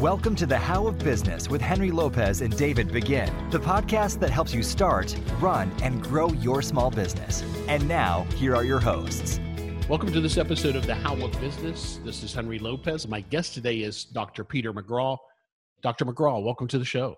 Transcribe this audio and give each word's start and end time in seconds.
Welcome 0.00 0.34
to 0.36 0.46
the 0.46 0.58
How 0.58 0.88
of 0.88 0.98
Business 0.98 1.48
with 1.48 1.60
Henry 1.60 1.92
Lopez 1.92 2.40
and 2.40 2.54
David 2.56 2.90
Begin, 2.90 3.32
the 3.50 3.60
podcast 3.60 4.18
that 4.18 4.30
helps 4.30 4.52
you 4.52 4.60
start, 4.60 5.16
run, 5.38 5.70
and 5.84 6.02
grow 6.02 6.32
your 6.32 6.62
small 6.62 6.90
business. 6.90 7.44
And 7.68 7.86
now, 7.86 8.26
here 8.34 8.56
are 8.56 8.64
your 8.64 8.80
hosts. 8.80 9.38
Welcome 9.88 10.12
to 10.12 10.20
this 10.20 10.36
episode 10.36 10.74
of 10.74 10.84
the 10.88 10.96
How 10.96 11.14
of 11.14 11.40
Business. 11.40 12.00
This 12.04 12.24
is 12.24 12.34
Henry 12.34 12.58
Lopez. 12.58 13.06
My 13.06 13.20
guest 13.20 13.54
today 13.54 13.82
is 13.82 14.04
Dr. 14.04 14.42
Peter 14.42 14.72
McGraw. 14.72 15.16
Dr. 15.80 16.04
McGraw, 16.04 16.42
welcome 16.42 16.66
to 16.68 16.78
the 16.80 16.84
show. 16.84 17.14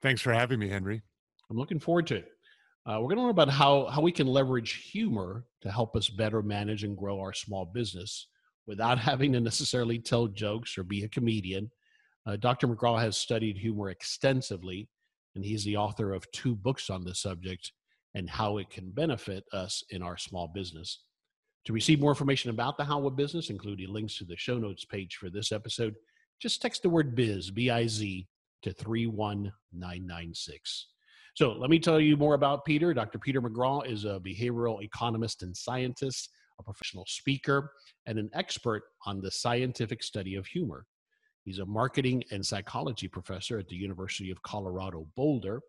Thanks 0.00 0.22
for 0.22 0.32
having 0.32 0.58
me, 0.58 0.70
Henry. 0.70 1.02
I'm 1.50 1.58
looking 1.58 1.78
forward 1.78 2.06
to 2.06 2.16
it. 2.16 2.28
Uh, 2.86 3.00
we're 3.02 3.08
going 3.08 3.16
to 3.16 3.22
learn 3.22 3.32
about 3.32 3.50
how, 3.50 3.84
how 3.88 4.00
we 4.00 4.12
can 4.12 4.26
leverage 4.26 4.88
humor 4.90 5.44
to 5.60 5.70
help 5.70 5.94
us 5.94 6.08
better 6.08 6.40
manage 6.40 6.84
and 6.84 6.96
grow 6.96 7.20
our 7.20 7.34
small 7.34 7.66
business 7.66 8.28
without 8.66 8.98
having 9.10 9.30
to 9.34 9.40
necessarily 9.40 9.98
tell 9.98 10.26
jokes 10.26 10.78
or 10.78 10.84
be 10.84 11.04
a 11.04 11.08
comedian 11.08 11.70
uh, 12.26 12.36
Dr. 12.36 12.68
McGraw 12.68 13.00
has 13.00 13.16
studied 13.16 13.58
humor 13.58 13.90
extensively, 13.90 14.88
and 15.34 15.44
he's 15.44 15.64
the 15.64 15.76
author 15.76 16.12
of 16.12 16.30
two 16.32 16.54
books 16.54 16.90
on 16.90 17.04
the 17.04 17.14
subject 17.14 17.72
and 18.14 18.30
how 18.30 18.58
it 18.58 18.70
can 18.70 18.90
benefit 18.90 19.44
us 19.52 19.82
in 19.90 20.02
our 20.02 20.16
small 20.16 20.48
business. 20.48 21.00
To 21.66 21.72
receive 21.72 22.00
more 22.00 22.10
information 22.10 22.50
about 22.50 22.76
the 22.76 22.84
How 22.84 23.04
of 23.06 23.16
Business, 23.16 23.50
including 23.50 23.92
links 23.92 24.18
to 24.18 24.24
the 24.24 24.36
show 24.36 24.58
notes 24.58 24.84
page 24.84 25.16
for 25.16 25.30
this 25.30 25.50
episode, 25.50 25.94
just 26.40 26.62
text 26.62 26.82
the 26.82 26.90
word 26.90 27.14
biz, 27.14 27.50
B 27.50 27.70
I 27.70 27.86
Z, 27.86 28.26
to 28.62 28.72
31996. 28.72 30.86
So 31.34 31.52
let 31.52 31.70
me 31.70 31.80
tell 31.80 31.98
you 31.98 32.16
more 32.16 32.34
about 32.34 32.64
Peter. 32.64 32.94
Dr. 32.94 33.18
Peter 33.18 33.42
McGraw 33.42 33.90
is 33.90 34.04
a 34.04 34.20
behavioral 34.20 34.82
economist 34.82 35.42
and 35.42 35.56
scientist, 35.56 36.30
a 36.60 36.62
professional 36.62 37.04
speaker, 37.08 37.72
and 38.06 38.18
an 38.18 38.30
expert 38.34 38.84
on 39.06 39.20
the 39.20 39.30
scientific 39.30 40.02
study 40.02 40.36
of 40.36 40.46
humor. 40.46 40.86
He's 41.44 41.58
a 41.58 41.66
marketing 41.66 42.24
and 42.30 42.44
psychology 42.44 43.06
professor 43.06 43.58
at 43.58 43.68
the 43.68 43.76
University 43.76 44.30
of 44.30 44.42
Colorado 44.42 45.06
Boulder, 45.14 45.60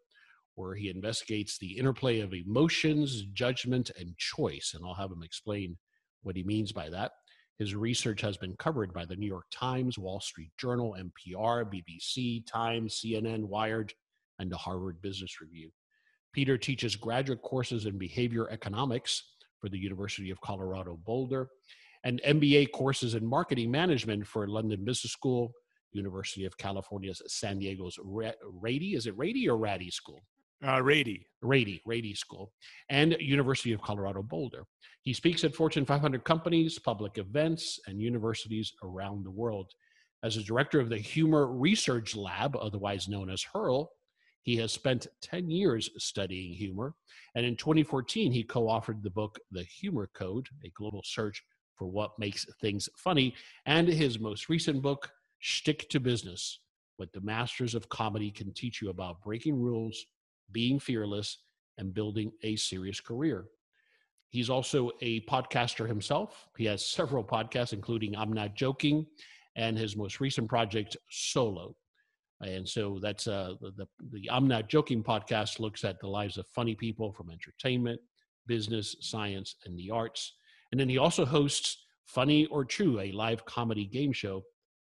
where 0.55 0.73
he 0.73 0.89
investigates 0.89 1.57
the 1.57 1.77
interplay 1.77 2.21
of 2.21 2.33
emotions, 2.33 3.23
judgment, 3.33 3.91
and 3.99 4.17
choice. 4.17 4.73
And 4.73 4.85
I'll 4.85 4.93
have 4.93 5.11
him 5.11 5.21
explain 5.21 5.77
what 6.23 6.37
he 6.37 6.43
means 6.43 6.71
by 6.71 6.89
that. 6.89 7.11
His 7.59 7.75
research 7.75 8.21
has 8.21 8.37
been 8.37 8.55
covered 8.55 8.93
by 8.93 9.05
the 9.05 9.17
New 9.17 9.27
York 9.27 9.45
Times, 9.51 9.97
Wall 9.97 10.21
Street 10.21 10.51
Journal, 10.57 10.95
NPR, 10.97 11.65
BBC, 11.65 12.45
Times, 12.47 13.01
CNN, 13.03 13.43
Wired, 13.43 13.93
and 14.39 14.49
the 14.49 14.57
Harvard 14.57 15.01
Business 15.01 15.41
Review. 15.41 15.71
Peter 16.33 16.57
teaches 16.57 16.95
graduate 16.95 17.41
courses 17.41 17.85
in 17.85 17.97
behavior 17.97 18.49
economics 18.49 19.23
for 19.59 19.69
the 19.69 19.77
University 19.77 20.29
of 20.31 20.41
Colorado 20.41 20.97
Boulder 21.05 21.49
and 22.03 22.21
MBA 22.21 22.71
courses 22.71 23.15
in 23.15 23.25
marketing 23.25 23.71
management 23.71 24.27
for 24.27 24.47
London 24.47 24.85
Business 24.85 25.11
School 25.11 25.53
University 25.95 26.45
of 26.45 26.57
California's 26.57 27.21
San 27.27 27.59
Diego's 27.59 27.97
Rady. 28.03 28.95
Is 28.95 29.07
it 29.07 29.17
Rady 29.17 29.49
or 29.49 29.57
Rady 29.57 29.89
School? 29.89 30.23
Uh, 30.65 30.81
Rady. 30.81 31.25
Rady, 31.45 31.81
Rady 31.85 32.15
School, 32.15 32.51
and 32.89 33.15
University 33.19 33.71
of 33.71 33.81
Colorado 33.81 34.23
Boulder. 34.23 34.65
He 35.03 35.13
speaks 35.13 35.43
at 35.43 35.55
Fortune 35.55 35.85
500 35.85 36.23
companies, 36.23 36.79
public 36.79 37.17
events, 37.17 37.79
and 37.87 38.01
universities 38.01 38.73
around 38.83 39.23
the 39.23 39.31
world. 39.31 39.71
As 40.23 40.37
a 40.37 40.43
director 40.43 40.79
of 40.79 40.89
the 40.89 40.97
Humor 40.97 41.47
Research 41.47 42.15
Lab, 42.15 42.55
otherwise 42.55 43.07
known 43.07 43.29
as 43.29 43.43
HURL, 43.43 43.91
he 44.41 44.55
has 44.57 44.71
spent 44.71 45.07
10 45.21 45.49
years 45.49 45.89
studying 45.97 46.53
humor. 46.53 46.93
And 47.35 47.45
in 47.45 47.55
2014, 47.55 48.31
he 48.31 48.43
co 48.43 48.63
authored 48.63 49.03
the 49.03 49.09
book, 49.09 49.39
The 49.51 49.63
Humor 49.63 50.09
Code, 50.13 50.47
a 50.63 50.69
global 50.69 51.01
search 51.03 51.43
for 51.75 51.87
what 51.87 52.17
makes 52.17 52.45
things 52.61 52.87
funny, 52.97 53.35
and 53.65 53.87
his 53.87 54.19
most 54.19 54.49
recent 54.49 54.81
book, 54.81 55.09
Shtick 55.47 55.87
to 55.89 55.99
business, 55.99 56.61
what 56.97 57.13
the 57.13 57.21
masters 57.21 57.75
of 57.75 57.87
comedy 57.87 58.31
can 58.31 58.51
teach 58.51 58.81
you 58.81 58.89
about 58.89 59.21
breaking 59.21 59.55
rules, 59.55 60.07
being 60.51 60.79
fearless, 60.79 61.37
and 61.77 61.93
building 61.93 62.31
a 62.41 62.55
serious 62.55 62.99
career. 62.99 63.45
He's 64.31 64.49
also 64.49 64.89
a 65.01 65.21
podcaster 65.21 65.87
himself. 65.87 66.47
He 66.57 66.65
has 66.65 66.83
several 66.83 67.23
podcasts, 67.23 67.73
including 67.73 68.15
I'm 68.15 68.33
Not 68.33 68.55
Joking 68.55 69.05
and 69.55 69.77
his 69.77 69.95
most 69.95 70.19
recent 70.19 70.49
project, 70.49 70.97
Solo. 71.11 71.75
And 72.41 72.67
so 72.67 72.97
that's 72.99 73.27
uh, 73.27 73.53
the, 73.61 73.87
the 74.11 74.27
I'm 74.31 74.47
Not 74.47 74.67
Joking 74.67 75.03
podcast 75.03 75.59
looks 75.59 75.83
at 75.83 75.99
the 75.99 76.07
lives 76.07 76.39
of 76.39 76.47
funny 76.55 76.73
people 76.73 77.13
from 77.13 77.29
entertainment, 77.29 78.01
business, 78.47 78.95
science, 78.99 79.57
and 79.65 79.77
the 79.77 79.91
arts. 79.91 80.37
And 80.71 80.79
then 80.79 80.89
he 80.89 80.97
also 80.97 81.23
hosts 81.23 81.85
Funny 82.07 82.47
or 82.47 82.65
True, 82.65 82.99
a 82.99 83.11
live 83.11 83.45
comedy 83.45 83.85
game 83.85 84.11
show 84.11 84.43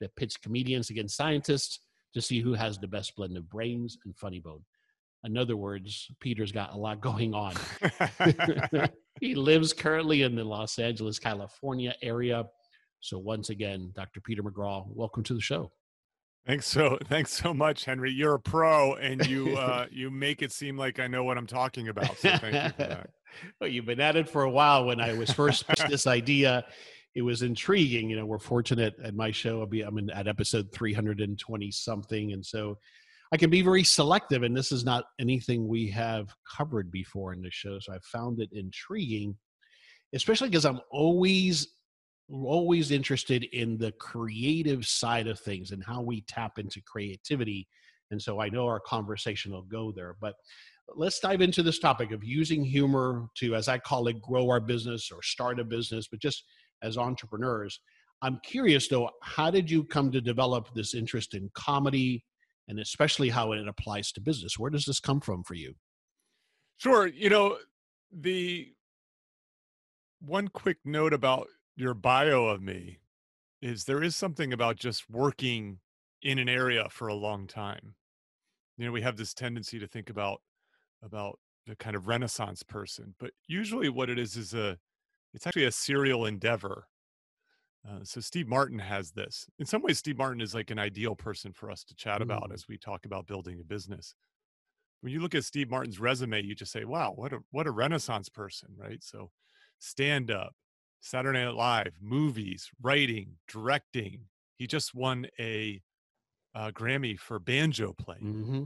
that 0.04 0.16
pits 0.16 0.38
comedians 0.38 0.90
against 0.90 1.16
scientists 1.16 1.80
to 2.14 2.22
see 2.22 2.42
who 2.42 2.54
has 2.54 2.78
the 2.78 2.88
best 2.88 3.16
blend 3.16 3.38
of 3.38 3.50
brains 3.50 3.98
and 4.06 4.16
funny 4.16 4.40
bone. 4.40 4.62
In 5.24 5.38
other 5.38 5.56
words, 5.56 6.12
Peter's 6.20 6.52
got 6.52 6.74
a 6.74 6.78
lot 6.78 7.00
going 7.00 7.34
on. 7.34 7.56
he 9.22 9.36
lives 9.36 9.72
currently 9.72 10.24
in 10.24 10.36
the 10.36 10.44
Los 10.44 10.78
Angeles, 10.78 11.18
California 11.18 11.96
area. 12.02 12.46
So 13.00 13.18
once 13.18 13.50
again, 13.50 13.92
Dr. 13.96 14.20
Peter 14.20 14.44
McGraw, 14.44 14.86
welcome 14.90 15.24
to 15.24 15.34
the 15.34 15.42
show. 15.42 15.72
Thanks 16.46 16.68
so 16.68 16.98
thanks 17.06 17.32
so 17.32 17.54
much, 17.54 17.86
Henry. 17.86 18.12
You're 18.12 18.34
a 18.34 18.40
pro 18.40 18.96
and 18.96 19.26
you 19.26 19.56
uh 19.58 19.86
you 19.90 20.12
make 20.12 20.42
it 20.42 20.52
seem 20.52 20.78
like 20.78 21.00
I 21.00 21.08
know 21.08 21.24
what 21.24 21.38
I'm 21.38 21.48
talking 21.48 21.88
about. 21.88 22.18
So 22.18 22.38
thank 22.38 22.54
you 22.54 22.70
for 22.72 22.90
that. 22.90 23.10
well, 23.62 23.70
you've 23.70 23.86
been 23.86 24.02
at 24.02 24.18
it 24.18 24.28
for 24.28 24.44
a 24.44 24.50
while 24.50 24.86
when 24.86 25.00
I 25.00 25.14
was 25.14 25.32
first 25.32 25.64
this 25.88 26.06
idea 26.06 26.66
it 27.16 27.22
was 27.22 27.42
intriguing. 27.42 28.10
You 28.10 28.18
know, 28.18 28.26
we're 28.26 28.40
fortunate 28.40 28.96
at 29.04 29.16
my 29.16 29.32
show. 29.32 29.60
I'll 29.60 29.66
be 29.66 29.82
I'm 29.82 29.98
in, 29.98 30.10
at 30.10 30.28
episode 30.28 30.72
320 30.74 31.72
something, 31.72 32.34
and 32.34 32.46
so 32.46 32.78
I 33.32 33.38
can 33.38 33.50
be 33.50 33.62
very 33.62 33.84
selective. 33.84 34.44
And 34.44 34.56
this 34.56 34.72
is 34.72 34.84
not 34.84 35.06
anything 35.20 35.68
we 35.68 35.90
have 35.92 36.34
covered 36.58 36.92
before 36.92 37.34
in 37.34 37.42
the 37.42 37.52
show, 37.52 37.80
so 37.80 37.94
I 37.94 37.98
found 38.04 38.40
it 38.40 38.50
intriguing, 38.52 39.36
especially 40.14 40.50
because 40.50 40.66
I'm 40.66 40.82
always 40.92 41.68
always 42.30 42.92
interested 42.92 43.44
in 43.52 43.78
the 43.78 43.92
creative 43.94 44.88
side 44.88 45.28
of 45.28 45.40
things 45.40 45.72
and 45.72 45.84
how 45.84 46.02
we 46.02 46.22
tap 46.22 46.58
into 46.58 46.82
creativity. 46.82 47.68
And 48.12 48.22
so 48.22 48.40
I 48.40 48.50
know 48.50 48.66
our 48.66 48.80
conversation 48.80 49.52
will 49.52 49.64
go 49.64 49.92
there, 49.92 50.16
but 50.22 50.36
let's 50.96 51.20
dive 51.20 51.42
into 51.42 51.64
this 51.64 51.80
topic 51.80 52.12
of 52.12 52.24
using 52.24 52.64
humor 52.64 53.28
to, 53.36 53.56
as 53.56 53.68
I 53.68 53.78
call 53.78 54.08
it, 54.08 54.22
grow 54.22 54.50
our 54.50 54.60
business 54.60 55.12
or 55.12 55.22
start 55.22 55.60
a 55.60 55.64
business, 55.64 56.08
but 56.08 56.22
just 56.22 56.44
as 56.84 56.98
entrepreneurs. 56.98 57.80
I'm 58.22 58.40
curious 58.44 58.88
though, 58.88 59.10
how 59.22 59.50
did 59.50 59.70
you 59.70 59.84
come 59.84 60.12
to 60.12 60.22
develop 60.22 60.74
this 60.74 60.94
interest 60.94 61.34
in 61.34 61.50
comedy 61.54 62.24
and 62.68 62.80
especially 62.80 63.30
how 63.30 63.52
it 63.54 63.68
applies 63.68 64.12
to 64.14 64.22
business? 64.22 64.58
Where 64.58 64.70
does 64.70 64.86
this 64.86 65.00
come 65.00 65.20
from 65.20 65.44
for 65.44 65.56
you? 65.56 65.74
Sure. 66.78 67.08
You 67.08 67.30
know, 67.30 67.58
the 68.12 68.74
one 70.22 70.48
quick 70.48 70.78
note 70.86 71.14
about 71.14 71.48
your 71.76 71.94
bio 71.94 72.46
of 72.46 72.62
me 72.62 73.00
is 73.62 73.86
there 73.86 74.04
is 74.04 74.16
something 74.16 74.54
about 74.54 74.78
just 74.78 75.10
working 75.10 75.80
in 76.22 76.40
an 76.40 76.50
area 76.50 76.88
for 76.90 77.08
a 77.08 77.14
long 77.14 77.48
time. 77.48 77.96
You 78.78 78.86
know, 78.86 78.92
we 78.92 79.02
have 79.02 79.18
this 79.18 79.34
tendency 79.34 79.80
to 79.80 79.88
think 79.88 80.10
about 80.10 80.42
about 81.04 81.40
the 81.68 81.76
kind 81.76 81.96
of 81.96 82.08
renaissance 82.08 82.64
person, 82.64 83.16
but 83.20 83.32
usually 83.48 83.90
what 83.90 84.10
it 84.10 84.18
is 84.18 84.36
is 84.36 84.54
a 84.54 84.78
it's 85.34 85.48
actually 85.48 85.66
a 85.66 85.72
serial 85.72 86.26
endeavor. 86.26 86.88
Uh, 87.88 88.00
so 88.04 88.22
Steve 88.22 88.48
Martin 88.48 88.80
has 88.80 89.12
this. 89.12 89.48
In 89.60 89.66
some 89.66 89.82
ways, 89.82 89.98
Steve 89.98 90.18
Martin 90.18 90.40
is 90.40 90.56
like 90.56 90.72
an 90.72 90.80
ideal 90.80 91.16
person 91.16 91.52
for 91.52 91.70
us 91.70 91.84
to 91.84 91.96
chat 91.96 92.22
about 92.22 92.50
mm. 92.50 92.54
as 92.54 92.68
we 92.68 92.78
talk 92.78 93.06
about 93.06 93.28
building 93.28 93.60
a 93.60 93.64
business. 93.64 94.16
When 95.02 95.12
you 95.12 95.20
look 95.20 95.36
at 95.36 95.44
Steve 95.44 95.70
Martin's 95.70 96.00
resume, 96.00 96.44
you 96.44 96.56
just 96.56 96.72
say, 96.72 96.86
"Wow, 96.86 97.12
what 97.16 97.34
a 97.34 97.40
what 97.52 97.68
a 97.68 97.72
renaissance 97.72 98.30
person!" 98.30 98.70
Right? 98.78 99.04
So, 99.04 99.32
stand 99.80 100.32
up, 100.32 100.54
Saturday 101.02 101.44
Night 101.44 101.56
Live, 101.56 101.94
movies, 102.02 102.70
writing, 102.82 103.34
directing. 103.50 104.22
He 104.56 104.66
just 104.66 104.96
won 104.96 105.28
a, 105.38 105.82
a 106.56 106.72
Grammy 106.72 107.20
for 107.20 107.38
banjo 107.38 107.92
playing. 107.92 108.24
Mm-hmm. 108.24 108.64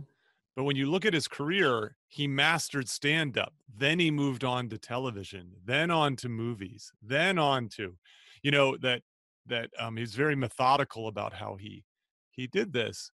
But 0.58 0.64
when 0.64 0.76
you 0.76 0.90
look 0.90 1.06
at 1.06 1.14
his 1.14 1.28
career, 1.28 1.96
he 2.08 2.26
mastered 2.26 2.90
stand 2.90 3.38
up. 3.38 3.54
Then 3.78 4.00
he 4.00 4.10
moved 4.10 4.44
on 4.44 4.70
to 4.70 4.80
television, 4.80 5.52
then 5.64 5.92
on 5.92 6.16
to 6.16 6.30
movies, 6.30 6.92
then 7.00 7.38
on 7.38 7.70
to, 7.76 7.96
you 8.42 8.50
know, 8.50 8.76
that 8.78 9.04
that 9.46 9.70
um, 9.80 9.98
he's 9.98 10.16
very 10.16 10.36
methodical 10.36 11.08
about 11.08 11.32
how 11.34 11.58
he 11.58 11.86
he 12.32 12.48
did 12.48 12.74
this. 12.74 13.12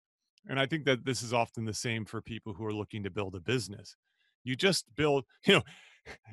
And 0.47 0.57
I 0.57 0.65
think 0.65 0.85
that 0.85 1.03
this 1.03 1.21
is 1.21 1.33
often 1.33 1.65
the 1.65 1.73
same 1.73 2.05
for 2.05 2.21
people 2.21 2.53
who 2.53 2.65
are 2.65 2.73
looking 2.73 3.03
to 3.03 3.09
build 3.09 3.35
a 3.35 3.41
business. 3.41 3.97
You 4.45 4.55
just 4.55 4.85
build, 4.95 5.25
you 5.45 5.55
know, 5.55 5.63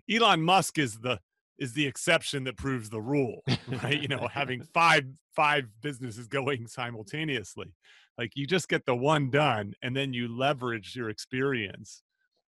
Elon 0.09 0.43
Musk 0.43 0.79
is 0.79 1.01
the 1.01 1.19
is 1.59 1.73
the 1.73 1.89
exception 1.89 2.45
that 2.45 2.57
proves 2.57 2.89
the 2.89 3.01
rule, 3.01 3.43
right? 3.83 4.01
you 4.01 4.07
know, 4.07 4.29
having 4.33 4.63
five 4.75 5.07
five 5.35 5.65
businesses 5.83 6.29
going 6.29 6.69
simultaneously. 6.69 7.75
Like 8.21 8.33
you 8.35 8.47
just 8.47 8.69
get 8.69 8.85
the 8.85 8.95
one 8.95 9.31
done 9.31 9.73
and 9.81 9.97
then 9.97 10.13
you 10.13 10.29
leverage 10.29 10.95
your 10.95 11.09
experience 11.09 12.03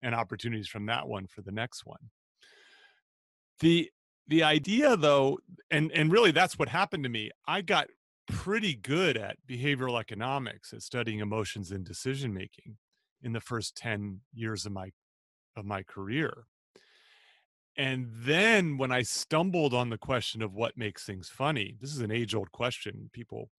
and 0.02 0.16
opportunities 0.16 0.68
from 0.68 0.88
that 0.88 1.08
one 1.08 1.28
for 1.28 1.44
the 1.44 1.52
next 1.52 1.86
one. 1.86 2.10
The 3.60 3.92
the 4.28 4.42
idea 4.42 4.98
though 4.98 5.38
and 5.70 5.92
and 5.92 6.12
really 6.12 6.32
that's 6.32 6.58
what 6.58 6.70
happened 6.70 7.04
to 7.04 7.10
me. 7.10 7.30
I 7.48 7.62
got 7.62 7.86
pretty 8.28 8.74
good 8.74 9.16
at 9.16 9.38
behavioral 9.48 10.00
economics, 10.00 10.74
at 10.74 10.82
studying 10.82 11.20
emotions 11.20 11.70
and 11.70 11.86
decision 11.86 12.34
making 12.34 12.78
in 13.22 13.34
the 13.34 13.40
first 13.40 13.78
10 13.78 14.22
years 14.34 14.66
of 14.66 14.72
my 14.72 14.90
of 15.56 15.66
my 15.66 15.84
career. 15.84 16.46
And 17.78 18.08
then 18.12 18.80
when 18.80 18.92
I 18.92 19.04
stumbled 19.04 19.76
on 19.76 19.92
the 19.92 20.00
question 20.00 20.42
of 20.42 20.56
what 20.56 20.78
makes 20.78 21.06
things 21.06 21.30
funny, 21.30 21.76
this 21.80 21.92
is 21.92 22.00
an 22.00 22.12
age 22.12 22.34
old 22.34 22.52
question. 22.52 23.12
People, 23.14 23.52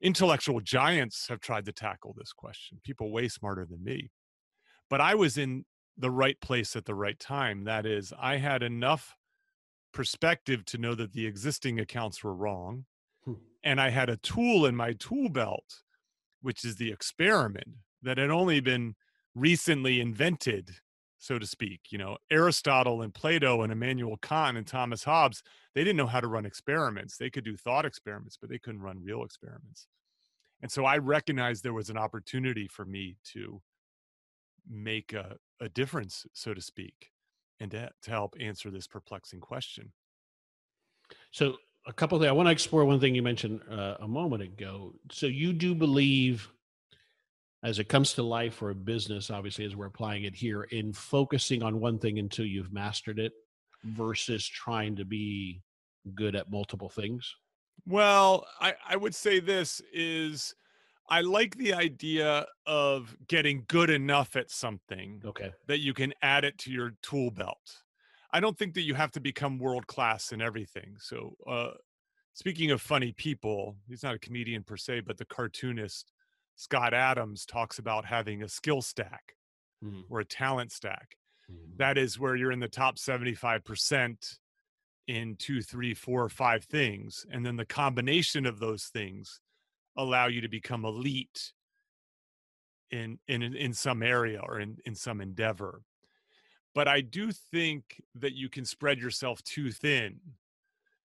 intellectual 0.00 0.60
giants 0.60 1.26
have 1.28 1.40
tried 1.40 1.66
to 1.66 1.72
tackle 1.72 2.14
this 2.16 2.32
question, 2.32 2.80
people 2.84 3.12
way 3.12 3.28
smarter 3.28 3.66
than 3.68 3.82
me. 3.82 4.10
But 4.88 5.00
I 5.00 5.14
was 5.14 5.38
in 5.38 5.64
the 5.96 6.10
right 6.10 6.40
place 6.40 6.74
at 6.74 6.86
the 6.86 6.94
right 6.94 7.18
time. 7.18 7.64
That 7.64 7.86
is, 7.86 8.12
I 8.20 8.36
had 8.36 8.62
enough 8.62 9.16
perspective 9.92 10.64
to 10.66 10.78
know 10.78 10.94
that 10.94 11.12
the 11.12 11.26
existing 11.26 11.78
accounts 11.78 12.24
were 12.24 12.34
wrong. 12.34 12.86
Hmm. 13.24 13.34
And 13.62 13.80
I 13.80 13.90
had 13.90 14.08
a 14.08 14.16
tool 14.16 14.66
in 14.66 14.74
my 14.74 14.92
tool 14.94 15.28
belt, 15.28 15.82
which 16.40 16.64
is 16.64 16.76
the 16.76 16.90
experiment 16.90 17.76
that 18.02 18.18
had 18.18 18.30
only 18.30 18.60
been 18.60 18.94
recently 19.34 20.00
invented 20.00 20.76
so 21.20 21.38
to 21.38 21.46
speak. 21.46 21.80
You 21.90 21.98
know, 21.98 22.16
Aristotle 22.30 23.02
and 23.02 23.14
Plato 23.14 23.62
and 23.62 23.70
Immanuel 23.70 24.16
Kant 24.16 24.56
and 24.56 24.66
Thomas 24.66 25.04
Hobbes, 25.04 25.42
they 25.74 25.84
didn't 25.84 25.98
know 25.98 26.06
how 26.06 26.20
to 26.20 26.26
run 26.26 26.46
experiments. 26.46 27.16
They 27.16 27.30
could 27.30 27.44
do 27.44 27.56
thought 27.56 27.84
experiments, 27.84 28.36
but 28.40 28.50
they 28.50 28.58
couldn't 28.58 28.80
run 28.80 29.02
real 29.02 29.22
experiments. 29.22 29.86
And 30.62 30.72
so 30.72 30.84
I 30.84 30.98
recognized 30.98 31.62
there 31.62 31.72
was 31.72 31.90
an 31.90 31.98
opportunity 31.98 32.66
for 32.66 32.84
me 32.84 33.16
to 33.32 33.62
make 34.68 35.12
a, 35.12 35.36
a 35.60 35.68
difference, 35.68 36.26
so 36.32 36.54
to 36.54 36.60
speak, 36.60 37.10
and 37.60 37.70
to, 37.70 37.90
to 38.02 38.10
help 38.10 38.34
answer 38.40 38.70
this 38.70 38.86
perplexing 38.86 39.40
question. 39.40 39.92
So, 41.30 41.56
a 41.86 41.92
couple 41.94 42.16
of 42.16 42.22
things. 42.22 42.28
I 42.28 42.32
want 42.32 42.46
to 42.46 42.52
explore 42.52 42.84
one 42.84 43.00
thing 43.00 43.14
you 43.14 43.22
mentioned 43.22 43.62
uh, 43.70 43.94
a 44.00 44.06
moment 44.06 44.42
ago. 44.42 44.92
So, 45.10 45.26
you 45.26 45.52
do 45.52 45.74
believe 45.74 46.48
as 47.62 47.78
it 47.78 47.88
comes 47.88 48.14
to 48.14 48.22
life 48.22 48.62
or 48.62 48.70
a 48.70 48.74
business, 48.74 49.30
obviously, 49.30 49.64
as 49.64 49.76
we're 49.76 49.86
applying 49.86 50.24
it 50.24 50.34
here, 50.34 50.62
in 50.64 50.92
focusing 50.92 51.62
on 51.62 51.80
one 51.80 51.98
thing 51.98 52.18
until 52.18 52.44
you've 52.44 52.72
mastered 52.72 53.18
it 53.18 53.32
versus 53.84 54.46
trying 54.46 54.96
to 54.96 55.04
be 55.04 55.62
good 56.14 56.34
at 56.34 56.50
multiple 56.50 56.88
things? 56.88 57.34
Well, 57.86 58.46
I, 58.60 58.74
I 58.88 58.96
would 58.96 59.14
say 59.14 59.40
this 59.40 59.80
is 59.92 60.54
I 61.08 61.22
like 61.22 61.56
the 61.56 61.74
idea 61.74 62.46
of 62.66 63.16
getting 63.26 63.64
good 63.68 63.90
enough 63.90 64.36
at 64.36 64.50
something 64.50 65.20
okay. 65.24 65.50
that 65.66 65.80
you 65.80 65.92
can 65.92 66.14
add 66.22 66.44
it 66.44 66.56
to 66.58 66.70
your 66.70 66.92
tool 67.02 67.30
belt. 67.30 67.82
I 68.32 68.38
don't 68.38 68.56
think 68.56 68.74
that 68.74 68.82
you 68.82 68.94
have 68.94 69.10
to 69.12 69.20
become 69.20 69.58
world 69.58 69.88
class 69.88 70.30
in 70.30 70.40
everything. 70.40 70.94
So, 71.00 71.34
uh, 71.48 71.70
speaking 72.32 72.70
of 72.70 72.80
funny 72.80 73.12
people, 73.12 73.76
he's 73.88 74.04
not 74.04 74.14
a 74.14 74.20
comedian 74.20 74.62
per 74.62 74.76
se, 74.76 75.00
but 75.00 75.18
the 75.18 75.24
cartoonist 75.24 76.12
Scott 76.60 76.92
Adams 76.92 77.46
talks 77.46 77.78
about 77.78 78.04
having 78.04 78.42
a 78.42 78.48
skill 78.48 78.82
stack 78.82 79.34
mm. 79.82 80.02
or 80.10 80.20
a 80.20 80.26
talent 80.26 80.70
stack. 80.70 81.16
Mm. 81.50 81.78
That 81.78 81.96
is 81.96 82.18
where 82.18 82.36
you're 82.36 82.52
in 82.52 82.60
the 82.60 82.68
top 82.68 82.98
75% 82.98 84.36
in 85.08 85.36
two, 85.36 85.62
three, 85.62 85.94
four, 85.94 86.28
five 86.28 86.64
things. 86.64 87.24
And 87.30 87.46
then 87.46 87.56
the 87.56 87.64
combination 87.64 88.44
of 88.44 88.60
those 88.60 88.84
things 88.84 89.40
allow 89.96 90.26
you 90.26 90.42
to 90.42 90.50
become 90.50 90.84
elite 90.84 91.54
in 92.90 93.18
in 93.26 93.42
in 93.42 93.72
some 93.72 94.02
area 94.02 94.42
or 94.42 94.60
in, 94.60 94.76
in 94.84 94.94
some 94.94 95.22
endeavor. 95.22 95.80
But 96.74 96.88
I 96.88 97.00
do 97.00 97.32
think 97.32 98.02
that 98.16 98.34
you 98.34 98.50
can 98.50 98.66
spread 98.66 98.98
yourself 98.98 99.42
too 99.44 99.70
thin. 99.70 100.20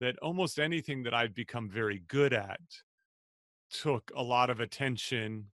That 0.01 0.19
almost 0.21 0.59
anything 0.59 1.03
that 1.03 1.13
I've 1.13 1.35
become 1.35 1.69
very 1.69 2.03
good 2.09 2.33
at 2.33 2.61
took 3.83 4.11
a 4.17 4.23
lot 4.23 4.51
of 4.51 4.61
attention, 4.61 5.47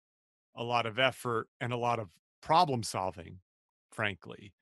a 0.56 0.62
lot 0.62 0.86
of 0.86 0.98
effort, 0.98 1.48
and 1.60 1.72
a 1.72 1.76
lot 1.76 1.98
of 1.98 2.08
problem 2.42 2.82
solving, 2.82 3.38
frankly, 3.90 4.52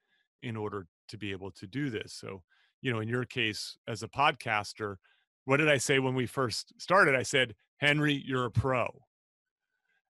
in 0.42 0.56
order 0.56 0.86
to 1.08 1.18
be 1.18 1.32
able 1.32 1.50
to 1.50 1.66
do 1.66 1.90
this. 1.90 2.12
So, 2.12 2.42
you 2.80 2.92
know, 2.92 3.00
in 3.00 3.08
your 3.08 3.24
case 3.24 3.76
as 3.88 4.02
a 4.02 4.08
podcaster, 4.08 4.96
what 5.44 5.56
did 5.56 5.68
I 5.68 5.78
say 5.78 5.98
when 5.98 6.14
we 6.14 6.26
first 6.26 6.72
started? 6.80 7.14
I 7.14 7.22
said, 7.22 7.54
Henry, 7.78 8.22
you're 8.24 8.44
a 8.44 8.50
pro. 8.50 9.02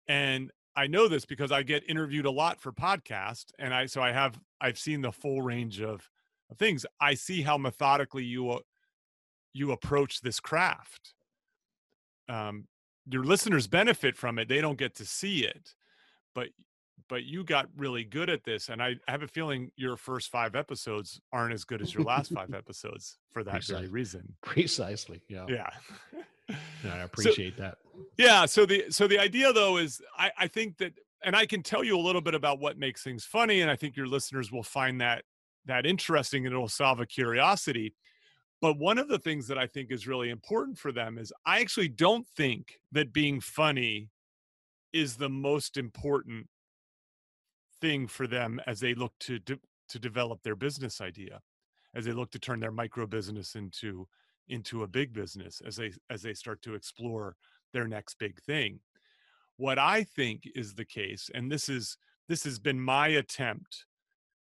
And 0.08 0.50
I 0.76 0.86
know 0.86 1.08
this 1.08 1.24
because 1.24 1.52
I 1.52 1.62
get 1.62 1.88
interviewed 1.88 2.26
a 2.26 2.30
lot 2.30 2.60
for 2.60 2.72
podcast 2.72 3.46
and 3.58 3.72
I 3.72 3.86
so 3.86 4.02
I 4.02 4.12
have 4.12 4.38
I've 4.60 4.78
seen 4.78 5.02
the 5.02 5.12
full 5.12 5.42
range 5.42 5.80
of, 5.80 6.08
of 6.50 6.58
things. 6.58 6.84
I 7.00 7.14
see 7.14 7.42
how 7.42 7.58
methodically 7.58 8.24
you 8.24 8.60
you 9.52 9.72
approach 9.72 10.20
this 10.20 10.40
craft. 10.40 11.14
Um, 12.28 12.66
your 13.10 13.24
listeners 13.24 13.66
benefit 13.66 14.16
from 14.16 14.38
it 14.38 14.48
they 14.48 14.60
don't 14.60 14.78
get 14.78 14.94
to 14.94 15.04
see 15.04 15.44
it 15.44 15.74
but 16.34 16.48
but 17.08 17.24
you 17.24 17.42
got 17.42 17.66
really 17.76 18.04
good 18.04 18.30
at 18.30 18.44
this 18.44 18.68
and 18.68 18.82
i 18.82 18.94
have 19.08 19.22
a 19.22 19.28
feeling 19.28 19.70
your 19.76 19.96
first 19.96 20.30
five 20.30 20.54
episodes 20.54 21.20
aren't 21.32 21.52
as 21.52 21.64
good 21.64 21.82
as 21.82 21.92
your 21.92 22.04
last 22.04 22.32
five 22.32 22.54
episodes 22.54 23.18
for 23.32 23.42
that 23.42 23.52
Precisely. 23.52 23.74
very 23.76 23.88
reason. 23.88 24.34
precisely 24.42 25.20
yeah. 25.28 25.46
Yeah. 25.48 25.70
I 26.84 26.98
appreciate 27.02 27.56
so, 27.56 27.62
that. 27.62 27.78
yeah 28.16 28.46
so 28.46 28.66
the 28.66 28.84
so 28.90 29.06
the 29.06 29.18
idea 29.18 29.52
though 29.52 29.76
is 29.76 30.00
i 30.18 30.30
i 30.38 30.46
think 30.46 30.78
that 30.78 30.92
and 31.24 31.36
i 31.36 31.46
can 31.46 31.62
tell 31.62 31.84
you 31.84 31.96
a 31.96 32.00
little 32.00 32.22
bit 32.22 32.34
about 32.34 32.60
what 32.60 32.78
makes 32.78 33.02
things 33.02 33.24
funny 33.24 33.60
and 33.60 33.70
i 33.70 33.76
think 33.76 33.96
your 33.96 34.06
listeners 34.06 34.50
will 34.50 34.62
find 34.62 35.00
that 35.00 35.24
that 35.66 35.86
interesting 35.86 36.46
and 36.46 36.54
it'll 36.54 36.68
solve 36.68 37.00
a 37.00 37.06
curiosity 37.06 37.94
but 38.60 38.78
one 38.78 38.98
of 38.98 39.08
the 39.08 39.18
things 39.18 39.46
that 39.48 39.58
I 39.58 39.66
think 39.66 39.90
is 39.90 40.06
really 40.06 40.30
important 40.30 40.78
for 40.78 40.92
them 40.92 41.18
is 41.18 41.32
I 41.46 41.60
actually 41.60 41.88
don't 41.88 42.26
think 42.28 42.78
that 42.92 43.12
being 43.12 43.40
funny 43.40 44.10
is 44.92 45.16
the 45.16 45.30
most 45.30 45.76
important 45.76 46.46
thing 47.80 48.06
for 48.06 48.26
them 48.26 48.60
as 48.66 48.80
they 48.80 48.94
look 48.94 49.14
to 49.20 49.38
de- 49.38 49.60
to 49.88 49.98
develop 49.98 50.42
their 50.42 50.56
business 50.56 51.00
idea, 51.00 51.40
as 51.94 52.04
they 52.04 52.12
look 52.12 52.30
to 52.32 52.38
turn 52.38 52.60
their 52.60 52.70
micro 52.70 53.06
business 53.06 53.54
into 53.54 54.06
into 54.48 54.82
a 54.82 54.88
big 54.88 55.12
business, 55.12 55.62
as 55.66 55.76
they 55.76 55.92
as 56.10 56.22
they 56.22 56.34
start 56.34 56.60
to 56.62 56.74
explore 56.74 57.36
their 57.72 57.88
next 57.88 58.18
big 58.18 58.40
thing. 58.42 58.80
What 59.56 59.78
I 59.78 60.04
think 60.04 60.48
is 60.54 60.74
the 60.74 60.84
case, 60.84 61.30
and 61.34 61.50
this 61.50 61.68
is 61.68 61.96
this 62.28 62.44
has 62.44 62.58
been 62.58 62.80
my 62.80 63.08
attempt 63.08 63.86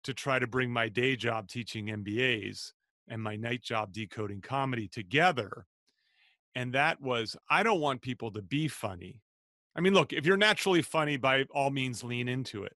to 0.04 0.13
try 0.13 0.38
to 0.38 0.48
bring 0.48 0.69
my 0.69 0.89
day 0.89 1.16
job 1.16 1.48
teaching 1.48 1.88
MBAs 1.88 2.74
and 3.08 3.22
my 3.22 3.36
night 3.36 3.62
job 3.62 3.92
decoding 3.92 4.42
comedy 4.42 4.88
together. 4.88 5.66
And 6.56 6.74
that 6.74 7.02
was, 7.02 7.36
I 7.50 7.64
don't 7.64 7.81
want 7.81 8.02
people 8.02 8.31
to 8.31 8.42
be 8.42 8.68
funny. 8.68 9.22
I 9.76 9.81
mean, 9.81 9.94
look, 9.94 10.14
if 10.14 10.26
you're 10.26 10.38
naturally 10.38 10.81
funny, 10.81 11.18
by 11.18 11.45
all 11.52 11.72
means, 11.72 12.04
lean 12.04 12.28
into 12.28 12.64
it. 12.64 12.76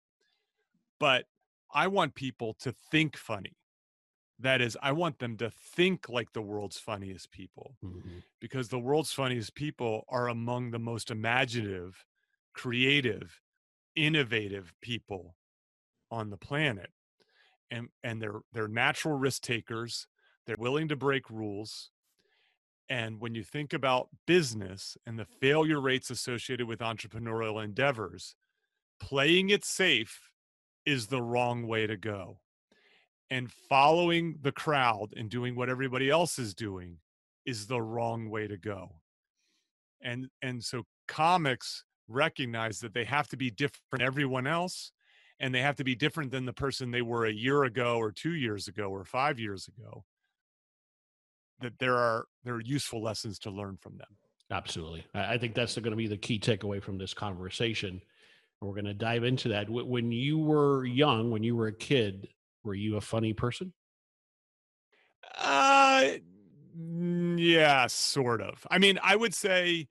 But 1.00 1.26
I 1.72 1.88
want 1.88 2.16
people 2.16 2.56
to 2.62 2.74
think 2.92 3.16
funny. 3.16 3.56
That 4.40 4.62
is, 4.62 4.78
I 4.82 4.92
want 4.92 5.20
them 5.20 5.38
to 5.38 5.50
think 5.50 6.10
like 6.10 6.34
the 6.34 6.42
world's 6.42 6.78
funniest 6.78 7.32
people 7.32 7.76
mm-hmm. 7.84 8.20
because 8.40 8.70
the 8.70 8.80
world's 8.80 9.12
funniest 9.12 9.56
people 9.56 10.06
are 10.10 10.28
among 10.28 10.70
the 10.72 10.80
most 10.80 11.10
imaginative, 11.10 12.06
creative, 12.54 13.42
innovative 13.96 14.74
people 14.82 15.36
on 16.12 16.30
the 16.30 16.38
planet. 16.38 16.92
And, 17.72 17.90
and 18.04 18.22
they're, 18.22 18.42
they're 18.54 18.68
natural 18.68 19.18
risk 19.18 19.42
takers 19.42 20.08
they're 20.48 20.56
willing 20.58 20.88
to 20.88 20.96
break 20.96 21.30
rules. 21.30 21.92
And 22.90 23.20
when 23.20 23.36
you 23.36 23.44
think 23.44 23.74
about 23.74 24.08
business 24.26 24.98
and 25.06 25.20
the 25.20 25.26
failure 25.26 25.82
rates 25.82 26.10
associated 26.10 26.68
with 26.68 26.80
entrepreneurial 26.80 27.62
endeavors, 27.64 28.36
playing 29.00 29.50
it 29.50 29.66
safe 29.66 30.32
is 30.86 31.08
the 31.08 31.22
wrong 31.22 31.68
way 31.68 31.86
to 31.86 31.98
go. 31.98 32.40
And 33.30 33.52
following 33.52 34.38
the 34.42 34.54
crowd 34.54 35.14
and 35.18 35.30
doing 35.30 35.54
what 35.54 35.70
everybody 35.70 36.10
else 36.10 36.40
is 36.40 36.56
doing 36.56 37.00
is 37.46 37.68
the 37.68 37.82
wrong 37.82 38.30
way 38.30 38.48
to 38.48 38.58
go. 38.58 39.02
And 40.02 40.30
and 40.42 40.64
so 40.64 40.84
comics 41.10 41.84
recognize 42.08 42.80
that 42.80 42.94
they 42.94 43.04
have 43.04 43.28
to 43.30 43.38
be 43.38 43.52
different 43.52 43.84
from 43.90 44.02
everyone 44.02 44.48
else 44.48 44.94
and 45.40 45.54
they 45.54 45.62
have 45.62 45.76
to 45.76 45.84
be 45.84 45.96
different 45.96 46.32
than 46.32 46.46
the 46.46 46.54
person 46.54 46.90
they 46.90 47.02
were 47.02 47.26
a 47.26 47.34
year 47.34 47.66
ago 47.66 47.98
or 47.98 48.12
2 48.14 48.34
years 48.34 48.70
ago 48.70 48.90
or 48.90 49.04
5 49.04 49.40
years 49.40 49.68
ago 49.68 50.06
that 51.62 51.80
there 51.80 51.96
are 51.96 52.26
there 52.44 52.56
are 52.56 52.62
useful 52.62 53.02
lessons 53.02 53.40
to 53.40 53.50
learn 53.50 53.78
from 53.78 53.98
them. 53.98 54.08
Absolutely, 54.50 55.06
I 55.14 55.38
think 55.38 55.56
that's 55.56 55.76
going 55.76 55.92
to 55.92 55.98
be 55.98 56.08
the 56.08 56.18
key 56.18 56.40
takeaway 56.40 56.82
from 56.82 56.98
this 56.98 57.14
conversation. 57.14 58.02
We're 58.62 58.72
going 58.72 58.86
to 58.86 58.94
dive 58.94 59.24
into 59.24 59.50
that. 59.50 59.70
When 59.70 60.12
you 60.12 60.40
were 60.40 60.86
young, 60.86 61.32
when 61.32 61.44
you 61.44 61.56
were 61.56 61.68
a 61.68 61.74
kid, 61.74 62.30
were 62.64 62.74
you 62.74 62.98
a 62.98 63.02
funny 63.02 63.34
person? 63.34 63.74
Uh, 65.38 66.06
yeah, 66.76 67.88
sort 67.88 68.42
of. 68.42 68.66
I 68.72 68.80
mean, 68.80 69.00
I 69.04 69.16
would 69.16 69.34
say. 69.34 69.88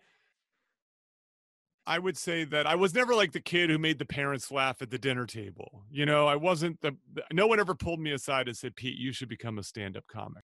I 1.88 2.00
would 2.00 2.18
say 2.18 2.42
that 2.42 2.66
I 2.66 2.74
was 2.74 2.94
never 2.94 3.14
like 3.14 3.30
the 3.30 3.40
kid 3.40 3.70
who 3.70 3.78
made 3.78 4.00
the 4.00 4.06
parents 4.06 4.50
laugh 4.50 4.82
at 4.82 4.90
the 4.90 4.98
dinner 4.98 5.24
table. 5.24 5.84
You 5.88 6.04
know, 6.04 6.26
I 6.26 6.34
wasn't 6.34 6.80
the, 6.80 6.96
no 7.32 7.46
one 7.46 7.60
ever 7.60 7.76
pulled 7.76 8.00
me 8.00 8.10
aside 8.10 8.48
and 8.48 8.56
said, 8.56 8.74
Pete, 8.74 8.98
you 8.98 9.12
should 9.12 9.28
become 9.28 9.56
a 9.56 9.62
stand 9.62 9.96
up 9.96 10.04
comic 10.08 10.42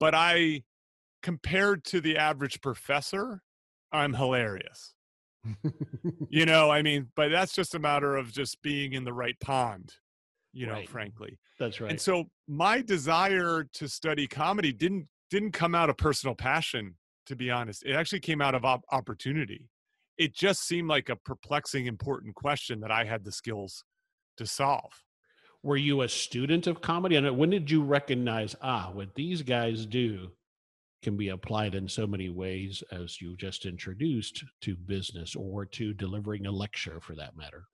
but 0.00 0.14
I, 0.14 0.62
compared 1.22 1.84
to 1.86 2.00
the 2.00 2.16
average 2.16 2.60
professor, 2.60 3.42
I'm 3.92 4.14
hilarious. 4.14 4.94
you 6.30 6.46
know, 6.46 6.70
I 6.70 6.82
mean, 6.82 7.08
but 7.16 7.30
that's 7.30 7.54
just 7.54 7.74
a 7.74 7.78
matter 7.78 8.16
of 8.16 8.32
just 8.32 8.60
being 8.62 8.92
in 8.92 9.04
the 9.04 9.12
right 9.12 9.38
pond, 9.40 9.94
you 10.52 10.66
know, 10.66 10.74
Right. 10.74 10.88
frankly. 10.88 11.38
That's 11.58 11.80
right. 11.80 11.90
And 11.90 12.00
so 12.00 12.24
my 12.46 12.80
desire 12.82 13.64
to 13.74 13.88
study 13.88 14.26
comedy 14.26 14.72
didn't 14.72 15.08
didn't 15.30 15.52
come 15.52 15.74
out 15.74 15.90
of 15.90 15.96
personal 15.98 16.34
passion, 16.34 16.96
to 17.26 17.36
be 17.36 17.50
honest. 17.50 17.82
It 17.84 17.92
actually 17.92 18.20
came 18.20 18.40
out 18.40 18.54
of 18.54 18.64
op- 18.64 18.84
opportunity. 18.90 19.68
It 20.16 20.34
just 20.34 20.66
seemed 20.66 20.88
like 20.88 21.10
a 21.10 21.16
perplexing, 21.16 21.86
important 21.86 22.34
question 22.34 22.80
that 22.80 22.90
I 22.90 23.04
had 23.04 23.24
the 23.24 23.32
skills 23.32 23.84
to 24.38 24.46
solve. 24.46 25.04
Were 25.62 25.76
you 25.76 26.02
a 26.02 26.08
student 26.08 26.66
of 26.66 26.80
comedy? 26.80 27.16
And 27.16 27.36
when 27.36 27.50
did 27.50 27.70
you 27.70 27.82
recognize, 27.82 28.54
ah, 28.62 28.90
what 28.92 29.14
these 29.14 29.42
guys 29.42 29.86
do 29.86 30.30
can 31.02 31.16
be 31.16 31.28
applied 31.28 31.74
in 31.74 31.88
so 31.88 32.06
many 32.06 32.28
ways, 32.28 32.82
as 32.90 33.20
you 33.20 33.36
just 33.36 33.66
introduced, 33.66 34.44
to 34.62 34.76
business 34.76 35.34
or 35.36 35.64
to 35.66 35.92
delivering 35.94 36.46
a 36.46 36.50
lecture 36.50 37.00
for 37.00 37.14
that 37.14 37.36
matter? 37.36 37.64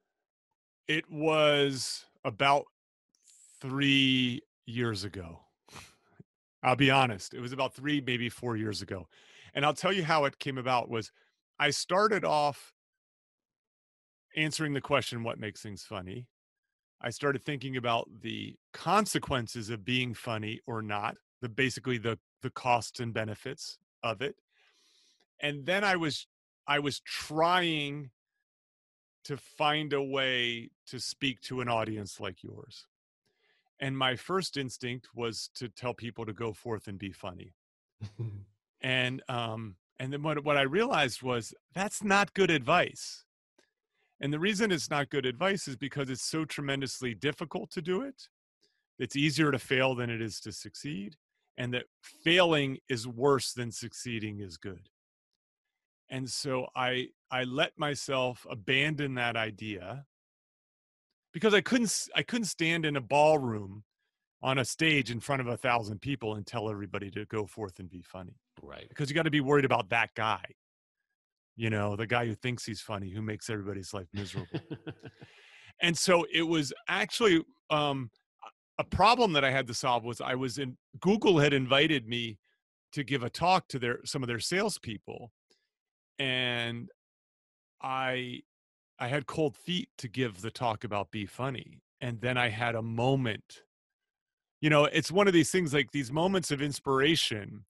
It 0.88 1.10
was 1.10 2.04
about 2.24 2.64
three 3.60 4.42
years 4.66 5.04
ago. 5.04 5.40
I'll 6.62 6.76
be 6.76 6.90
honest. 6.90 7.34
It 7.34 7.40
was 7.40 7.52
about 7.52 7.74
three, 7.74 8.00
maybe 8.00 8.28
four 8.28 8.56
years 8.56 8.82
ago. 8.82 9.06
And 9.54 9.64
I'll 9.64 9.74
tell 9.74 9.92
you 9.92 10.04
how 10.04 10.24
it 10.24 10.38
came 10.38 10.58
about 10.58 10.88
was 10.88 11.12
I 11.58 11.70
started 11.70 12.24
off 12.24 12.72
answering 14.36 14.72
the 14.72 14.80
question, 14.80 15.22
what 15.22 15.38
makes 15.38 15.62
things 15.62 15.82
funny? 15.82 16.26
I 17.00 17.10
started 17.10 17.42
thinking 17.42 17.76
about 17.76 18.08
the 18.22 18.56
consequences 18.72 19.70
of 19.70 19.84
being 19.84 20.14
funny 20.14 20.60
or 20.66 20.82
not, 20.82 21.16
the 21.40 21.48
basically 21.48 21.98
the 21.98 22.18
the 22.42 22.50
costs 22.50 23.00
and 23.00 23.12
benefits 23.12 23.78
of 24.02 24.20
it. 24.20 24.36
And 25.40 25.66
then 25.66 25.84
I 25.84 25.96
was 25.96 26.26
I 26.66 26.78
was 26.78 27.00
trying 27.00 28.10
to 29.24 29.36
find 29.36 29.92
a 29.92 30.02
way 30.02 30.70
to 30.86 31.00
speak 31.00 31.40
to 31.42 31.60
an 31.60 31.68
audience 31.68 32.20
like 32.20 32.42
yours. 32.42 32.86
And 33.80 33.96
my 33.96 34.16
first 34.16 34.56
instinct 34.56 35.08
was 35.14 35.50
to 35.54 35.68
tell 35.68 35.94
people 35.94 36.26
to 36.26 36.32
go 36.32 36.52
forth 36.52 36.86
and 36.86 36.98
be 36.98 37.12
funny. 37.12 37.54
And 38.80 39.22
um 39.30 39.76
and 39.98 40.12
then 40.12 40.22
what 40.22 40.44
what 40.44 40.58
I 40.58 40.62
realized 40.62 41.22
was 41.22 41.54
that's 41.74 42.04
not 42.04 42.34
good 42.34 42.50
advice. 42.50 43.23
And 44.24 44.32
the 44.32 44.38
reason 44.38 44.72
it's 44.72 44.88
not 44.88 45.10
good 45.10 45.26
advice 45.26 45.68
is 45.68 45.76
because 45.76 46.08
it's 46.08 46.24
so 46.24 46.46
tremendously 46.46 47.14
difficult 47.14 47.70
to 47.72 47.82
do 47.82 48.00
it. 48.00 48.30
It's 48.98 49.16
easier 49.16 49.52
to 49.52 49.58
fail 49.58 49.94
than 49.94 50.08
it 50.08 50.22
is 50.22 50.40
to 50.40 50.52
succeed, 50.52 51.16
and 51.58 51.74
that 51.74 51.84
failing 52.00 52.78
is 52.88 53.06
worse 53.06 53.52
than 53.52 53.70
succeeding 53.70 54.40
is 54.40 54.56
good. 54.56 54.88
And 56.08 56.30
so 56.30 56.68
I 56.74 57.08
I 57.30 57.44
let 57.44 57.78
myself 57.78 58.46
abandon 58.48 59.14
that 59.16 59.36
idea 59.36 60.06
because 61.34 61.52
I 61.52 61.60
couldn't 61.60 62.08
I 62.16 62.22
couldn't 62.22 62.46
stand 62.46 62.86
in 62.86 62.96
a 62.96 63.02
ballroom 63.02 63.84
on 64.42 64.56
a 64.56 64.64
stage 64.64 65.10
in 65.10 65.20
front 65.20 65.42
of 65.42 65.48
a 65.48 65.58
thousand 65.58 66.00
people 66.00 66.36
and 66.36 66.46
tell 66.46 66.70
everybody 66.70 67.10
to 67.10 67.26
go 67.26 67.44
forth 67.44 67.78
and 67.78 67.90
be 67.90 68.00
funny 68.00 68.40
right. 68.62 68.88
because 68.88 69.10
you 69.10 69.14
got 69.14 69.24
to 69.24 69.30
be 69.30 69.42
worried 69.42 69.66
about 69.66 69.90
that 69.90 70.14
guy 70.14 70.42
you 71.56 71.70
know 71.70 71.96
the 71.96 72.06
guy 72.06 72.26
who 72.26 72.34
thinks 72.34 72.64
he's 72.64 72.80
funny 72.80 73.10
who 73.10 73.22
makes 73.22 73.48
everybody's 73.50 73.92
life 73.92 74.08
miserable. 74.12 74.48
And 75.82 75.98
so 75.98 76.24
it 76.32 76.44
was 76.44 76.72
actually 76.88 77.42
um, 77.68 78.08
a 78.78 78.84
problem 78.84 79.32
that 79.32 79.44
i 79.44 79.50
had 79.50 79.66
to 79.66 79.74
solve 79.74 80.04
was 80.04 80.20
i 80.20 80.34
was 80.34 80.58
in 80.58 80.76
google 81.00 81.38
had 81.38 81.52
invited 81.52 82.06
me 82.08 82.38
to 82.92 83.04
give 83.04 83.22
a 83.22 83.30
talk 83.30 83.68
to 83.68 83.78
their 83.78 83.98
some 84.04 84.22
of 84.22 84.26
their 84.26 84.40
salespeople 84.40 85.30
and 86.18 86.88
i 87.82 88.40
i 88.98 89.08
had 89.08 89.26
cold 89.26 89.56
feet 89.56 89.88
to 89.98 90.08
give 90.08 90.40
the 90.40 90.50
talk 90.50 90.84
about 90.84 91.10
be 91.10 91.26
funny 91.26 91.82
and 92.00 92.20
then 92.20 92.36
i 92.36 92.48
had 92.48 92.74
a 92.74 92.82
moment 92.82 93.62
you 94.60 94.70
know 94.70 94.84
it's 94.86 95.12
one 95.12 95.26
of 95.26 95.32
these 95.32 95.50
things 95.50 95.72
like 95.72 95.90
these 95.92 96.12
moments 96.12 96.50
of 96.50 96.62
inspiration 96.62 97.64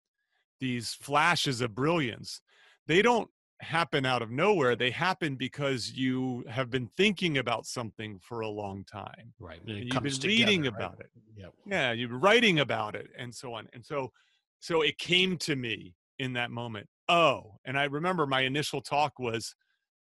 these 0.60 0.94
flashes 0.94 1.60
of 1.60 1.74
brilliance 1.74 2.40
they 2.86 3.02
don't 3.02 3.30
happen 3.60 4.04
out 4.04 4.20
of 4.22 4.30
nowhere 4.30 4.74
they 4.76 4.90
happen 4.90 5.36
because 5.36 5.92
you 5.92 6.44
have 6.48 6.70
been 6.70 6.86
thinking 6.86 7.38
about 7.38 7.66
something 7.66 8.18
for 8.18 8.40
a 8.40 8.48
long 8.48 8.84
time 8.84 9.32
right. 9.38 9.60
And 9.60 9.70
and 9.70 9.78
you've 9.78 10.02
been 10.02 10.12
comes 10.12 10.24
reading 10.24 10.62
right? 10.62 10.68
about 10.68 11.00
it 11.00 11.10
Yep. 11.36 11.52
yeah 11.66 11.92
you've 11.92 12.10
been 12.10 12.20
writing 12.20 12.60
about 12.60 12.94
it 12.94 13.08
and 13.16 13.34
so 13.34 13.54
on 13.54 13.68
and 13.72 13.84
so 13.84 14.12
so 14.60 14.82
it 14.82 14.98
came 14.98 15.36
to 15.38 15.56
me 15.56 15.94
in 16.18 16.32
that 16.34 16.50
moment 16.50 16.88
oh 17.08 17.58
and 17.64 17.78
i 17.78 17.84
remember 17.84 18.26
my 18.26 18.40
initial 18.40 18.80
talk 18.80 19.18
was 19.18 19.54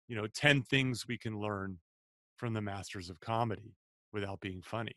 you 0.07 0.15
know 0.15 0.27
10 0.27 0.63
things 0.63 1.07
we 1.07 1.17
can 1.17 1.39
learn 1.39 1.79
from 2.37 2.53
the 2.53 2.61
masters 2.61 3.09
of 3.09 3.19
comedy 3.19 3.75
without 4.11 4.39
being 4.39 4.61
funny 4.61 4.95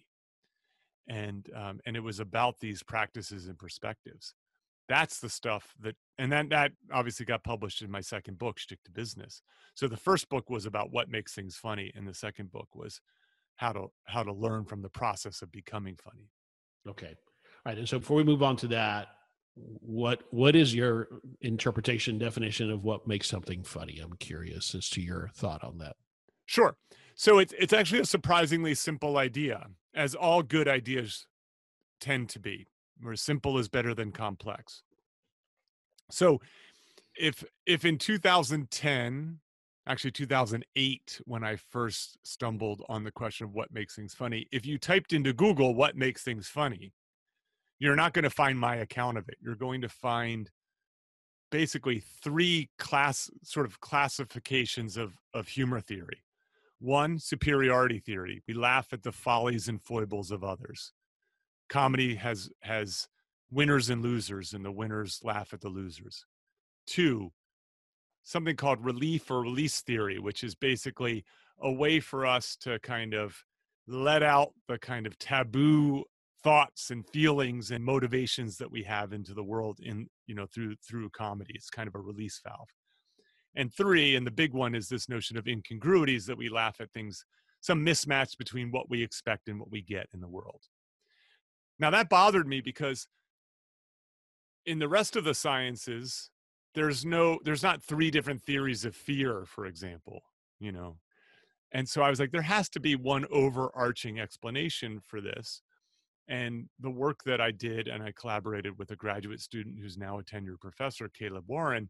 and 1.09 1.51
um, 1.55 1.81
and 1.87 1.97
it 1.97 2.01
was 2.01 2.21
about 2.21 2.59
these 2.59 2.83
practices 2.83 3.47
and 3.47 3.59
perspectives 3.59 4.35
that's 4.89 5.21
the 5.21 5.29
stuff 5.29 5.75
that 5.81 5.97
and 6.19 6.31
then 6.31 6.49
that 6.49 6.73
obviously 6.93 7.27
got 7.27 7.45
published 7.45 7.83
in 7.83 7.91
my 7.91 8.01
second 8.01 8.39
book 8.39 8.59
Shtick 8.59 8.83
to 8.85 8.91
Business 8.91 9.43
so 9.75 9.89
the 9.89 9.97
first 9.97 10.29
book 10.29 10.49
was 10.51 10.67
about 10.67 10.93
what 10.93 11.11
makes 11.11 11.35
things 11.35 11.57
funny 11.57 11.93
and 11.95 12.07
the 12.07 12.15
second 12.15 12.51
book 12.51 12.69
was 12.75 13.01
how 13.57 13.73
to 13.73 13.87
how 14.05 14.23
to 14.23 14.33
learn 14.33 14.65
from 14.65 14.83
the 14.83 14.89
process 14.89 15.43
of 15.43 15.51
becoming 15.51 15.97
funny 15.97 16.31
Okay. 16.89 17.09
All 17.09 17.73
right. 17.73 17.79
And 17.79 17.89
so 17.89 17.99
before 17.99 18.17
we 18.17 18.25
move 18.25 18.43
on 18.43 18.57
to 18.59 18.69
that, 18.69 19.09
what 19.55 20.23
what 20.31 20.55
is 20.55 20.75
your 20.75 21.09
interpretation 21.41 22.19
definition 22.19 22.71
of 22.71 22.85
what 22.85 23.07
makes 23.07 23.29
something 23.29 23.63
funny? 23.63 23.99
I'm 24.03 24.13
curious 24.19 24.75
as 24.75 24.89
to 24.91 25.01
your 25.01 25.31
thought 25.35 25.65
on 25.65 25.79
that. 25.79 25.97
Sure. 26.45 26.77
So 27.15 27.39
it's 27.39 27.55
it's 27.59 27.73
actually 27.73 28.01
a 28.01 28.07
surprisingly 28.07 28.75
simple 28.75 29.17
idea, 29.17 29.67
as 29.95 30.15
all 30.15 30.43
good 30.43 30.69
ideas 30.69 31.27
tend 32.01 32.29
to 32.31 32.39
be, 32.39 32.67
where 33.01 33.17
simple 33.17 33.59
is 33.59 33.69
better 33.69 33.95
than 33.95 34.13
complex. 34.13 34.83
So 36.11 36.41
if 37.19 37.45
if 37.67 37.85
in 37.85 37.99
2010, 37.99 39.41
actually 39.87 40.11
2008, 40.11 41.21
when 41.25 41.45
I 41.45 41.57
first 41.57 42.19
stumbled 42.25 42.83
on 42.89 43.05
the 43.05 43.11
question 43.11 43.47
of 43.47 43.55
what 43.55 43.73
makes 43.73 43.97
things 43.97 44.15
funny, 44.15 44.47
if 44.53 44.67
you 44.67 44.79
typed 44.79 45.13
into 45.13 45.33
Google 45.33 45.75
what 45.75 45.97
makes 45.97 46.23
things 46.23 46.49
funny, 46.49 46.93
you're 47.79 47.97
not 47.97 48.13
going 48.13 48.25
to 48.25 48.31
find 48.31 48.59
my 48.59 48.77
account 48.77 49.19
of 49.19 49.29
it. 49.29 49.37
You're 49.41 49.55
going 49.55 49.81
to 49.83 49.89
find 49.89 50.51
basically 51.51 52.03
three 52.23 52.71
class 52.79 53.31
sort 53.43 53.67
of 53.67 53.81
classifications 53.81 54.97
of 54.97 55.15
of 55.35 55.49
humor 55.49 55.81
theory. 55.81 56.23
One, 56.79 57.19
superiority 57.19 58.01
theory. 58.01 58.43
We 58.47 58.55
laugh 58.55 58.89
at 58.93 59.03
the 59.03 59.13
follies 59.13 59.69
and 59.69 59.81
foibles 59.83 60.31
of 60.31 60.45
others. 60.45 60.93
Comedy 61.69 62.15
has 62.15 62.51
has 62.61 63.09
winners 63.51 63.91
and 63.91 64.03
losers, 64.03 64.53
and 64.53 64.65
the 64.65 64.73
winners 64.73 65.21
laugh 65.23 65.53
at 65.53 65.61
the 65.61 65.69
losers. 65.69 66.25
Two, 66.87 67.33
something 68.23 68.57
called 68.57 68.85
relief 68.85 69.31
or 69.31 69.41
release 69.41 69.81
theory, 69.81 70.19
which 70.19 70.45
is 70.45 70.55
basically 70.55 71.25
a 71.61 71.73
way 71.73 72.01
for 72.01 72.27
us 72.27 72.57
to 72.57 72.79
kind 72.81 73.15
of 73.15 73.37
let 73.89 74.23
out 74.23 74.53
the 74.69 74.79
kind 74.79 75.07
of 75.07 75.19
taboo 75.19 76.05
thoughts 76.43 76.91
and 76.91 77.09
feelings 77.09 77.71
and 77.71 77.85
motivations 77.85 78.57
that 78.59 78.71
we 78.71 78.83
have 78.83 79.13
into 79.13 79.35
the 79.35 79.43
world 79.43 79.79
in 79.83 80.09
you 80.27 80.35
know 80.35 80.47
through 80.47 80.75
through 80.87 81.11
comedy. 81.11 81.53
It's 81.55 81.71
kind 81.71 81.89
of 81.89 81.95
a 81.95 82.01
release 82.01 82.41
valve. 82.47 82.69
And 83.55 83.73
three 83.73 84.17
and 84.17 84.27
the 84.27 84.31
big 84.31 84.53
one 84.53 84.75
is 84.75 84.89
this 84.89 85.09
notion 85.09 85.39
of 85.39 85.49
incongruities 85.49 86.27
that 86.27 86.37
we 86.37 86.49
laugh 86.49 86.81
at 86.81 86.93
things 86.93 87.25
some 87.61 87.85
mismatch 87.85 88.37
between 88.39 88.71
what 88.71 88.91
we 88.91 89.03
expect 89.03 89.49
and 89.49 89.59
what 89.59 89.71
we 89.71 89.83
get 89.83 90.09
in 90.15 90.21
the 90.21 90.29
world 90.29 90.61
now 91.79 91.91
that 91.91 92.09
bothered 92.09 92.47
me 92.47 92.61
because 92.61 93.07
in 94.65 94.79
the 94.79 94.89
rest 94.89 95.17
of 95.17 95.25
the 95.25 95.35
sciences 95.35 96.31
there's 96.75 97.05
no 97.05 97.39
there's 97.45 97.63
not 97.63 97.83
three 97.83 98.11
different 98.11 98.43
theories 98.43 98.85
of 98.85 98.95
fear 98.95 99.45
for 99.47 99.67
example 99.67 100.23
you 100.59 100.73
know? 100.73 100.97
And 101.73 101.89
so 101.89 102.03
i 102.03 102.11
was 102.11 102.21
like 102.21 102.31
there 102.31 102.43
has 102.43 102.69
to 102.71 102.81
be 102.81 102.97
one 102.97 103.27
overarching 103.31 104.21
explanation 104.21 105.01
for 105.01 105.21
this. 105.21 105.63
And 106.29 106.69
the 106.81 106.91
work 106.91 107.23
that 107.25 107.41
I 107.41 107.53
did, 107.53 107.87
and 107.87 108.03
I 108.03 108.13
collaborated 108.13 108.79
with 108.79 108.91
a 108.91 108.97
graduate 108.97 109.41
student 109.41 109.79
who's 109.81 109.97
now 109.97 110.19
a 110.19 110.25
tenured 110.25 110.61
professor, 110.61 111.09
Caleb 111.09 111.45
Warren, 111.47 111.89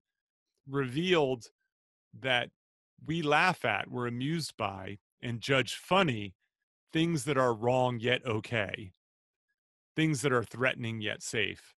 revealed 0.68 1.46
that 2.20 2.50
we 3.06 3.22
laugh 3.22 3.64
at, 3.64 3.90
we're 3.90 4.06
amused 4.06 4.54
by, 4.58 4.98
and 5.22 5.40
judge 5.40 5.74
funny 5.76 6.34
things 6.92 7.24
that 7.24 7.38
are 7.38 7.54
wrong 7.54 7.98
yet 7.98 8.26
okay, 8.26 8.92
things 9.96 10.20
that 10.20 10.32
are 10.32 10.44
threatening 10.44 11.00
yet 11.00 11.22
safe, 11.22 11.74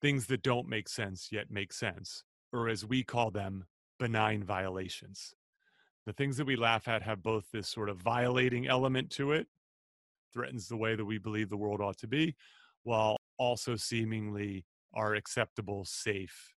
things 0.00 0.26
that 0.26 0.42
don't 0.42 0.68
make 0.68 0.88
sense 0.88 1.28
yet 1.30 1.50
make 1.50 1.72
sense, 1.72 2.24
or 2.52 2.68
as 2.68 2.84
we 2.84 3.04
call 3.04 3.30
them, 3.30 3.66
benign 3.98 4.42
violations. 4.42 5.34
The 6.06 6.12
things 6.12 6.36
that 6.38 6.46
we 6.46 6.56
laugh 6.56 6.88
at 6.88 7.02
have 7.02 7.22
both 7.22 7.44
this 7.52 7.68
sort 7.68 7.88
of 7.88 7.98
violating 7.98 8.66
element 8.66 9.10
to 9.10 9.32
it, 9.32 9.46
threatens 10.32 10.66
the 10.66 10.76
way 10.76 10.96
that 10.96 11.04
we 11.04 11.18
believe 11.18 11.50
the 11.50 11.56
world 11.56 11.80
ought 11.80 11.98
to 11.98 12.08
be, 12.08 12.34
while 12.82 13.16
also 13.38 13.76
seemingly 13.76 14.64
are 14.94 15.14
acceptable, 15.14 15.84
safe, 15.84 16.54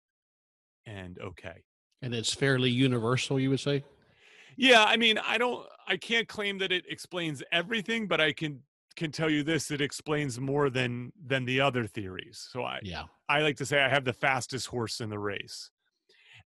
and 0.86 1.18
okay. 1.18 1.64
And 2.02 2.14
it's 2.14 2.34
fairly 2.34 2.70
universal, 2.70 3.40
you 3.40 3.50
would 3.50 3.60
say? 3.60 3.84
Yeah, 4.56 4.84
I 4.84 4.96
mean, 4.96 5.18
I 5.18 5.38
don't 5.38 5.66
I 5.86 5.96
can't 5.96 6.28
claim 6.28 6.58
that 6.58 6.70
it 6.72 6.84
explains 6.88 7.42
everything, 7.50 8.06
but 8.06 8.20
I 8.20 8.32
can 8.32 8.60
can 8.96 9.12
tell 9.12 9.30
you 9.30 9.42
this 9.42 9.70
it 9.70 9.80
explains 9.80 10.40
more 10.40 10.70
than 10.70 11.12
than 11.20 11.44
the 11.44 11.60
other 11.60 11.86
theories. 11.86 12.46
So 12.50 12.64
I 12.64 12.80
Yeah. 12.82 13.06
I 13.28 13.40
like 13.42 13.56
to 13.58 13.66
say 13.66 13.80
I 13.82 13.88
have 13.88 14.04
the 14.04 14.12
fastest 14.12 14.68
horse 14.68 15.00
in 15.00 15.10
the 15.10 15.18
race. 15.18 15.70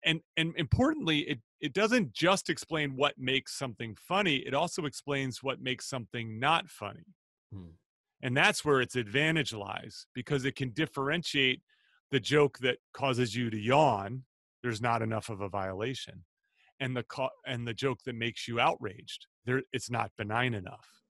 And 0.04 0.22
and 0.36 0.54
importantly, 0.56 1.20
it 1.20 1.40
it 1.60 1.72
doesn't 1.72 2.12
just 2.12 2.50
explain 2.50 2.96
what 2.96 3.18
makes 3.18 3.54
something 3.54 3.94
funny, 3.96 4.38
it 4.38 4.54
also 4.54 4.84
explains 4.86 5.42
what 5.42 5.60
makes 5.60 5.86
something 5.88 6.38
not 6.40 6.68
funny. 6.68 7.16
Hmm. 7.52 7.76
And 8.22 8.36
that's 8.36 8.64
where 8.64 8.80
its 8.80 8.96
advantage 8.96 9.52
lies 9.52 10.06
because 10.14 10.44
it 10.44 10.54
can 10.56 10.70
differentiate 10.70 11.62
the 12.10 12.20
joke 12.20 12.58
that 12.58 12.78
causes 12.92 13.34
you 13.34 13.50
to 13.50 13.58
yawn, 13.58 14.24
there's 14.62 14.80
not 14.80 15.02
enough 15.02 15.28
of 15.28 15.40
a 15.40 15.48
violation. 15.48 16.24
And 16.80 16.96
the 16.96 17.04
co- 17.04 17.30
and 17.46 17.66
the 17.66 17.74
joke 17.74 18.02
that 18.04 18.14
makes 18.14 18.48
you 18.48 18.60
outraged, 18.60 19.26
there 19.44 19.62
it's 19.72 19.90
not 19.90 20.12
benign 20.16 20.54
enough. 20.54 21.01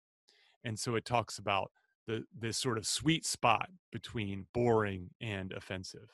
And 0.65 0.79
so 0.79 0.95
it 0.95 1.05
talks 1.05 1.39
about 1.39 1.73
the 2.07 2.25
this 2.33 2.59
sort 2.59 2.79
of 2.79 2.87
sweet 2.87 3.25
spot 3.27 3.71
between 3.91 4.49
boring 4.53 5.11
and 5.21 5.53
offensive. 5.53 6.11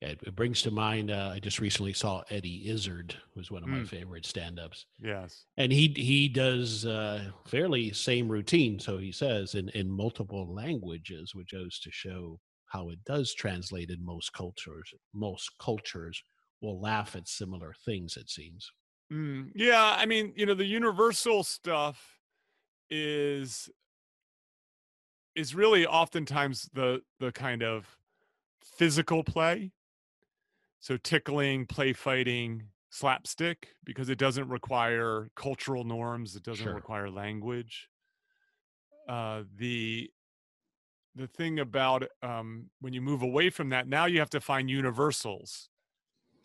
It, 0.00 0.20
it 0.22 0.34
brings 0.34 0.62
to 0.62 0.70
mind. 0.70 1.10
Uh, 1.10 1.30
I 1.34 1.40
just 1.40 1.58
recently 1.60 1.92
saw 1.92 2.22
Eddie 2.30 2.68
Izzard, 2.68 3.16
who's 3.34 3.50
one 3.50 3.62
of 3.62 3.68
my 3.70 3.82
Mm. 3.82 3.84
favorite 3.84 4.24
stand-ups, 4.26 4.86
Yes. 4.98 5.46
and 5.56 5.72
he 5.72 5.88
he 5.96 6.28
does 6.28 6.86
uh, 6.86 7.32
fairly 7.46 7.92
same 7.92 8.30
routine. 8.30 8.80
So 8.80 8.98
he 8.98 9.12
says 9.12 9.54
in 9.54 9.68
in 9.70 9.90
multiple 9.90 10.52
languages, 10.54 11.34
which 11.34 11.52
goes 11.52 11.80
to 11.80 11.90
show 11.92 12.40
how 12.66 12.90
it 12.90 13.04
does 13.04 13.34
translate 13.34 13.90
in 13.90 14.04
most 14.04 14.32
cultures. 14.32 14.94
Most 15.14 15.58
cultures 15.58 16.22
will 16.60 16.80
laugh 16.80 17.16
at 17.16 17.28
similar 17.28 17.74
things. 17.84 18.16
It 18.16 18.30
seems. 18.30 18.70
Mm, 19.12 19.52
yeah, 19.54 19.96
I 19.98 20.06
mean, 20.06 20.32
you 20.36 20.46
know, 20.46 20.54
the 20.54 20.64
universal 20.64 21.42
stuff 21.42 22.19
is 22.90 23.70
is 25.34 25.54
really 25.54 25.86
oftentimes 25.86 26.68
the 26.72 27.02
the 27.18 27.32
kind 27.32 27.62
of 27.62 27.98
physical 28.64 29.24
play. 29.24 29.72
So 30.80 30.96
tickling, 30.96 31.66
play 31.66 31.92
fighting, 31.92 32.72
slapstick 32.88 33.76
because 33.84 34.08
it 34.08 34.18
doesn't 34.18 34.48
require 34.48 35.30
cultural 35.36 35.84
norms, 35.84 36.34
it 36.36 36.42
doesn't 36.42 36.66
Sure. 36.66 36.74
require 36.74 37.10
language. 37.10 37.88
Uh 39.06 39.44
the 39.56 40.10
the 41.14 41.26
thing 41.26 41.58
about 41.58 42.04
um 42.22 42.70
when 42.80 42.92
you 42.92 43.00
move 43.00 43.22
away 43.22 43.50
from 43.50 43.70
that, 43.70 43.88
now 43.88 44.06
you 44.06 44.18
have 44.20 44.30
to 44.30 44.40
find 44.40 44.70
universals 44.70 45.68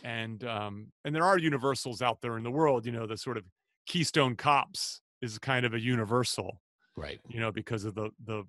and 0.03 0.43
um 0.45 0.93
and 1.05 1.15
there 1.15 1.25
are 1.25 1.39
universals 1.39 2.01
out 2.01 2.21
there 2.21 2.37
in 2.37 2.43
the 2.43 2.51
world 2.51 2.85
you 2.85 2.91
know 2.91 3.07
the 3.07 3.17
sort 3.17 3.37
of 3.37 3.45
keystone 3.87 4.35
cops 4.35 5.01
is 5.25 5.37
kind 5.39 5.65
of 5.65 5.73
a 5.73 5.79
universal 5.79 6.61
Right. 6.95 7.19
you 7.27 7.39
know 7.41 7.51
because 7.51 7.83
of 7.83 7.95
the 7.95 8.09
the 8.25 8.43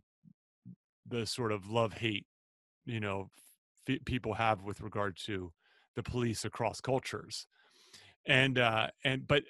the 1.09 1.27
sort 1.27 1.51
of 1.53 1.69
love 1.69 1.93
hate 1.95 2.27
you 2.85 3.01
know 3.01 3.29
f- 3.89 3.99
people 4.05 4.35
have 4.35 4.63
with 4.63 4.81
regard 4.81 5.17
to 5.27 5.53
the 5.97 6.03
police 6.03 6.45
across 6.45 6.81
cultures 6.81 7.47
and 8.27 8.59
uh 8.59 8.89
and 9.05 9.27
but 9.27 9.43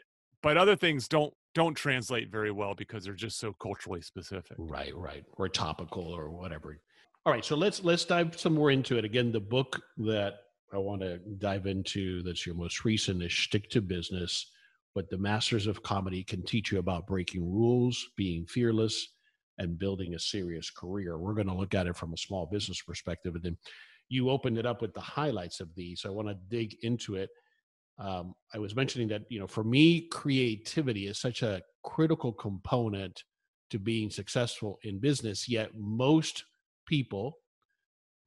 but 0.43 0.57
other 0.57 0.77
things 0.77 1.09
don't 1.09 1.35
don't 1.55 1.75
translate 1.75 2.31
very 2.31 2.51
well 2.51 2.75
because 2.75 3.05
they're 3.05 3.15
just 3.15 3.39
so 3.39 3.53
culturally 3.55 4.01
specific 4.03 4.57
Right, 4.59 4.95
right, 4.95 5.25
or 5.39 5.49
topical 5.49 6.05
or 6.05 6.31
whatever. 6.31 6.79
All 7.25 7.33
right, 7.33 7.45
so 7.45 7.57
let's 7.57 7.83
let's 7.83 8.05
dive 8.05 8.39
some 8.39 8.55
more 8.55 8.71
into 8.71 8.99
it. 8.99 9.05
Again, 9.05 9.33
the 9.33 9.41
book 9.41 9.81
that 9.97 10.35
I 10.73 10.79
want 10.79 11.01
to 11.01 11.19
dive 11.39 11.67
into 11.67 12.23
that's 12.23 12.45
your 12.47 12.55
most 12.55 12.85
recent 12.85 13.23
is 13.23 13.33
Shtick 13.33 13.71
to 13.71 13.81
Business: 13.81 14.51
What 14.97 15.11
the 15.11 15.19
Masters 15.19 15.67
of 15.67 15.83
Comedy 15.83 16.25
Can 16.25 16.43
Teach 16.43 16.73
You 16.73 16.79
About 16.79 17.07
Breaking 17.07 17.53
Rules, 17.53 18.13
Being 18.17 18.47
Fearless, 18.47 19.09
and 19.59 19.79
Building 19.79 20.15
a 20.15 20.19
Serious 20.19 20.71
Career. 20.71 21.19
We're 21.19 21.35
going 21.35 21.49
to 21.49 21.55
look 21.55 21.75
at 21.75 21.87
it 21.87 21.99
from 21.99 22.15
a 22.15 22.17
small 22.17 22.47
business 22.47 22.81
perspective, 22.81 23.35
and 23.35 23.45
then 23.45 23.59
you 24.09 24.31
opened 24.31 24.57
it 24.57 24.65
up 24.65 24.81
with 24.81 24.95
the 24.95 25.03
highlights 25.03 25.61
of 25.61 25.69
these. 25.75 26.07
I 26.07 26.09
want 26.09 26.29
to 26.29 26.35
dig 26.49 26.77
into 26.81 27.17
it. 27.17 27.29
Um, 27.99 28.35
I 28.55 28.59
was 28.59 28.75
mentioning 28.75 29.07
that 29.09 29.25
you 29.29 29.39
know, 29.39 29.47
for 29.47 29.65
me, 29.65 30.09
creativity 30.09 31.09
is 31.09 31.19
such 31.19 31.43
a 31.43 31.61
critical 31.85 32.33
component 32.33 33.23
to 33.69 33.79
being 33.79 34.09
successful 34.09 34.79
in 34.83 34.99
business. 34.99 35.47
Yet 35.47 35.73
most 35.77 36.43
people, 36.87 37.37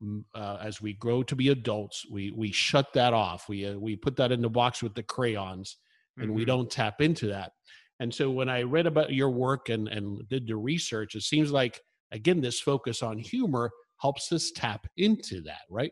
mm, 0.04 0.24
uh, 0.36 0.60
as 0.62 0.84
we 0.84 0.94
grow 0.94 1.24
to 1.24 1.36
be 1.36 1.50
adults, 1.50 2.06
we 2.12 2.30
we 2.30 2.52
shut 2.52 2.94
that 2.94 3.16
off. 3.16 3.50
We 3.50 3.66
uh, 3.66 3.80
we 3.80 3.96
put 3.96 4.18
that 4.18 4.32
in 4.32 4.42
the 4.44 4.50
box 4.52 4.84
with 4.84 4.94
the 4.94 5.02
crayons, 5.02 5.78
and 6.20 6.34
we 6.34 6.46
Mhm. 6.46 6.46
don't 6.46 6.72
tap 6.72 7.02
into 7.02 7.28
that. 7.28 7.54
And 8.00 8.14
so 8.14 8.32
when 8.32 8.50
I 8.50 8.64
read 8.64 8.88
about 8.88 9.14
your 9.14 9.30
work 9.30 9.70
and 9.70 9.88
and 9.88 10.28
did 10.30 10.48
the 10.48 10.56
research, 10.58 11.16
it 11.16 11.22
seems 11.24 11.52
like 11.52 11.82
again 12.12 12.42
this 12.42 12.60
focus 12.60 13.04
on 13.04 13.18
humor 13.20 13.72
helps 14.02 14.32
us 14.32 14.52
tap 14.52 14.88
into 14.98 15.42
that, 15.42 15.62
right? 15.70 15.92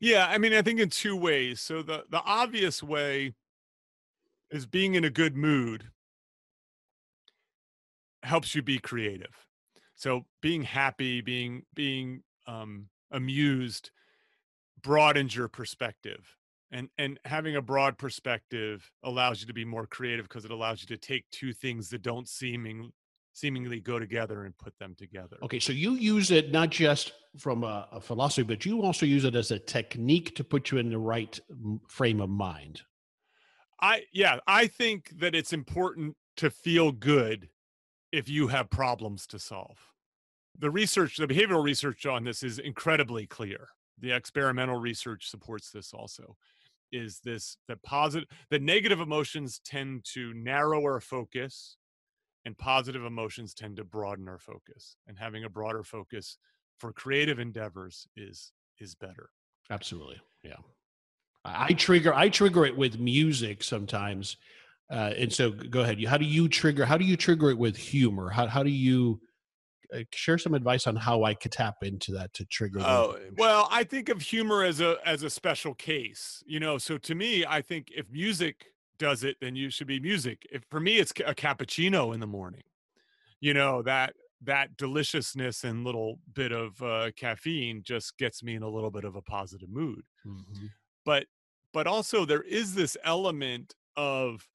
Yeah, 0.00 0.26
I 0.28 0.38
mean, 0.38 0.52
I 0.52 0.62
think 0.62 0.78
in 0.80 0.90
two 0.90 1.16
ways. 1.16 1.60
So 1.60 1.82
the 1.82 2.04
the 2.08 2.20
obvious 2.22 2.82
way 2.82 3.34
is 4.50 4.66
being 4.66 4.94
in 4.94 5.04
a 5.04 5.10
good 5.10 5.36
mood 5.36 5.92
helps 8.22 8.54
you 8.54 8.62
be 8.62 8.78
creative. 8.78 9.46
So 9.94 10.26
being 10.40 10.62
happy, 10.62 11.20
being 11.20 11.64
being 11.74 12.22
um, 12.46 12.90
amused 13.10 13.90
broadens 14.80 15.36
your 15.36 15.48
perspective. 15.48 16.35
And 16.72 16.88
and 16.98 17.18
having 17.24 17.56
a 17.56 17.62
broad 17.62 17.96
perspective 17.96 18.90
allows 19.04 19.40
you 19.40 19.46
to 19.46 19.52
be 19.52 19.64
more 19.64 19.86
creative 19.86 20.28
because 20.28 20.44
it 20.44 20.50
allows 20.50 20.80
you 20.82 20.88
to 20.88 20.96
take 20.96 21.24
two 21.30 21.52
things 21.52 21.90
that 21.90 22.02
don't 22.02 22.28
seeming 22.28 22.92
seemingly 23.32 23.80
go 23.80 23.98
together 23.98 24.44
and 24.44 24.56
put 24.56 24.76
them 24.78 24.94
together. 24.96 25.36
Okay, 25.42 25.60
so 25.60 25.72
you 25.72 25.92
use 25.92 26.30
it 26.30 26.50
not 26.52 26.70
just 26.70 27.12
from 27.38 27.64
a, 27.64 27.86
a 27.92 28.00
philosophy, 28.00 28.42
but 28.42 28.64
you 28.64 28.82
also 28.82 29.04
use 29.04 29.24
it 29.24 29.34
as 29.34 29.50
a 29.50 29.58
technique 29.58 30.34
to 30.34 30.42
put 30.42 30.70
you 30.70 30.78
in 30.78 30.88
the 30.88 30.98
right 30.98 31.38
frame 31.86 32.20
of 32.20 32.30
mind. 32.30 32.80
I 33.80 34.04
yeah, 34.12 34.38
I 34.46 34.66
think 34.66 35.18
that 35.18 35.34
it's 35.34 35.52
important 35.52 36.16
to 36.38 36.50
feel 36.50 36.92
good 36.92 37.50
if 38.10 38.28
you 38.28 38.48
have 38.48 38.70
problems 38.70 39.26
to 39.28 39.38
solve. 39.38 39.78
The 40.58 40.70
research, 40.70 41.18
the 41.18 41.26
behavioral 41.26 41.62
research 41.62 42.06
on 42.06 42.24
this 42.24 42.42
is 42.42 42.58
incredibly 42.58 43.26
clear. 43.26 43.68
The 43.98 44.12
experimental 44.12 44.76
research 44.76 45.28
supports 45.30 45.70
this 45.70 45.92
also. 45.92 46.36
Is 46.92 47.20
this 47.24 47.56
that 47.68 47.82
positive 47.82 48.28
that 48.50 48.62
negative 48.62 49.00
emotions 49.00 49.60
tend 49.64 50.04
to 50.14 50.32
narrow 50.34 50.82
our 50.84 51.00
focus 51.00 51.76
and 52.46 52.56
positive 52.56 53.04
emotions 53.04 53.54
tend 53.54 53.76
to 53.76 53.84
broaden 53.84 54.28
our 54.28 54.38
focus. 54.38 54.96
And 55.06 55.18
having 55.18 55.44
a 55.44 55.48
broader 55.50 55.82
focus 55.82 56.38
for 56.78 56.92
creative 56.92 57.38
endeavors 57.38 58.06
is 58.16 58.52
is 58.78 58.94
better. 58.94 59.30
Absolutely, 59.68 60.20
yeah. 60.44 60.56
I 61.44 61.72
trigger 61.74 62.14
I 62.14 62.28
trigger 62.28 62.64
it 62.66 62.76
with 62.76 62.98
music 62.98 63.62
sometimes, 63.64 64.36
uh, 64.90 65.12
and 65.16 65.32
so 65.32 65.50
go 65.50 65.80
ahead. 65.80 66.00
You- 66.00 66.08
How 66.08 66.18
do 66.18 66.24
you 66.24 66.48
trigger? 66.48 66.84
How 66.84 66.96
do 66.98 67.04
you 67.04 67.16
trigger 67.16 67.50
it 67.50 67.58
with 67.58 67.76
humor? 67.76 68.30
How 68.30 68.46
how 68.46 68.62
do 68.62 68.70
you 68.70 69.20
share 70.12 70.38
some 70.38 70.54
advice 70.54 70.86
on 70.86 70.96
how 70.96 71.24
I 71.24 71.34
could 71.34 71.52
tap 71.52 71.82
into 71.82 72.12
that 72.12 72.32
to 72.34 72.44
trigger? 72.46 72.80
Oh 72.84 73.18
emotions? 73.18 73.38
well, 73.38 73.68
I 73.70 73.84
think 73.84 74.08
of 74.08 74.20
humor 74.20 74.62
as 74.62 74.80
a 74.80 74.98
as 75.04 75.22
a 75.22 75.30
special 75.30 75.74
case, 75.74 76.42
you 76.46 76.60
know. 76.60 76.78
So 76.78 76.98
to 76.98 77.14
me, 77.14 77.44
I 77.46 77.62
think 77.62 77.90
if 77.94 78.10
music 78.10 78.66
does 78.98 79.24
it, 79.24 79.38
then 79.40 79.56
you 79.56 79.70
should 79.70 79.86
be 79.86 79.98
music. 80.00 80.46
If 80.50 80.64
for 80.70 80.80
me, 80.80 80.98
it's 80.98 81.12
a 81.12 81.34
cappuccino 81.34 82.12
in 82.12 82.20
the 82.20 82.26
morning, 82.26 82.64
you 83.40 83.54
know 83.54 83.82
that 83.82 84.14
that 84.42 84.76
deliciousness 84.76 85.64
and 85.64 85.84
little 85.84 86.20
bit 86.32 86.52
of 86.52 86.82
uh, 86.82 87.12
caffeine 87.16 87.82
just 87.82 88.18
gets 88.18 88.42
me 88.42 88.54
in 88.56 88.62
a 88.62 88.68
little 88.70 88.90
bit 88.92 89.04
of 89.04 89.16
a 89.16 89.22
positive 89.22 89.70
mood. 89.70 90.04
Mhm. 90.24 90.72
But 91.04 91.26
but 91.72 91.86
also 91.86 92.24
there 92.24 92.42
is 92.42 92.74
this 92.74 92.96
element 93.04 93.74
of 93.96 94.46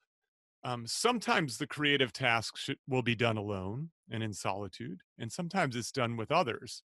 um, 0.63 0.85
sometimes 0.85 1.57
the 1.57 1.67
creative 1.67 2.13
task 2.13 2.55
should, 2.57 2.77
will 2.87 3.01
be 3.01 3.15
done 3.15 3.37
alone 3.37 3.89
and 4.11 4.21
in 4.21 4.33
solitude, 4.33 4.99
and 5.17 5.31
sometimes 5.31 5.75
it's 5.75 5.91
done 5.91 6.17
with 6.17 6.31
others. 6.31 6.83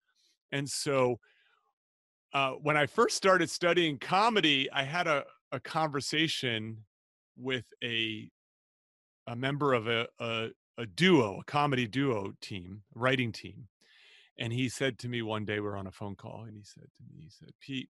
And 0.51 0.69
so 0.69 1.19
uh, 2.35 2.53
when 2.53 2.77
I 2.77 2.87
first 2.87 3.17
started 3.17 3.49
studying 3.49 3.99
comedy, 3.99 4.71
I 4.71 4.85
had 4.85 5.07
a, 5.07 5.25
a 5.53 5.61
conversation 5.61 6.85
with 7.37 7.65
a 7.83 8.29
a 9.29 9.37
member 9.37 9.73
of 9.73 9.87
a, 9.87 10.07
a 10.19 10.49
a 10.79 10.87
duo, 10.87 11.41
a 11.41 11.45
comedy 11.45 11.87
duo 11.87 12.33
team, 12.41 12.83
writing 12.95 13.33
team, 13.33 13.69
and 14.39 14.53
he 14.53 14.69
said 14.69 14.99
to 14.99 15.09
me 15.09 15.23
one 15.23 15.45
day, 15.45 15.61
we're 15.61 15.77
on 15.77 15.87
a 15.87 15.93
phone 15.93 16.17
call, 16.17 16.45
and 16.47 16.57
he 16.57 16.65
said 16.65 16.89
to 16.97 17.03
me, 17.09 17.23
he 17.23 17.31
said, 17.31 17.51
"Pete, 17.61 17.89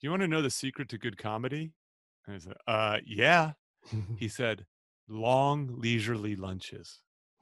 do 0.00 0.06
you 0.06 0.10
want 0.10 0.22
to 0.22 0.28
know 0.28 0.42
the 0.42 0.50
secret 0.50 0.88
to 0.88 0.98
good 0.98 1.18
comedy?" 1.18 1.72
And 2.26 2.36
I 2.36 2.38
said, 2.38 2.56
"Uh, 2.66 2.98
yeah." 3.06 3.52
He 4.16 4.28
said, 4.28 4.64
"Long 5.12 5.78
leisurely 5.78 6.36
lunches." 6.36 7.00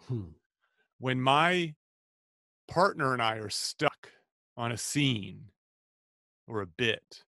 Hmm. 0.08 0.32
when 0.98 1.20
my 1.20 1.74
partner 2.68 3.12
and 3.12 3.22
I 3.22 3.36
are 3.36 3.50
stuck 3.50 4.12
on 4.56 4.72
a 4.72 4.76
scene 4.76 5.50
or 6.46 6.60
a 6.62 6.66
bit, 6.66 7.24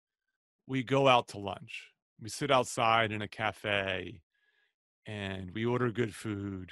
we 0.67 0.83
go 0.83 1.07
out 1.07 1.27
to 1.29 1.37
lunch. 1.37 1.91
we 2.19 2.29
sit 2.29 2.51
outside 2.51 3.11
in 3.11 3.21
a 3.21 3.27
cafe 3.27 4.21
and 5.07 5.51
we 5.51 5.65
order 5.65 5.91
good 5.91 6.13
food 6.13 6.71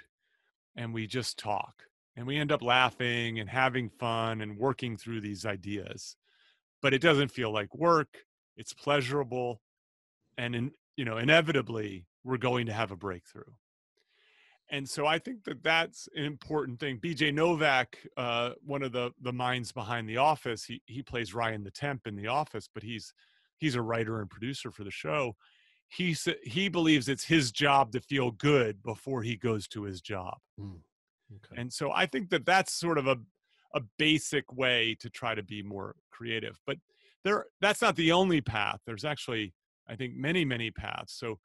and 0.75 0.93
we 0.93 1.08
just 1.08 1.38
talk 1.39 1.84
and 2.15 2.27
we 2.27 2.38
end 2.38 2.51
up 2.51 2.62
laughing 2.62 3.39
and 3.39 3.49
having 3.49 3.89
fun 3.89 4.41
and 4.41 4.58
working 4.58 4.95
through 4.95 5.21
these 5.21 5.45
ideas 5.45 6.15
but 6.82 6.93
it 6.93 7.01
doesn't 7.01 7.32
feel 7.32 7.51
like 7.51 7.73
work 7.75 8.19
it's 8.58 8.73
pleasurable 8.73 9.62
and 10.38 10.55
in, 10.55 10.71
you 10.97 11.05
know 11.05 11.17
inevitably 11.17 12.05
we're 12.23 12.38
going 12.38 12.65
to 12.65 12.73
have 12.73 12.91
a 12.91 12.95
breakthrough. 12.95 13.51
And 14.71 14.88
so 14.88 15.08
i 15.08 15.17
think 15.17 15.43
that 15.45 15.63
that's 15.63 16.08
an 16.15 16.25
important 16.25 16.79
thing. 16.79 16.99
BJ 16.99 17.34
Novak 17.34 17.97
uh, 18.17 18.51
one 18.62 18.84
of 18.84 18.91
the 18.91 19.12
the 19.21 19.34
minds 19.34 19.71
behind 19.71 20.08
the 20.08 20.17
office 20.17 20.63
he, 20.63 20.82
he 20.86 21.01
plays 21.01 21.34
ryan 21.34 21.63
the 21.63 21.71
temp 21.71 22.05
in 22.05 22.15
the 22.15 22.27
office 22.27 22.69
but 22.71 22.84
he's 22.84 23.13
he's 23.58 23.75
a 23.75 23.82
writer 23.82 24.21
and 24.21 24.29
producer 24.29 24.71
for 24.71 24.84
the 24.84 24.91
show. 24.91 25.36
He 25.88 26.15
he 26.43 26.69
believes 26.69 27.10
it's 27.10 27.23
his 27.23 27.51
job 27.51 27.91
to 27.93 27.99
feel 27.99 28.29
good 28.32 28.84
before 28.84 29.23
he 29.23 29.36
goes 29.36 29.67
to 29.69 29.84
his 29.84 30.01
job. 30.01 30.38
Mm, 30.60 30.82
okay. 31.36 31.62
and 31.62 31.73
so 31.73 31.91
i 31.91 32.05
think 32.05 32.29
that 32.29 32.45
that's 32.45 32.73
sort 32.73 32.97
of 32.97 33.08
a 33.08 33.17
a 33.75 33.82
basic 33.97 34.51
way 34.53 34.95
to 34.99 35.10
try 35.12 35.36
to 35.36 35.43
be 35.43 35.62
more 35.62 35.95
creative 36.12 36.60
but 36.65 36.77
there 37.23 37.45
that's 37.62 37.82
not 37.82 37.95
the 37.95 38.12
only 38.12 38.41
path. 38.41 38.79
There's 38.86 39.05
actually 39.05 39.53
i 39.88 39.95
think 39.95 40.15
many 40.15 40.45
many 40.45 40.71
paths. 40.71 41.13
So 41.13 41.39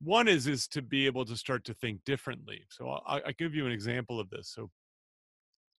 one 0.00 0.28
is 0.28 0.46
is 0.46 0.66
to 0.68 0.82
be 0.82 1.06
able 1.06 1.24
to 1.24 1.36
start 1.36 1.64
to 1.64 1.74
think 1.74 2.00
differently 2.04 2.62
so 2.70 2.88
i'll, 2.88 3.20
I'll 3.26 3.32
give 3.38 3.54
you 3.54 3.66
an 3.66 3.72
example 3.72 4.20
of 4.20 4.30
this 4.30 4.48
so 4.48 4.70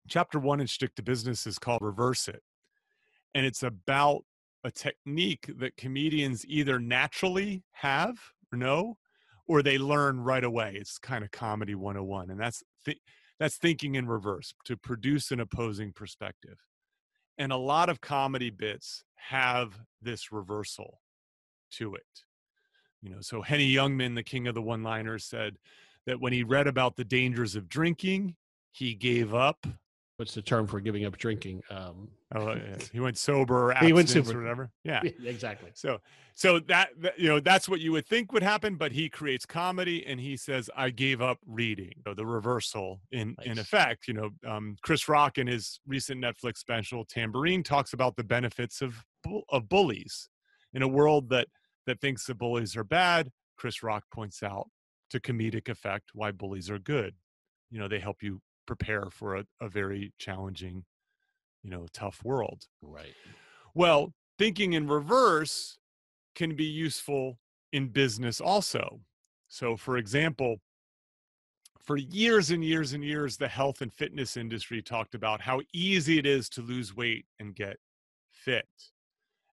chapter 0.08 0.40
one 0.40 0.60
in 0.62 0.68
Shtick 0.68 0.96
to 0.96 1.04
Business 1.04 1.46
is 1.46 1.60
called 1.60 1.82
reverse 1.82 2.28
it 2.28 2.42
and 3.34 3.46
it's 3.46 3.64
about 3.64 4.24
a 4.64 4.72
technique 4.72 5.50
that 5.60 5.78
comedians 5.78 6.46
either 6.48 6.80
naturally 6.80 7.64
have 7.72 8.18
or 8.52 8.58
know 8.58 8.98
or 9.48 9.64
they 9.64 9.78
learn 9.78 10.20
right 10.20 10.44
away. 10.44 10.74
It's 10.76 10.98
kind 10.98 11.24
of 11.24 11.32
comedy 11.32 11.76
101 11.76 12.30
and 12.32 12.40
that's 12.40 12.64
th- 12.86 13.00
that's 13.40 13.58
thinking 13.58 13.96
in 13.96 14.08
reverse 14.08 14.54
to 14.66 14.76
produce 14.76 15.32
an 15.32 15.40
opposing 15.40 15.94
perspective 15.94 16.58
and 17.38 17.52
a 17.52 17.58
lot 17.58 17.90
of 17.90 18.02
comedy 18.02 18.50
bits 18.50 19.04
have 19.16 19.80
this 20.02 20.32
reversal 20.32 21.02
to 21.72 21.94
it 21.94 22.24
you 23.02 23.10
know 23.10 23.22
so 23.22 23.42
henny 23.42 23.72
youngman 23.72 24.16
the 24.16 24.24
king 24.24 24.48
of 24.48 24.56
the 24.56 24.62
one 24.62 24.84
liners 24.84 25.26
said 25.26 25.58
that 26.06 26.20
when 26.20 26.34
he 26.34 26.44
read 26.44 26.68
about 26.68 26.96
the 26.96 27.04
dangers 27.04 27.56
of 27.56 27.70
drinking 27.70 28.36
he 28.72 28.94
gave 28.94 29.34
up 29.34 29.68
what's 30.18 30.34
the 30.34 30.42
term 30.42 30.68
for 30.68 30.80
giving 30.80 31.06
up 31.06 31.18
drinking? 31.18 31.62
Um, 31.70 32.10
oh, 32.36 32.50
yeah. 32.56 32.76
he 32.92 33.00
went 33.00 33.18
sober. 33.18 33.74
he 33.82 33.94
went 33.94 34.10
sober, 34.10 34.38
or 34.38 34.42
whatever. 34.42 34.72
Yeah, 34.84 35.02
exactly. 35.24 35.72
So, 35.74 36.00
so 36.34 36.60
that, 36.60 36.90
that, 37.00 37.20
you 37.20 37.28
know 37.28 37.40
that's 37.40 37.70
what 37.70 37.80
you 37.80 37.92
would 37.94 38.08
think 38.08 38.32
would 38.34 38.44
happen, 38.44 38.76
but 38.76 38.92
he 38.92 39.10
creates 39.10 39.46
comedy, 39.46 40.06
and 40.06 40.20
he 40.20 40.36
says, 40.38 40.70
"I 40.76 40.90
gave 40.90 41.22
up 41.22 41.40
reading." 41.46 41.94
So 42.06 42.14
the 42.14 42.26
reversal 42.26 43.00
in 43.12 43.36
nice. 43.38 43.48
in 43.48 43.60
effect. 43.60 44.08
You 44.08 44.14
know, 44.16 44.30
um, 44.46 44.76
Chris 44.82 45.08
Rock 45.08 45.38
in 45.38 45.48
his 45.48 45.80
recent 45.88 46.24
Netflix 46.24 46.58
special 46.58 47.06
Tambourine 47.06 47.64
talks 47.64 47.94
about 47.94 48.16
the 48.16 48.24
benefits 48.24 48.82
of 48.82 49.04
of 49.50 49.70
bullies 49.70 50.30
in 50.74 50.82
a 50.82 50.88
world 50.88 51.30
that 51.30 51.48
that 51.88 52.00
thinks 52.00 52.28
that 52.28 52.38
bullies 52.38 52.76
are 52.76 52.84
bad. 52.84 53.32
Chris 53.58 53.82
Rock 53.82 54.04
points 54.14 54.44
out 54.44 54.70
to 55.10 55.20
comedic 55.20 55.70
effect 55.70 56.12
why 56.14 56.32
bullies 56.32 56.70
are 56.70 56.78
good. 56.78 57.16
You 57.72 57.80
know, 57.80 57.88
they 57.88 58.00
help 58.00 58.22
you 58.22 58.42
prepare 58.68 59.10
for 59.10 59.38
a, 59.38 59.46
a 59.60 59.68
very 59.68 60.14
challenging, 60.20 60.86
you 61.64 61.72
know, 61.72 61.88
tough 61.94 62.24
world. 62.24 62.66
Right. 62.82 63.14
Well, 63.74 64.14
thinking 64.38 64.74
in 64.74 64.88
reverse 64.88 65.78
can 66.36 66.56
be 66.56 66.66
useful 66.66 67.40
in 67.74 67.88
business 67.88 68.40
also. 68.40 69.00
So, 69.48 69.76
for 69.76 69.98
example, 69.98 70.58
for 71.82 71.98
years 71.98 72.52
and 72.52 72.64
years 72.64 72.94
and 72.94 73.04
years, 73.04 73.38
the 73.38 73.48
health 73.48 73.82
and 73.82 73.94
fitness 73.94 74.36
industry 74.36 74.82
talked 74.82 75.16
about 75.16 75.42
how 75.42 75.62
easy 75.74 76.20
it 76.20 76.26
is 76.26 76.50
to 76.50 76.62
lose 76.62 76.96
weight 76.96 77.26
and 77.40 77.56
get 77.56 77.78
fit. 78.30 78.68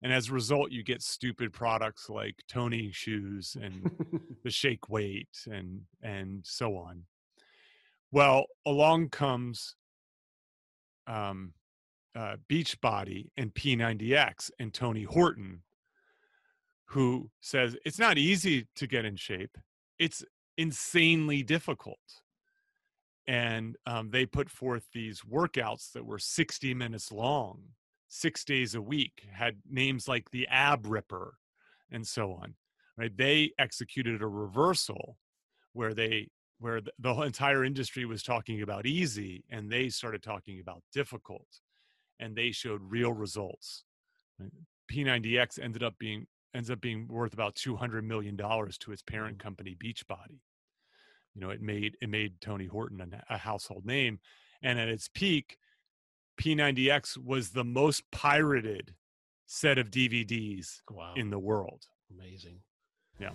And 0.03 0.13
as 0.13 0.29
a 0.29 0.33
result, 0.33 0.73
you 0.73 0.83
get 0.83 1.01
stupid 1.01 1.53
products 1.53 2.11
like 2.11 2.43
toning 2.49 2.91
shoes 2.91 3.57
and 3.61 3.91
the 4.45 4.51
shake 4.51 4.89
weight 4.89 5.29
and 5.47 5.83
and 6.03 6.41
so 6.45 6.77
on. 6.77 7.05
Well, 8.11 8.47
along 8.67 9.09
comes 9.11 9.77
um, 11.07 11.55
uh, 12.15 12.37
Beachbody 12.49 13.31
and 13.37 13.55
P90X 13.55 14.51
and 14.59 14.73
Tony 14.75 15.05
Horton, 15.05 15.63
who 16.87 17.31
says 17.41 17.77
it's 17.85 17.99
not 17.99 18.19
easy 18.19 18.67
to 18.77 18.87
get 18.87 19.05
in 19.05 19.17
shape. 19.17 19.57
It's 19.99 20.25
insanely 20.59 21.43
difficult. 21.43 21.99
And 23.27 23.77
um, 23.87 24.11
they 24.11 24.27
put 24.27 24.51
forth 24.51 24.85
these 24.93 25.23
workouts 25.23 25.93
that 25.93 26.05
were 26.05 26.19
60 26.19 26.75
minutes 26.75 27.13
long, 27.13 27.61
six 28.13 28.45
days 28.45 28.75
a 28.75 28.83
week, 28.83 29.23
had 29.33 29.57
names 29.69 30.07
like 30.07 30.31
the 30.31 30.47
Ab 30.49 30.87
Ripper 30.87 31.39
and 31.91 32.07
so 32.07 32.33
on. 32.33 32.55
Right? 32.99 33.17
They 33.17 33.53
executed 33.59 34.21
a 34.21 34.27
reversal 34.27 35.17
where 35.73 35.95
they 35.95 36.29
where 36.59 36.81
the, 36.81 37.13
entire 37.23 37.65
industry 37.65 38.05
was 38.05 38.23
talking 38.23 38.63
about 38.63 38.87
easy 38.87 39.45
and 39.51 39.71
they 39.71 39.89
started 39.89 40.23
talking 40.23 40.61
about 40.61 40.83
difficult 40.93 41.47
and 42.21 42.37
they 42.37 42.53
showed 42.53 42.81
real 42.85 43.13
results 43.13 43.85
p90x 44.93 45.59
ended 45.59 45.83
up 45.83 45.95
being 45.99 46.27
ends 46.55 46.71
up 46.71 46.81
being 46.81 47.09
worth 47.09 47.33
about 47.33 47.55
200 47.57 48.05
million 48.05 48.37
dollars 48.37 48.79
to 48.79 48.93
its 48.93 49.03
parent 49.03 49.39
mm-hmm. 49.39 49.45
company 49.45 49.77
beachbody 49.83 50.39
you 51.35 51.41
know 51.41 51.51
it 51.51 51.63
made 51.63 51.97
it 52.01 52.09
made 52.09 52.41
tony 52.41 52.67
horton 52.67 53.01
a, 53.01 53.35
a 53.35 53.39
household 53.39 53.85
name 53.85 54.21
and 54.63 54.79
at 54.79 54.89
its 54.89 55.09
peak 55.09 55.57
p90x 56.43 57.17
was 57.17 57.51
the 57.51 57.63
most 57.63 58.11
pirated 58.11 58.95
set 59.47 59.79
of 59.79 59.93
dvds 59.93 60.81
wow. 60.91 61.13
in 61.15 61.31
the 61.31 61.39
world 61.39 61.87
amazing 62.11 62.59
yeah 63.21 63.31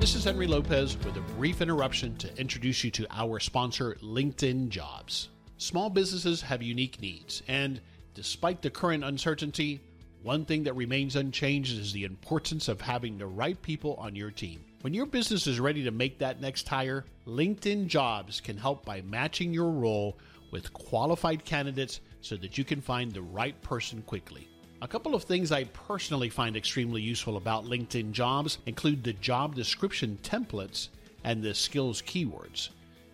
This 0.00 0.14
is 0.14 0.24
Henry 0.24 0.46
Lopez 0.46 0.96
with 0.98 1.16
a 1.16 1.20
brief 1.36 1.60
interruption 1.60 2.16
to 2.18 2.38
introduce 2.38 2.84
you 2.84 2.92
to 2.92 3.08
our 3.10 3.40
sponsor, 3.40 3.96
LinkedIn 4.00 4.68
Jobs. 4.68 5.30
Small 5.58 5.90
businesses 5.90 6.40
have 6.42 6.62
unique 6.62 7.00
needs, 7.00 7.42
and 7.48 7.80
despite 8.14 8.62
the 8.62 8.70
current 8.70 9.02
uncertainty, 9.02 9.80
one 10.22 10.44
thing 10.44 10.62
that 10.62 10.76
remains 10.76 11.16
unchanged 11.16 11.76
is 11.76 11.92
the 11.92 12.04
importance 12.04 12.68
of 12.68 12.80
having 12.80 13.18
the 13.18 13.26
right 13.26 13.60
people 13.62 13.94
on 13.94 14.14
your 14.14 14.30
team. 14.30 14.64
When 14.82 14.92
your 14.94 15.06
business 15.06 15.46
is 15.46 15.58
ready 15.58 15.82
to 15.84 15.90
make 15.90 16.18
that 16.18 16.40
next 16.40 16.68
hire, 16.68 17.06
LinkedIn 17.26 17.86
Jobs 17.86 18.40
can 18.40 18.58
help 18.58 18.84
by 18.84 19.00
matching 19.00 19.52
your 19.52 19.70
role 19.70 20.18
with 20.50 20.72
qualified 20.74 21.44
candidates 21.44 22.00
so 22.20 22.36
that 22.36 22.58
you 22.58 22.64
can 22.64 22.80
find 22.80 23.10
the 23.10 23.22
right 23.22 23.60
person 23.62 24.02
quickly. 24.02 24.48
A 24.82 24.88
couple 24.88 25.14
of 25.14 25.24
things 25.24 25.50
I 25.50 25.64
personally 25.64 26.28
find 26.28 26.56
extremely 26.56 27.00
useful 27.00 27.38
about 27.38 27.64
LinkedIn 27.64 28.12
jobs 28.12 28.58
include 28.66 29.02
the 29.02 29.14
job 29.14 29.54
description 29.54 30.18
templates 30.22 30.88
and 31.24 31.42
the 31.42 31.54
skills 31.54 32.02
keywords. 32.02 32.68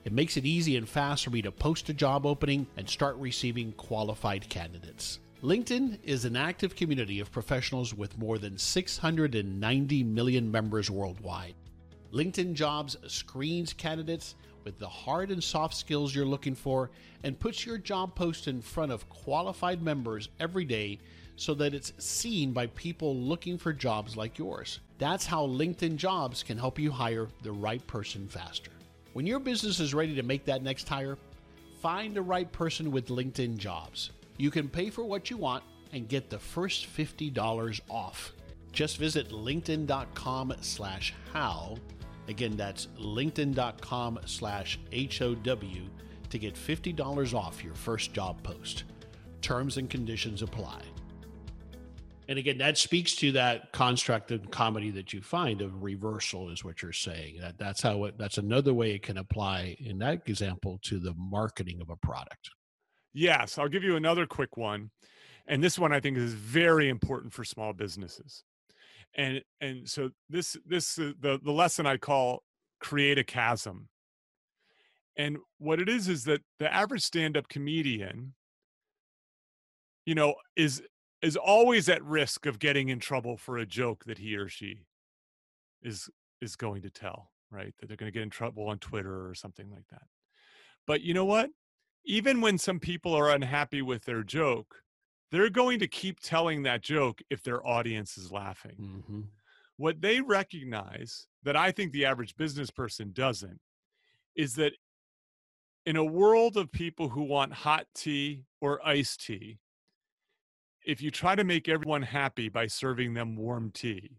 It 0.05 0.12
makes 0.12 0.37
it 0.37 0.44
easy 0.44 0.77
and 0.77 0.88
fast 0.88 1.25
for 1.25 1.31
me 1.31 1.42
to 1.42 1.53
post 1.53 1.88
a 1.88 1.94
job 1.94 2.27
opening 2.27 2.66
and 2.77 2.90
start 2.90 3.16
receiving 3.16 3.72
qualified 3.72 4.48
candidates. 4.48 5.20
LinkedIn 5.42 5.98
is 6.05 6.24
an 6.24 6.37
active 6.37 6.76
community 6.76 7.18
of 7.18 7.33
professionals 7.33 7.92
with 7.92 8.16
more 8.16 8.38
than 8.38 8.57
690 8.57 10.05
million 10.05 10.48
members 10.48 10.88
worldwide. 10.88 11.57
LinkedIn 12.12 12.55
Jobs 12.55 12.96
screens 13.09 13.72
candidates 13.72 14.37
with 14.62 14.78
the 14.78 14.87
hard 14.87 15.33
and 15.33 15.42
soft 15.42 15.74
skills 15.74 16.14
you're 16.14 16.24
looking 16.24 16.55
for 16.55 16.92
and 17.24 17.40
puts 17.40 17.66
your 17.66 17.76
job 17.76 18.14
post 18.14 18.46
in 18.46 18.62
front 18.62 18.92
of 18.92 19.09
qualified 19.09 19.83
members 19.83 20.28
every 20.38 20.64
day 20.64 21.00
so 21.35 21.55
that 21.55 21.74
it's 21.74 21.92
seen 21.98 22.52
by 22.52 22.68
people 22.68 23.16
looking 23.16 23.59
for 23.59 23.72
jobs 23.72 24.16
like 24.16 24.38
yours. 24.38 24.78
That's 24.98 25.26
how 25.26 25.48
LinkedIn 25.48 25.96
Jobs 25.96 26.44
can 26.44 26.57
help 26.57 26.78
you 26.78 26.92
hire 26.92 27.26
the 27.42 27.50
right 27.50 27.85
person 27.88 28.28
faster. 28.28 28.70
When 29.12 29.26
your 29.26 29.40
business 29.40 29.81
is 29.81 29.92
ready 29.92 30.14
to 30.14 30.22
make 30.22 30.44
that 30.44 30.62
next 30.62 30.88
hire, 30.88 31.18
find 31.81 32.14
the 32.14 32.22
right 32.22 32.52
person 32.52 32.92
with 32.92 33.09
LinkedIn 33.09 33.57
Jobs. 33.57 34.12
You 34.42 34.50
can 34.50 34.68
pay 34.68 34.90
for 34.90 35.05
what 35.05 35.31
you 35.31 35.37
want 35.37 35.62
and 35.92 36.09
get 36.09 36.28
the 36.28 36.37
first 36.37 36.92
$50 36.96 37.81
off. 37.88 38.33
Just 38.72 38.96
visit 38.96 39.28
linkedin.com 39.31 40.55
slash 40.62 41.14
how. 41.33 41.76
Again, 42.26 42.57
that's 42.57 42.88
linkedin.com 42.98 44.18
slash 44.26 44.81
H-O-W 44.90 45.83
to 46.28 46.38
get 46.40 46.57
$50 46.57 47.35
off 47.35 47.62
your 47.62 47.74
first 47.74 48.12
job 48.14 48.42
post. 48.42 48.83
Terms 49.42 49.76
and 49.76 49.88
conditions 49.88 50.42
apply. 50.42 50.83
And 52.26 52.37
again, 52.37 52.59
that 52.59 52.76
speaks 52.76 53.14
to 53.16 53.31
that 53.31 53.70
construct 53.70 54.33
of 54.33 54.50
comedy 54.50 54.90
that 54.90 55.12
you 55.12 55.22
find 55.22 55.61
of 55.61 55.85
reversal, 55.85 56.50
is 56.50 56.64
what 56.64 56.83
you're 56.83 56.92
saying. 56.92 57.37
That 57.40 57.59
that's 57.59 57.81
how 57.81 58.07
it. 58.07 58.18
That's 58.18 58.38
another 58.38 58.74
way 58.74 58.90
it 58.90 59.05
can 59.05 59.18
apply 59.18 59.76
in 59.78 60.00
that 60.00 60.22
example 60.26 60.81
to 60.83 60.98
the 60.98 61.14
marketing 61.16 61.81
of 61.81 61.90
a 61.90 61.96
product. 61.96 62.50
Yes, 63.12 63.59
I'll 63.59 63.68
give 63.68 63.85
you 63.85 63.96
another 63.96 64.27
quick 64.27 64.57
one. 64.57 64.90
and 65.46 65.62
this 65.62 65.79
one 65.79 65.92
I 65.92 66.01
think 66.01 66.16
is 66.18 66.35
very 66.35 66.88
important 66.88 67.33
for 67.33 67.44
small 67.44 67.72
businesses. 67.72 68.44
And 69.14 69.42
and 69.61 69.88
so 69.88 70.11
this 70.31 70.57
this 70.66 70.98
uh, 70.98 71.12
the 71.20 71.38
the 71.42 71.53
lesson 71.53 71.87
I 71.87 71.96
call 71.98 72.42
create 72.81 73.18
a 73.18 73.25
chasm. 73.25 73.88
And 75.16 75.38
what 75.59 75.81
it 75.81 75.88
is 75.88 76.09
is 76.09 76.25
that 76.25 76.42
the 76.59 76.72
average 76.72 77.03
stand-up 77.03 77.48
comedian 77.48 78.35
you 80.07 80.14
know 80.14 80.35
is 80.57 80.83
is 81.22 81.37
always 81.37 81.88
at 81.88 82.03
risk 82.05 82.46
of 82.46 82.59
getting 82.59 82.88
in 82.88 82.98
trouble 82.98 83.37
for 83.37 83.59
a 83.59 83.66
joke 83.66 84.05
that 84.07 84.18
he 84.18 84.37
or 84.37 84.48
she 84.48 84.87
is 85.83 86.09
is 86.40 86.57
going 86.57 86.83
to 86.83 86.90
tell, 86.90 87.31
right? 87.51 87.75
That 87.81 87.88
they're 87.88 87.96
going 87.96 88.11
to 88.12 88.16
get 88.18 88.22
in 88.25 88.31
trouble 88.31 88.68
on 88.68 88.79
Twitter 88.79 89.29
or 89.29 89.35
something 89.35 89.70
like 89.70 89.87
that. 89.90 90.03
But 90.87 91.03
you 91.03 91.14
know 91.14 91.25
what? 91.27 91.51
Even 92.04 92.40
when 92.40 92.58
some 92.58 92.80
people 92.80 93.14
are 93.14 93.30
unhappy 93.30 93.82
with 93.82 94.04
their 94.04 94.22
joke, 94.22 94.82
they're 95.30 95.50
going 95.50 95.78
to 95.78 95.88
keep 95.88 96.20
telling 96.20 96.62
that 96.62 96.82
joke 96.82 97.22
if 97.30 97.42
their 97.42 97.66
audience 97.66 98.18
is 98.18 98.30
laughing. 98.30 98.76
Mm-hmm. 98.80 99.20
What 99.76 100.00
they 100.00 100.20
recognize 100.20 101.26
that 101.42 101.56
I 101.56 101.72
think 101.72 101.92
the 101.92 102.04
average 102.04 102.36
business 102.36 102.70
person 102.70 103.12
doesn't 103.12 103.60
is 104.36 104.54
that 104.56 104.72
in 105.86 105.96
a 105.96 106.04
world 106.04 106.56
of 106.56 106.70
people 106.70 107.08
who 107.08 107.22
want 107.22 107.52
hot 107.52 107.86
tea 107.94 108.44
or 108.60 108.86
iced 108.86 109.24
tea, 109.24 109.58
if 110.84 111.00
you 111.00 111.10
try 111.10 111.34
to 111.34 111.44
make 111.44 111.68
everyone 111.68 112.02
happy 112.02 112.48
by 112.48 112.66
serving 112.66 113.14
them 113.14 113.36
warm 113.36 113.70
tea, 113.70 114.18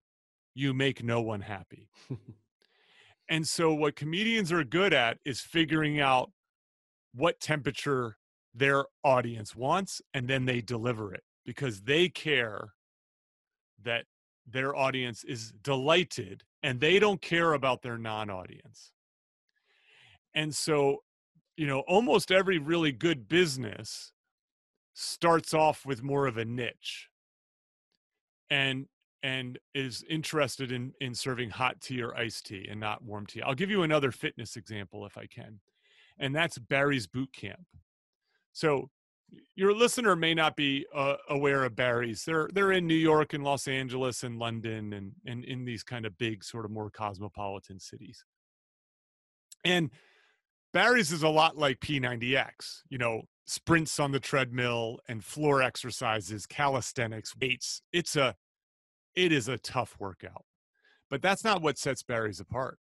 you 0.53 0.73
make 0.73 1.03
no 1.03 1.21
one 1.21 1.41
happy. 1.41 1.89
and 3.29 3.47
so, 3.47 3.73
what 3.73 3.95
comedians 3.95 4.51
are 4.51 4.63
good 4.63 4.93
at 4.93 5.19
is 5.25 5.39
figuring 5.41 5.99
out 5.99 6.31
what 7.13 7.39
temperature 7.39 8.17
their 8.53 8.85
audience 9.03 9.55
wants, 9.55 10.01
and 10.13 10.27
then 10.27 10.45
they 10.45 10.61
deliver 10.61 11.13
it 11.13 11.23
because 11.45 11.81
they 11.81 12.09
care 12.09 12.73
that 13.81 14.05
their 14.45 14.75
audience 14.75 15.23
is 15.23 15.53
delighted 15.61 16.43
and 16.61 16.79
they 16.79 16.99
don't 16.99 17.21
care 17.21 17.53
about 17.53 17.81
their 17.81 17.97
non 17.97 18.29
audience. 18.29 18.91
And 20.35 20.55
so, 20.55 21.03
you 21.57 21.67
know, 21.67 21.79
almost 21.81 22.31
every 22.31 22.57
really 22.57 22.91
good 22.91 23.27
business 23.27 24.11
starts 24.93 25.53
off 25.53 25.85
with 25.85 26.03
more 26.03 26.27
of 26.27 26.37
a 26.37 26.45
niche 26.45 27.09
and 28.49 28.87
and 29.23 29.57
is 29.73 30.03
interested 30.09 30.71
in 30.71 30.93
in 30.99 31.15
serving 31.15 31.49
hot 31.49 31.79
tea 31.81 32.01
or 32.01 32.15
iced 32.15 32.45
tea 32.45 32.67
and 32.69 32.79
not 32.79 33.03
warm 33.03 33.25
tea. 33.25 33.41
I'll 33.41 33.55
give 33.55 33.69
you 33.69 33.83
another 33.83 34.11
fitness 34.11 34.55
example 34.55 35.05
if 35.05 35.17
I 35.17 35.25
can. 35.25 35.59
And 36.23 36.33
that's 36.33 36.57
Barry's 36.57 37.05
boot 37.05 37.33
camp. 37.33 37.67
So 38.53 38.89
your 39.57 39.75
listener 39.75 40.15
may 40.15 40.33
not 40.33 40.55
be 40.55 40.85
uh, 40.95 41.15
aware 41.29 41.65
of 41.65 41.75
Barry's. 41.75 42.23
They're 42.23 42.49
they're 42.53 42.71
in 42.71 42.87
New 42.87 42.95
York 42.95 43.33
and 43.33 43.43
Los 43.43 43.67
Angeles 43.67 44.23
and 44.23 44.39
London 44.39 44.93
and 44.93 45.11
and 45.25 45.43
in 45.43 45.65
these 45.65 45.83
kind 45.83 46.05
of 46.05 46.17
big 46.17 46.45
sort 46.45 46.63
of 46.63 46.71
more 46.71 46.89
cosmopolitan 46.89 47.77
cities. 47.77 48.23
And 49.65 49.91
Barry's 50.71 51.11
is 51.11 51.23
a 51.23 51.29
lot 51.29 51.57
like 51.57 51.81
P90X. 51.81 52.83
You 52.87 52.99
know, 52.99 53.23
sprints 53.45 53.99
on 53.99 54.11
the 54.13 54.19
treadmill 54.21 54.99
and 55.09 55.25
floor 55.25 55.61
exercises, 55.61 56.45
calisthenics, 56.45 57.35
weights. 57.35 57.81
It's 57.91 58.15
a 58.15 58.35
it 59.13 59.33
is 59.33 59.49
a 59.49 59.57
tough 59.57 59.97
workout. 59.99 60.45
But 61.09 61.21
that's 61.21 61.43
not 61.43 61.61
what 61.61 61.77
sets 61.77 62.01
Barry's 62.01 62.39
apart. 62.39 62.79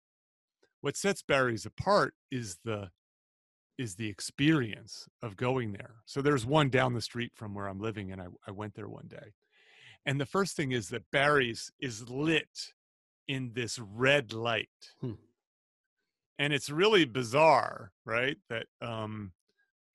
What 0.80 0.96
sets 0.96 1.22
Barry's 1.22 1.64
apart 1.64 2.14
is 2.32 2.58
the 2.64 2.90
is 3.78 3.94
the 3.94 4.08
experience 4.08 5.08
of 5.22 5.36
going 5.36 5.72
there. 5.72 5.96
So 6.04 6.20
there's 6.20 6.44
one 6.44 6.68
down 6.68 6.94
the 6.94 7.00
street 7.00 7.32
from 7.34 7.54
where 7.54 7.66
I'm 7.66 7.80
living, 7.80 8.10
and 8.12 8.20
I, 8.20 8.26
I 8.46 8.50
went 8.50 8.74
there 8.74 8.88
one 8.88 9.06
day. 9.08 9.32
And 10.04 10.20
the 10.20 10.26
first 10.26 10.56
thing 10.56 10.72
is 10.72 10.88
that 10.88 11.10
Barry's 11.12 11.70
is 11.80 12.08
lit 12.08 12.72
in 13.28 13.52
this 13.54 13.78
red 13.78 14.32
light. 14.32 14.68
Hmm. 15.00 15.12
And 16.38 16.52
it's 16.52 16.70
really 16.70 17.04
bizarre, 17.04 17.92
right? 18.04 18.36
That 18.48 18.66
um 18.80 19.32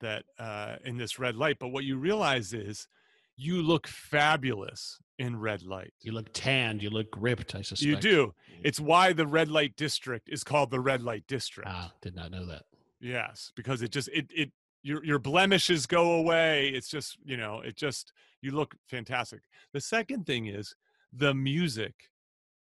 that 0.02 0.26
uh, 0.38 0.76
in 0.84 0.98
this 0.98 1.17
red 1.17 1.36
light. 1.36 1.58
But 1.60 1.69
what 1.69 1.86
you 1.86 1.98
realize 1.98 2.54
is 2.54 2.88
you 3.36 3.62
look 3.62 3.88
fabulous 3.88 5.00
in 5.17 5.39
red 5.39 5.63
light. 5.63 5.93
You 6.02 6.12
look 6.12 6.32
tanned. 6.34 6.84
You 6.84 6.89
look 6.89 7.08
ripped. 7.17 7.56
I 7.56 7.62
suspect 7.62 7.82
You 7.82 7.96
do. 7.96 8.34
It's 8.63 8.80
why 8.80 9.13
the 9.13 9.26
red 9.26 9.50
light 9.50 9.76
district 9.76 10.30
is 10.30 10.43
called 10.43 10.69
the 10.72 10.80
red 10.80 11.02
light 11.02 11.24
district. 11.28 11.69
Ah, 11.72 11.91
did 12.02 12.15
not 12.15 12.32
know 12.32 12.46
that. 12.46 12.63
Yes, 13.03 13.51
because 13.55 13.81
it 13.81 13.91
just 13.91 14.07
it 14.13 14.27
it 14.33 14.51
your 14.81 15.03
your 15.03 15.19
blemishes 15.19 15.85
go 15.85 16.13
away. 16.13 16.69
It's 16.69 16.87
just 16.87 17.17
you 17.25 17.35
know 17.35 17.59
it 17.59 17.75
just 17.75 18.13
you 18.41 18.51
look 18.51 18.75
fantastic. 18.89 19.41
The 19.73 19.81
second 19.81 20.25
thing 20.25 20.45
is 20.45 20.73
the 21.11 21.33
music 21.33 21.93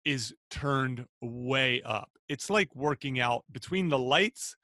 is 0.03 0.35
turned 0.51 1.05
way 1.21 1.81
up. 1.83 2.09
It's 2.27 2.49
like 2.49 2.75
working 2.75 3.21
out 3.21 3.45
between 3.53 3.87
the 3.87 3.97
lights 3.97 4.57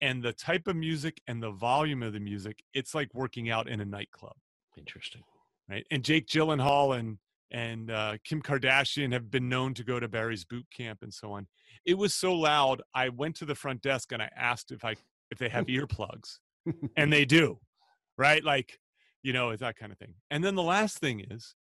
and 0.00 0.22
the 0.22 0.32
type 0.32 0.68
of 0.68 0.76
music 0.76 1.20
and 1.26 1.42
the 1.42 1.50
volume 1.50 2.02
of 2.04 2.12
the 2.12 2.20
music, 2.20 2.62
it's 2.72 2.94
like 2.94 3.08
working 3.12 3.50
out 3.50 3.68
in 3.68 3.80
a 3.80 3.84
nightclub. 3.84 4.36
Interesting. 4.76 5.22
Right. 5.68 5.86
And 5.90 6.04
Jake 6.04 6.28
Gyllenhaal 6.28 6.96
and 6.96 7.18
and 7.50 7.90
uh, 7.90 8.18
Kim 8.24 8.40
Kardashian 8.40 9.12
have 9.12 9.30
been 9.30 9.48
known 9.48 9.74
to 9.74 9.84
go 9.84 9.98
to 9.98 10.08
Barry's 10.08 10.44
boot 10.44 10.66
camp 10.76 11.00
and 11.02 11.12
so 11.12 11.32
on. 11.32 11.46
It 11.84 11.98
was 11.98 12.14
so 12.14 12.34
loud. 12.34 12.82
I 12.94 13.08
went 13.08 13.36
to 13.36 13.44
the 13.44 13.54
front 13.54 13.82
desk 13.82 14.12
and 14.12 14.20
I 14.20 14.30
asked 14.36 14.70
if 14.70 14.84
I 14.84 14.94
if 15.30 15.38
they 15.38 15.48
have 15.48 15.66
earplugs, 15.68 16.38
and 16.96 17.12
they 17.12 17.24
do, 17.24 17.58
right? 18.16 18.42
Like, 18.42 18.78
you 19.22 19.32
know, 19.32 19.50
it's 19.50 19.60
that 19.60 19.76
kind 19.76 19.92
of 19.92 19.98
thing. 19.98 20.14
And 20.30 20.42
then 20.42 20.54
the 20.54 20.62
last 20.62 20.98
thing 20.98 21.24
is, 21.30 21.54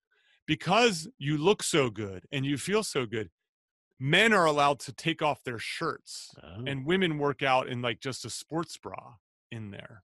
because 0.47 1.07
you 1.17 1.37
look 1.37 1.63
so 1.63 1.89
good 1.89 2.25
and 2.31 2.45
you 2.45 2.57
feel 2.57 2.83
so 2.83 3.05
good, 3.05 3.29
men 3.99 4.33
are 4.33 4.45
allowed 4.45 4.79
to 4.79 4.91
take 4.93 5.21
off 5.21 5.43
their 5.43 5.59
shirts 5.59 6.31
Oh. 6.43 6.63
and 6.65 6.85
women 6.85 7.17
work 7.19 7.43
out 7.43 7.67
in 7.67 7.81
like 7.81 7.99
just 7.99 8.25
a 8.25 8.29
sports 8.29 8.77
bra 8.77 9.13
in 9.51 9.71
there. 9.71 10.03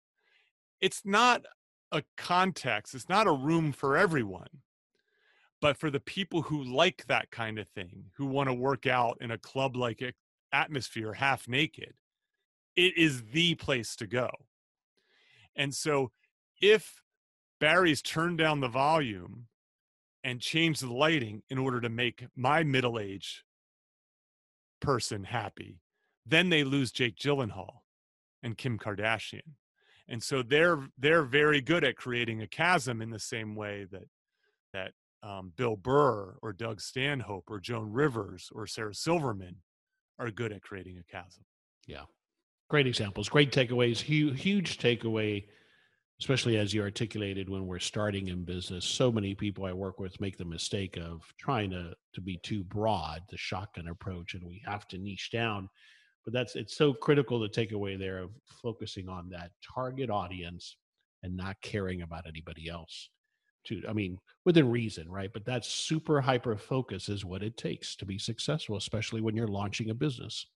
It's 0.80 1.02
not 1.04 1.44
a 1.92 2.02
context, 2.16 2.94
it's 2.94 3.08
not 3.08 3.26
a 3.28 3.32
room 3.32 3.72
for 3.72 3.96
everyone. 3.96 4.48
But 5.60 5.78
for 5.78 5.90
the 5.90 6.00
people 6.00 6.42
who 6.42 6.62
like 6.62 7.06
that 7.06 7.30
kind 7.30 7.58
of 7.58 7.68
thing, 7.68 8.06
who 8.16 8.26
want 8.26 8.48
to 8.48 8.54
work 8.54 8.86
out 8.86 9.16
in 9.20 9.30
a 9.30 9.38
club 9.38 9.76
like 9.76 10.02
atmosphere 10.52 11.14
half 11.14 11.48
naked, 11.48 11.94
it 12.76 12.96
is 12.96 13.22
the 13.32 13.54
place 13.54 13.96
to 13.96 14.06
go. 14.06 14.30
And 15.56 15.74
so 15.74 16.10
if 16.60 17.02
Barry's 17.60 18.02
turned 18.02 18.38
down 18.38 18.60
the 18.60 18.68
volume 18.68 19.46
and 20.22 20.40
changed 20.40 20.82
the 20.82 20.92
lighting 20.92 21.42
in 21.48 21.58
order 21.58 21.80
to 21.80 21.88
make 21.88 22.26
my 22.34 22.62
middle 22.62 22.98
age 22.98 23.44
person 24.80 25.24
happy, 25.24 25.80
then 26.26 26.48
they 26.48 26.64
lose 26.64 26.90
Jake 26.90 27.16
Gyllenhaal 27.16 27.80
and 28.42 28.56
Kim 28.56 28.78
Kardashian. 28.78 29.54
And 30.08 30.22
so 30.22 30.42
they're 30.42 30.88
they're 30.98 31.22
very 31.22 31.60
good 31.60 31.82
at 31.84 31.96
creating 31.96 32.42
a 32.42 32.46
chasm 32.46 33.00
in 33.00 33.10
the 33.10 33.18
same 33.18 33.54
way 33.54 33.86
that 33.90 34.08
that 34.72 34.92
um, 35.22 35.52
Bill 35.56 35.76
Burr 35.76 36.36
or 36.42 36.52
Doug 36.52 36.80
Stanhope 36.80 37.44
or 37.48 37.58
Joan 37.58 37.90
Rivers 37.92 38.50
or 38.54 38.66
Sarah 38.66 38.94
Silverman 38.94 39.56
are 40.18 40.30
good 40.30 40.52
at 40.52 40.62
creating 40.62 40.98
a 40.98 41.10
chasm. 41.10 41.44
Yeah. 41.86 42.04
Great 42.74 42.88
examples. 42.88 43.28
Great 43.28 43.52
takeaways. 43.52 44.00
Huge, 44.00 44.40
huge 44.40 44.78
takeaway, 44.78 45.44
especially 46.18 46.56
as 46.56 46.74
you 46.74 46.82
articulated 46.82 47.48
when 47.48 47.68
we're 47.68 47.78
starting 47.78 48.26
in 48.26 48.42
business. 48.42 48.84
So 48.84 49.12
many 49.12 49.32
people 49.32 49.64
I 49.64 49.72
work 49.72 50.00
with 50.00 50.20
make 50.20 50.36
the 50.36 50.44
mistake 50.44 50.96
of 50.96 51.22
trying 51.38 51.70
to 51.70 51.94
to 52.14 52.20
be 52.20 52.36
too 52.38 52.64
broad, 52.64 53.20
the 53.30 53.36
shotgun 53.36 53.86
approach, 53.86 54.34
and 54.34 54.42
we 54.42 54.60
have 54.66 54.88
to 54.88 54.98
niche 54.98 55.30
down. 55.30 55.68
But 56.24 56.34
that's 56.34 56.56
it's 56.56 56.76
so 56.76 56.92
critical 56.92 57.38
the 57.38 57.48
takeaway 57.48 57.96
there 57.96 58.18
of 58.18 58.30
focusing 58.60 59.08
on 59.08 59.28
that 59.28 59.52
target 59.72 60.10
audience 60.10 60.76
and 61.22 61.36
not 61.36 61.54
caring 61.62 62.02
about 62.02 62.26
anybody 62.26 62.68
else. 62.68 63.08
To 63.68 63.82
I 63.88 63.92
mean, 63.92 64.18
within 64.44 64.68
reason, 64.68 65.08
right? 65.08 65.30
But 65.32 65.44
that 65.44 65.64
super 65.64 66.20
hyper 66.20 66.56
focus 66.56 67.08
is 67.08 67.24
what 67.24 67.44
it 67.44 67.56
takes 67.56 67.94
to 67.94 68.04
be 68.04 68.18
successful, 68.18 68.76
especially 68.76 69.20
when 69.20 69.36
you're 69.36 69.46
launching 69.46 69.90
a 69.90 69.94
business. 69.94 70.48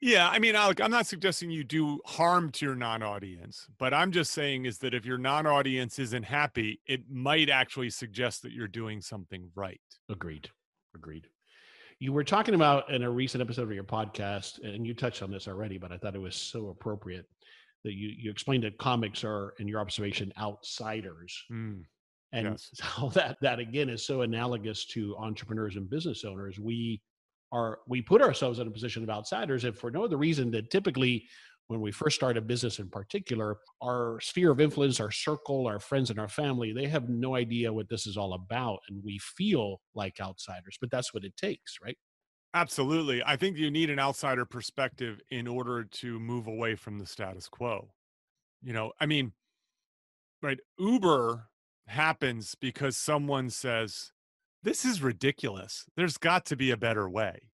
Yeah, 0.00 0.28
I 0.30 0.38
mean, 0.38 0.54
Alec, 0.54 0.80
I'm 0.80 0.90
not 0.90 1.06
suggesting 1.06 1.50
you 1.50 1.62
do 1.62 2.00
harm 2.06 2.50
to 2.52 2.64
your 2.64 2.74
non-audience, 2.74 3.68
but 3.78 3.92
I'm 3.92 4.12
just 4.12 4.32
saying 4.32 4.64
is 4.64 4.78
that 4.78 4.94
if 4.94 5.04
your 5.04 5.18
non-audience 5.18 5.98
isn't 5.98 6.22
happy, 6.22 6.80
it 6.86 7.10
might 7.10 7.50
actually 7.50 7.90
suggest 7.90 8.42
that 8.42 8.52
you're 8.52 8.66
doing 8.66 9.02
something 9.02 9.50
right. 9.54 9.80
Agreed. 10.08 10.48
Agreed. 10.94 11.26
You 11.98 12.14
were 12.14 12.24
talking 12.24 12.54
about 12.54 12.90
in 12.90 13.02
a 13.02 13.10
recent 13.10 13.42
episode 13.42 13.64
of 13.64 13.72
your 13.72 13.84
podcast, 13.84 14.64
and 14.64 14.86
you 14.86 14.94
touched 14.94 15.22
on 15.22 15.30
this 15.30 15.46
already, 15.46 15.76
but 15.76 15.92
I 15.92 15.98
thought 15.98 16.14
it 16.14 16.20
was 16.20 16.34
so 16.34 16.68
appropriate 16.68 17.26
that 17.84 17.92
you 17.92 18.08
you 18.08 18.30
explained 18.30 18.64
that 18.64 18.78
comics 18.78 19.22
are, 19.22 19.52
in 19.58 19.68
your 19.68 19.80
observation, 19.80 20.32
outsiders, 20.38 21.44
Mm, 21.52 21.82
and 22.32 22.46
Yes. 22.48 22.70
how 22.80 23.08
that 23.10 23.36
that 23.42 23.58
again 23.58 23.90
is 23.90 24.04
so 24.04 24.22
analogous 24.22 24.86
to 24.86 25.14
entrepreneurs 25.18 25.76
and 25.76 25.90
business 25.90 26.24
owners. 26.24 26.58
We 26.58 27.02
are 27.52 27.78
we 27.86 28.00
put 28.02 28.22
ourselves 28.22 28.58
in 28.58 28.68
a 28.68 28.70
position 28.70 29.02
of 29.02 29.10
outsiders 29.10 29.64
if 29.64 29.76
for 29.76 29.90
no 29.90 30.04
other 30.04 30.16
reason 30.16 30.50
that 30.52 30.70
typically 30.70 31.26
when 31.70 31.80
we 31.80 31.92
first 31.92 32.16
start 32.16 32.36
a 32.36 32.40
business 32.40 32.80
in 32.80 32.88
particular, 32.88 33.58
our 33.80 34.18
sphere 34.20 34.50
of 34.50 34.60
influence, 34.60 34.98
our 34.98 35.12
circle, 35.12 35.68
our 35.68 35.78
friends, 35.78 36.10
and 36.10 36.18
our 36.18 36.28
family, 36.28 36.72
they 36.72 36.88
have 36.88 37.08
no 37.08 37.36
idea 37.36 37.72
what 37.72 37.88
this 37.88 38.08
is 38.08 38.16
all 38.16 38.32
about. 38.32 38.80
And 38.88 39.00
we 39.04 39.18
feel 39.18 39.80
like 39.94 40.20
outsiders, 40.20 40.78
but 40.80 40.90
that's 40.90 41.14
what 41.14 41.24
it 41.24 41.36
takes, 41.36 41.78
right? 41.80 41.96
Absolutely. 42.54 43.22
I 43.24 43.36
think 43.36 43.56
you 43.56 43.70
need 43.70 43.88
an 43.88 44.00
outsider 44.00 44.44
perspective 44.44 45.20
in 45.30 45.46
order 45.46 45.84
to 45.84 46.18
move 46.18 46.48
away 46.48 46.74
from 46.74 46.98
the 46.98 47.06
status 47.06 47.48
quo. 47.48 47.92
You 48.62 48.72
know, 48.72 48.90
I 49.00 49.06
mean, 49.06 49.32
right? 50.42 50.58
Uber 50.76 51.46
happens 51.86 52.56
because 52.60 52.96
someone 52.96 53.48
says, 53.48 54.10
This 54.62 54.84
is 54.84 55.02
ridiculous. 55.02 55.86
There's 55.96 56.18
got 56.18 56.46
to 56.46 56.56
be 56.56 56.70
a 56.70 56.76
better 56.76 57.08
way 57.08 57.50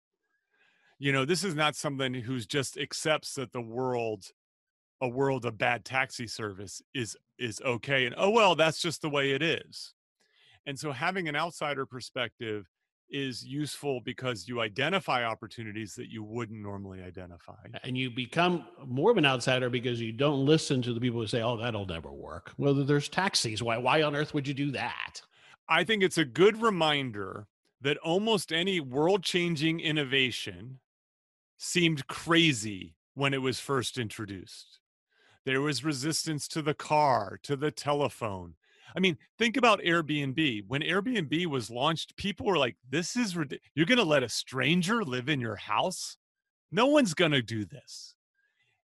you 1.02 1.10
know 1.10 1.24
this 1.24 1.42
is 1.42 1.56
not 1.56 1.74
something 1.74 2.14
who's 2.14 2.46
just 2.46 2.78
accepts 2.78 3.34
that 3.34 3.52
the 3.52 3.60
world 3.60 4.26
a 5.00 5.08
world 5.08 5.44
of 5.44 5.58
bad 5.58 5.84
taxi 5.84 6.28
service 6.28 6.80
is 6.94 7.16
is 7.40 7.60
okay 7.64 8.06
and 8.06 8.14
oh 8.16 8.30
well 8.30 8.54
that's 8.54 8.80
just 8.80 9.02
the 9.02 9.10
way 9.10 9.32
it 9.32 9.42
is 9.42 9.94
and 10.64 10.78
so 10.78 10.92
having 10.92 11.28
an 11.28 11.34
outsider 11.34 11.84
perspective 11.84 12.68
is 13.10 13.44
useful 13.44 14.00
because 14.04 14.46
you 14.46 14.60
identify 14.60 15.24
opportunities 15.24 15.94
that 15.96 16.08
you 16.08 16.22
wouldn't 16.22 16.58
normally 16.58 17.02
identify. 17.02 17.52
And 17.84 17.98
you 17.98 18.10
become 18.10 18.64
more 18.86 19.10
of 19.10 19.18
an 19.18 19.26
outsider 19.26 19.68
because 19.68 20.00
you 20.00 20.12
don't 20.12 20.46
listen 20.46 20.80
to 20.80 20.94
the 20.94 21.00
people 21.00 21.20
who 21.20 21.26
say, 21.26 21.42
oh, 21.42 21.58
that'll 21.58 21.84
never 21.84 22.10
work. 22.10 22.54
Well, 22.56 22.72
there's 22.72 23.10
taxis. 23.10 23.62
Why, 23.62 23.76
why 23.76 24.00
on 24.00 24.16
earth 24.16 24.32
would 24.32 24.48
you 24.48 24.54
do 24.54 24.70
that? 24.70 25.20
I 25.68 25.84
think 25.84 26.02
it's 26.02 26.18
a 26.18 26.24
good 26.24 26.60
reminder 26.60 27.46
that 27.80 27.98
almost 27.98 28.52
any 28.52 28.80
world 28.80 29.22
changing 29.22 29.80
innovation 29.80 30.80
seemed 31.58 32.06
crazy 32.06 32.94
when 33.14 33.34
it 33.34 33.42
was 33.42 33.60
first 33.60 33.98
introduced. 33.98 34.80
There 35.44 35.60
was 35.60 35.84
resistance 35.84 36.46
to 36.48 36.62
the 36.62 36.74
car, 36.74 37.38
to 37.42 37.56
the 37.56 37.70
telephone. 37.70 38.54
I 38.96 39.00
mean, 39.00 39.18
think 39.38 39.56
about 39.56 39.80
Airbnb. 39.80 40.64
When 40.68 40.82
Airbnb 40.82 41.46
was 41.46 41.70
launched, 41.70 42.16
people 42.16 42.46
were 42.46 42.58
like, 42.58 42.76
this 42.88 43.16
is 43.16 43.36
ridiculous. 43.36 43.70
You're 43.74 43.86
going 43.86 43.98
to 43.98 44.04
let 44.04 44.22
a 44.22 44.28
stranger 44.28 45.02
live 45.02 45.28
in 45.28 45.40
your 45.40 45.56
house? 45.56 46.16
No 46.70 46.86
one's 46.86 47.14
going 47.14 47.32
to 47.32 47.42
do 47.42 47.64
this. 47.64 48.14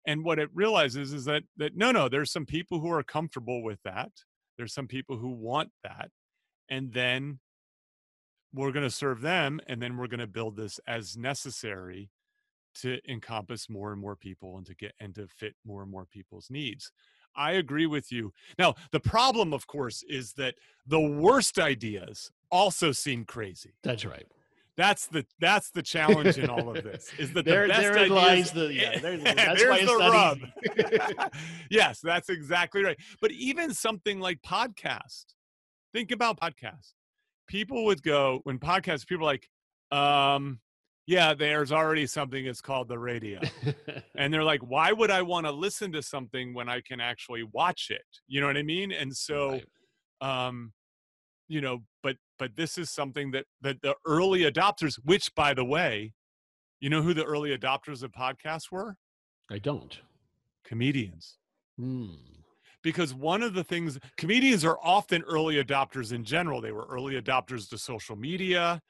And 0.06 0.24
what 0.24 0.38
it 0.38 0.50
realizes 0.52 1.12
is 1.12 1.24
that 1.26 1.44
that 1.56 1.76
no, 1.76 1.92
no, 1.92 2.08
there's 2.08 2.32
some 2.32 2.46
people 2.46 2.80
who 2.80 2.90
are 2.90 3.04
comfortable 3.04 3.62
with 3.62 3.80
that. 3.85 4.11
There's 4.56 4.74
some 4.74 4.88
people 4.88 5.16
who 5.16 5.30
want 5.30 5.70
that. 5.85 6.11
And 6.72 6.90
then 6.90 7.38
we're 8.54 8.72
going 8.72 8.85
to 8.85 8.90
serve 8.90 9.20
them 9.20 9.61
and 9.66 9.80
then 9.80 9.98
we're 9.98 10.06
going 10.06 10.20
to 10.20 10.26
build 10.26 10.56
this 10.56 10.80
as 10.87 11.18
necessary 11.18 12.11
to 12.74 12.98
encompass 13.06 13.68
more 13.68 13.92
and 13.92 14.00
more 14.00 14.16
people 14.16 14.56
and 14.56 14.64
to 14.66 14.74
get 14.74 14.92
and 14.98 15.14
to 15.14 15.26
fit 15.26 15.54
more 15.66 15.82
and 15.82 15.90
more 15.90 16.06
people's 16.06 16.48
needs. 16.50 16.90
I 17.37 17.52
agree 17.52 17.85
with 17.87 18.11
you. 18.11 18.32
Now, 18.58 18.74
the 18.90 19.00
problem, 19.00 19.52
of 19.52 19.66
course, 19.66 20.02
is 20.08 20.32
that 20.35 20.54
the 20.87 21.00
worst 21.00 21.58
ideas 21.58 22.30
also 22.50 22.90
seem 22.92 23.26
crazy. 23.26 23.74
That's 23.82 24.06
right. 24.06 24.26
That's 24.76 25.06
the 25.06 25.26
that's 25.38 25.70
the 25.70 25.82
challenge 25.82 26.38
in 26.38 26.48
all 26.48 26.74
of 26.74 26.82
this. 26.82 27.11
Is 27.18 27.35
that 27.35 27.44
there, 27.44 27.62
the 27.62 27.68
best 27.68 27.82
there 27.82 27.98
ideas, 27.98 28.11
lies 28.11 28.52
the 28.52 28.72
yeah. 28.72 28.98
There's, 28.98 29.22
that's 29.24 29.62
there's 29.62 29.87
the 29.87 29.96
rub. 29.96 31.30
yes, 31.70 32.00
that's 32.00 32.30
exactly 32.30 32.82
right. 32.82 32.98
But 33.20 33.32
even 33.32 33.74
something 33.74 34.18
like 34.20 34.40
podcast. 34.40 35.24
Think 35.92 36.11
about 36.11 36.40
podcasts. 36.40 36.92
People 37.48 37.85
would 37.85 38.02
go 38.02 38.40
when 38.44 38.59
podcasts. 38.59 39.07
People 39.07 39.26
are 39.26 39.33
like, 39.33 39.48
um, 39.90 40.61
yeah, 41.07 41.35
there's 41.35 41.72
already 41.72 42.07
something 42.07 42.44
that's 42.44 42.61
called 42.61 42.88
the 42.88 42.98
radio. 42.98 43.40
and 44.14 44.33
they're 44.33 44.44
like, 44.44 44.61
why 44.61 44.92
would 44.92 45.11
I 45.11 45.22
want 45.22 45.46
to 45.46 45.52
listen 45.52 45.92
to 45.92 46.02
something 46.02 46.55
when 46.55 46.68
I 46.68 46.81
can 46.81 47.00
actually 47.00 47.42
watch 47.52 47.88
it? 47.90 48.07
You 48.28 48.40
know 48.40 48.46
what 48.46 48.57
I 48.57 48.62
mean? 48.62 48.92
And 48.92 49.14
so, 49.14 49.61
right. 50.22 50.46
um, 50.46 50.72
you 51.48 51.61
know, 51.61 51.81
but 52.02 52.16
but 52.38 52.57
this 52.57 52.78
is 52.78 52.90
something 52.90 53.33
that 53.33 53.46
that 53.61 53.83
the 53.83 53.94
early 54.07 54.50
adopters, 54.50 54.98
which 55.05 55.35
by 55.35 55.55
the 55.55 55.64
way, 55.64 56.14
you 56.81 56.88
know 56.88 57.02
who 57.02 57.14
the 57.14 57.24
early 57.24 57.57
adopters 57.57 58.02
of 58.02 58.12
podcasts 58.12 58.70
were? 58.70 58.96
I 59.50 59.59
don't. 59.59 59.98
Comedians. 60.64 61.38
Hmm. 61.78 62.14
Because 62.83 63.14
one 63.14 63.42
of 63.42 63.55
the 63.55 63.64
things 63.64 63.99
comedians 64.16 64.64
are 64.64 64.79
often 64.83 65.23
early 65.23 65.62
adopters 65.62 66.12
in 66.12 66.25
general. 66.25 66.61
They 66.61 66.73
were 66.73 66.87
early 66.90 67.21
adopters 67.21 67.68
to 67.71 67.79
social 67.79 68.16
media 68.16 68.81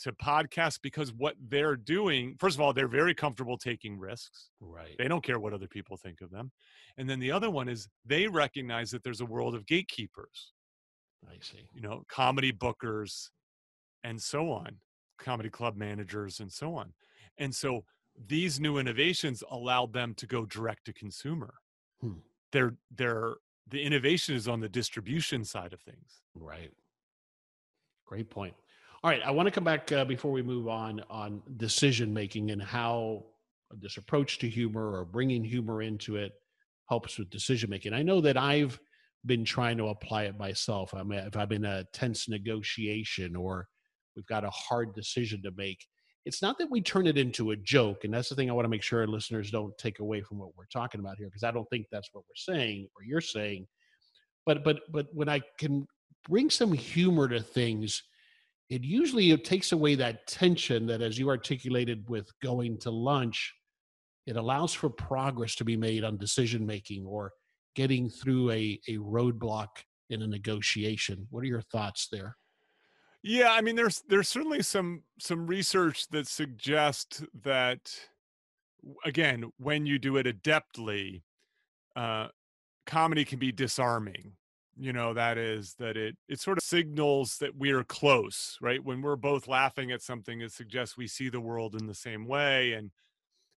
to 0.00 0.12
podcasts 0.12 0.78
because 0.80 1.12
what 1.12 1.34
they're 1.48 1.74
doing 1.74 2.36
first 2.38 2.56
of 2.56 2.60
all 2.60 2.72
they're 2.72 2.86
very 2.86 3.14
comfortable 3.14 3.58
taking 3.58 3.98
risks. 3.98 4.50
Right. 4.60 4.94
They 4.96 5.08
don't 5.08 5.24
care 5.24 5.40
what 5.40 5.52
other 5.52 5.66
people 5.66 5.96
think 5.96 6.20
of 6.20 6.30
them. 6.30 6.52
And 6.98 7.08
then 7.08 7.18
the 7.18 7.32
other 7.32 7.50
one 7.50 7.68
is 7.68 7.88
they 8.04 8.28
recognize 8.28 8.90
that 8.92 9.02
there's 9.02 9.20
a 9.20 9.26
world 9.26 9.54
of 9.54 9.66
gatekeepers 9.66 10.52
i 11.28 11.34
see. 11.40 11.66
you 11.74 11.80
know 11.80 12.04
comedy 12.08 12.52
bookers 12.52 13.30
and 14.04 14.22
so 14.22 14.52
on 14.52 14.76
comedy 15.18 15.50
club 15.50 15.76
managers 15.76 16.40
and 16.40 16.50
so 16.50 16.74
on. 16.74 16.92
And 17.36 17.54
so 17.54 17.84
these 18.26 18.58
new 18.58 18.78
innovations 18.78 19.42
allowed 19.50 19.92
them 19.92 20.14
to 20.14 20.26
go 20.26 20.46
direct 20.46 20.86
to 20.86 20.92
consumer. 20.92 21.54
Hmm. 22.00 22.20
They're 22.52 22.74
they're 22.96 23.34
the 23.70 23.82
innovation 23.82 24.34
is 24.34 24.48
on 24.48 24.60
the 24.60 24.68
distribution 24.68 25.44
side 25.44 25.72
of 25.72 25.80
things 25.80 26.22
right 26.34 26.72
great 28.06 28.30
point 28.30 28.54
all 29.04 29.10
right, 29.10 29.22
I 29.24 29.30
want 29.30 29.46
to 29.46 29.52
come 29.52 29.62
back 29.62 29.92
uh, 29.92 30.04
before 30.04 30.32
we 30.32 30.42
move 30.42 30.66
on 30.66 31.00
on 31.08 31.40
decision 31.56 32.12
making 32.12 32.50
and 32.50 32.60
how 32.60 33.26
this 33.70 33.96
approach 33.96 34.40
to 34.40 34.48
humor 34.48 34.92
or 34.92 35.04
bringing 35.04 35.44
humor 35.44 35.82
into 35.82 36.16
it 36.16 36.32
helps 36.88 37.16
with 37.16 37.30
decision 37.30 37.70
making. 37.70 37.92
I 37.92 38.02
know 38.02 38.20
that 38.20 38.36
I've 38.36 38.80
been 39.24 39.44
trying 39.44 39.76
to 39.76 39.86
apply 39.86 40.24
it 40.24 40.36
myself. 40.36 40.94
I 40.94 41.04
mean, 41.04 41.20
if 41.20 41.36
I'm 41.36 41.52
in 41.52 41.64
a 41.64 41.84
tense 41.92 42.28
negotiation 42.28 43.36
or 43.36 43.68
we've 44.16 44.26
got 44.26 44.44
a 44.44 44.50
hard 44.50 44.94
decision 44.94 45.42
to 45.42 45.52
make, 45.56 45.86
it's 46.28 46.42
not 46.42 46.58
that 46.58 46.70
we 46.70 46.80
turn 46.80 47.06
it 47.06 47.18
into 47.18 47.50
a 47.52 47.56
joke. 47.56 48.04
And 48.04 48.12
that's 48.12 48.28
the 48.28 48.34
thing 48.34 48.50
I 48.50 48.52
want 48.52 48.66
to 48.66 48.70
make 48.70 48.82
sure 48.82 49.00
our 49.00 49.06
listeners 49.06 49.50
don't 49.50 49.76
take 49.78 49.98
away 49.98 50.20
from 50.20 50.38
what 50.38 50.54
we're 50.56 50.66
talking 50.72 51.00
about 51.00 51.16
here, 51.16 51.26
because 51.26 51.42
I 51.42 51.50
don't 51.50 51.68
think 51.70 51.86
that's 51.90 52.10
what 52.12 52.24
we're 52.28 52.54
saying 52.54 52.88
or 52.94 53.02
you're 53.02 53.20
saying. 53.20 53.66
But 54.46 54.62
but 54.62 54.80
but 54.92 55.06
when 55.12 55.28
I 55.28 55.40
can 55.58 55.86
bring 56.28 56.50
some 56.50 56.72
humor 56.72 57.28
to 57.28 57.40
things 57.40 58.02
it 58.70 58.84
usually 58.84 59.30
it 59.30 59.44
takes 59.44 59.72
away 59.72 59.94
that 59.94 60.26
tension 60.26 60.86
that 60.86 61.00
as 61.00 61.18
you 61.18 61.28
articulated 61.28 62.08
with 62.08 62.30
going 62.42 62.78
to 62.78 62.90
lunch 62.90 63.54
it 64.26 64.36
allows 64.36 64.74
for 64.74 64.90
progress 64.90 65.54
to 65.54 65.64
be 65.64 65.76
made 65.76 66.04
on 66.04 66.18
decision 66.18 66.66
making 66.66 67.06
or 67.06 67.32
getting 67.74 68.10
through 68.10 68.50
a, 68.50 68.78
a 68.88 68.96
roadblock 68.96 69.68
in 70.10 70.22
a 70.22 70.26
negotiation 70.26 71.26
what 71.30 71.42
are 71.42 71.46
your 71.46 71.62
thoughts 71.62 72.08
there 72.12 72.36
yeah 73.22 73.50
i 73.52 73.60
mean 73.60 73.76
there's 73.76 74.02
there's 74.08 74.28
certainly 74.28 74.62
some 74.62 75.02
some 75.18 75.46
research 75.46 76.06
that 76.08 76.26
suggests 76.26 77.22
that 77.42 77.92
again 79.04 79.44
when 79.58 79.86
you 79.86 79.98
do 79.98 80.16
it 80.16 80.26
adeptly 80.26 81.22
uh 81.96 82.28
comedy 82.86 83.24
can 83.24 83.38
be 83.38 83.52
disarming 83.52 84.32
you 84.78 84.92
know 84.92 85.12
that 85.12 85.36
is 85.36 85.74
that 85.78 85.96
it 85.96 86.16
it 86.28 86.38
sort 86.38 86.56
of 86.56 86.62
signals 86.62 87.36
that 87.38 87.56
we 87.56 87.70
are 87.72 87.84
close 87.84 88.56
right? 88.60 88.82
When 88.82 89.02
we're 89.02 89.16
both 89.16 89.48
laughing 89.48 89.90
at 89.90 90.02
something 90.02 90.40
it 90.40 90.52
suggests 90.52 90.96
we 90.96 91.08
see 91.08 91.28
the 91.28 91.40
world 91.40 91.74
in 91.74 91.86
the 91.86 91.94
same 91.94 92.26
way 92.26 92.72
and 92.72 92.90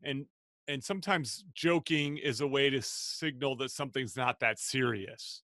and 0.02 0.26
and 0.68 0.84
sometimes 0.84 1.44
joking 1.54 2.18
is 2.18 2.40
a 2.40 2.46
way 2.46 2.70
to 2.70 2.80
signal 2.82 3.56
that 3.56 3.70
something's 3.70 4.16
not 4.16 4.38
that 4.40 4.58
serious 4.58 5.42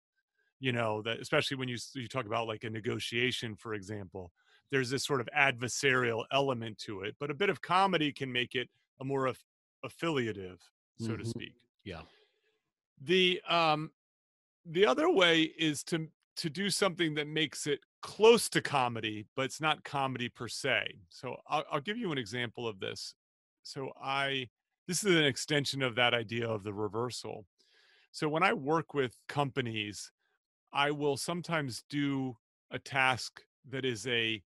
you 0.63 0.73
know 0.73 1.03
that 1.03 1.19
especially 1.21 1.57
when 1.57 1.69
you 1.69 1.77
you 1.95 2.07
talk 2.07 2.25
about 2.25 2.47
like 2.47 2.63
a 2.65 2.71
negotiation 2.71 3.57
for 3.57 3.75
example 3.75 4.31
there's 4.71 4.89
this 4.89 5.05
sort 5.05 5.21
of 5.21 5.29
adversarial 5.37 6.25
element 6.33 6.79
to 6.79 7.03
it 7.03 7.17
but 7.19 7.31
a 7.31 7.35
bit 7.35 7.51
of 7.51 7.61
comedy 7.61 8.13
can 8.13 8.33
make 8.33 8.55
it 8.55 8.69
a 9.01 9.05
more 9.05 9.27
aff- 9.27 9.45
affiliative 9.85 10.61
so 10.99 11.09
mm-hmm. 11.09 11.23
to 11.23 11.29
speak. 11.29 11.55
Yeah. 11.85 12.03
The 13.03 13.41
um 13.49 13.91
the 14.65 14.87
other 14.87 15.11
way 15.11 15.43
is 15.43 15.83
to 15.85 16.09
to 16.37 16.49
do 16.49 16.71
something 16.71 17.15
that 17.15 17.27
makes 17.27 17.67
it 17.67 17.81
close 18.01 18.49
to 18.49 18.61
comedy 18.63 19.27
but 19.37 19.43
it's 19.43 19.61
not 19.61 19.85
comedy 19.85 20.29
per 20.29 20.49
se. 20.49 20.95
So 21.09 21.37
I'll, 21.49 21.65
I'll, 21.71 21.81
give 21.81 21.99
you 21.99 22.11
an 22.11 22.19
example 22.19 22.67
of 22.67 22.81
this. 22.81 23.15
So 23.63 23.91
i 24.03 24.49
this 24.89 25.05
is 25.05 25.15
an 25.15 25.25
extension 25.25 25.83
of 25.83 25.95
that 25.97 26.15
idea 26.15 26.49
of 26.49 26.63
the 26.63 26.73
reversal. 26.73 27.47
So 28.13 28.29
when 28.29 28.43
i 28.43 28.53
work 28.53 28.95
with 28.95 29.17
companies 29.29 30.13
i 30.73 30.91
will 30.91 31.17
sometimes 31.17 31.85
do 31.89 32.37
a 32.71 32.79
task 32.79 33.43
that 33.69 33.85
is 33.85 34.07
a 34.07 34.43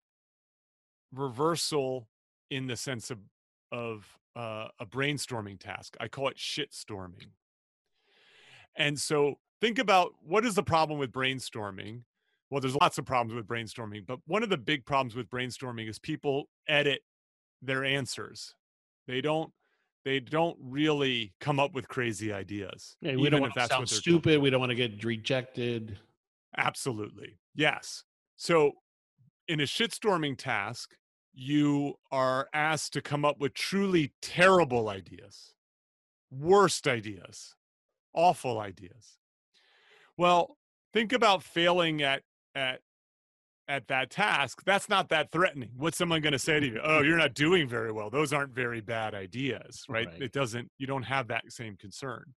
reversal 1.13 2.09
in 2.51 2.67
the 2.67 2.77
sense 2.77 3.11
of 3.11 3.19
of 3.73 4.07
uh, 4.37 4.69
a 4.81 4.87
brainstorming 4.87 5.59
task 5.59 5.97
i 6.01 6.09
call 6.09 6.29
it 6.29 6.39
shit 6.39 6.73
storming 6.73 7.29
and 8.77 8.99
so 8.99 9.35
think 9.61 9.79
about 9.79 10.13
what 10.21 10.45
is 10.45 10.55
the 10.55 10.63
problem 10.63 10.99
with 10.99 11.13
brainstorming 11.13 12.03
well 12.51 12.61
there's 12.61 12.77
lots 12.77 12.99
of 12.99 13.05
problems 13.05 13.35
with 13.35 13.47
brainstorming 13.47 14.05
but 14.07 14.19
one 14.27 14.43
of 14.43 14.49
the 14.49 14.57
big 14.57 14.85
problems 14.85 15.15
with 15.15 15.29
brainstorming 15.31 15.89
is 15.89 15.99
people 15.99 16.49
edit 16.69 17.01
their 17.63 17.85
answers 17.85 18.55
they 19.07 19.21
don't 19.21 19.53
they 20.05 20.21
don't 20.21 20.57
really 20.61 21.33
come 21.41 21.59
up 21.59 21.73
with 21.73 21.89
crazy 21.89 22.33
ideas. 22.33 22.97
Yeah, 23.01 23.17
we 23.17 23.31
don't 23.31 23.41
want 23.41 23.55
to 23.55 23.67
sound 23.67 23.89
stupid. 23.89 24.41
We 24.41 24.51
don't 24.51 24.61
want 24.61 24.71
to 24.71 24.77
get 24.77 25.03
rejected. 25.03 25.99
Absolutely. 26.57 27.39
Yes. 27.55 28.05
So 28.37 28.73
in 29.49 29.61
a 29.61 29.65
shitstorming 29.65 30.37
task, 30.39 30.95
you 31.33 31.95
are 32.13 32.49
asked 32.55 32.93
to 32.93 33.03
come 33.03 33.25
up 33.25 33.41
with 33.41 33.55
truly 33.55 34.13
terrible 34.23 34.89
ideas, 34.89 35.55
worst 36.31 36.87
ideas, 36.87 37.55
awful 38.15 38.61
ideas. 38.61 39.19
Well, 40.17 40.57
think 40.93 41.13
about 41.13 41.43
failing 41.43 42.03
at 42.03 42.23
at 42.55 42.81
at 43.67 43.89
that 43.89 44.11
task. 44.11 44.63
That's 44.65 44.89
not 44.89 45.09
that 45.09 45.33
threatening. 45.33 45.71
What's 45.77 45.99
someone 45.99 46.21
going 46.21 46.33
to 46.33 46.39
say 46.39 46.61
to 46.61 46.67
you? 46.67 46.81
Oh, 46.83 47.03
you're 47.03 47.17
not 47.17 47.35
doing 47.35 47.69
very 47.69 47.91
well. 47.91 48.11
Those 48.11 48.33
aren't 48.33 48.55
very 48.55 48.81
bad 48.81 49.15
ideas, 49.15 49.85
right? 49.89 50.07
right? 50.07 50.23
It 50.23 50.33
doesn't. 50.33 50.71
You 50.79 50.87
don't 50.87 51.03
have 51.05 51.29
that 51.29 51.45
same 51.49 51.77
concern. 51.77 52.35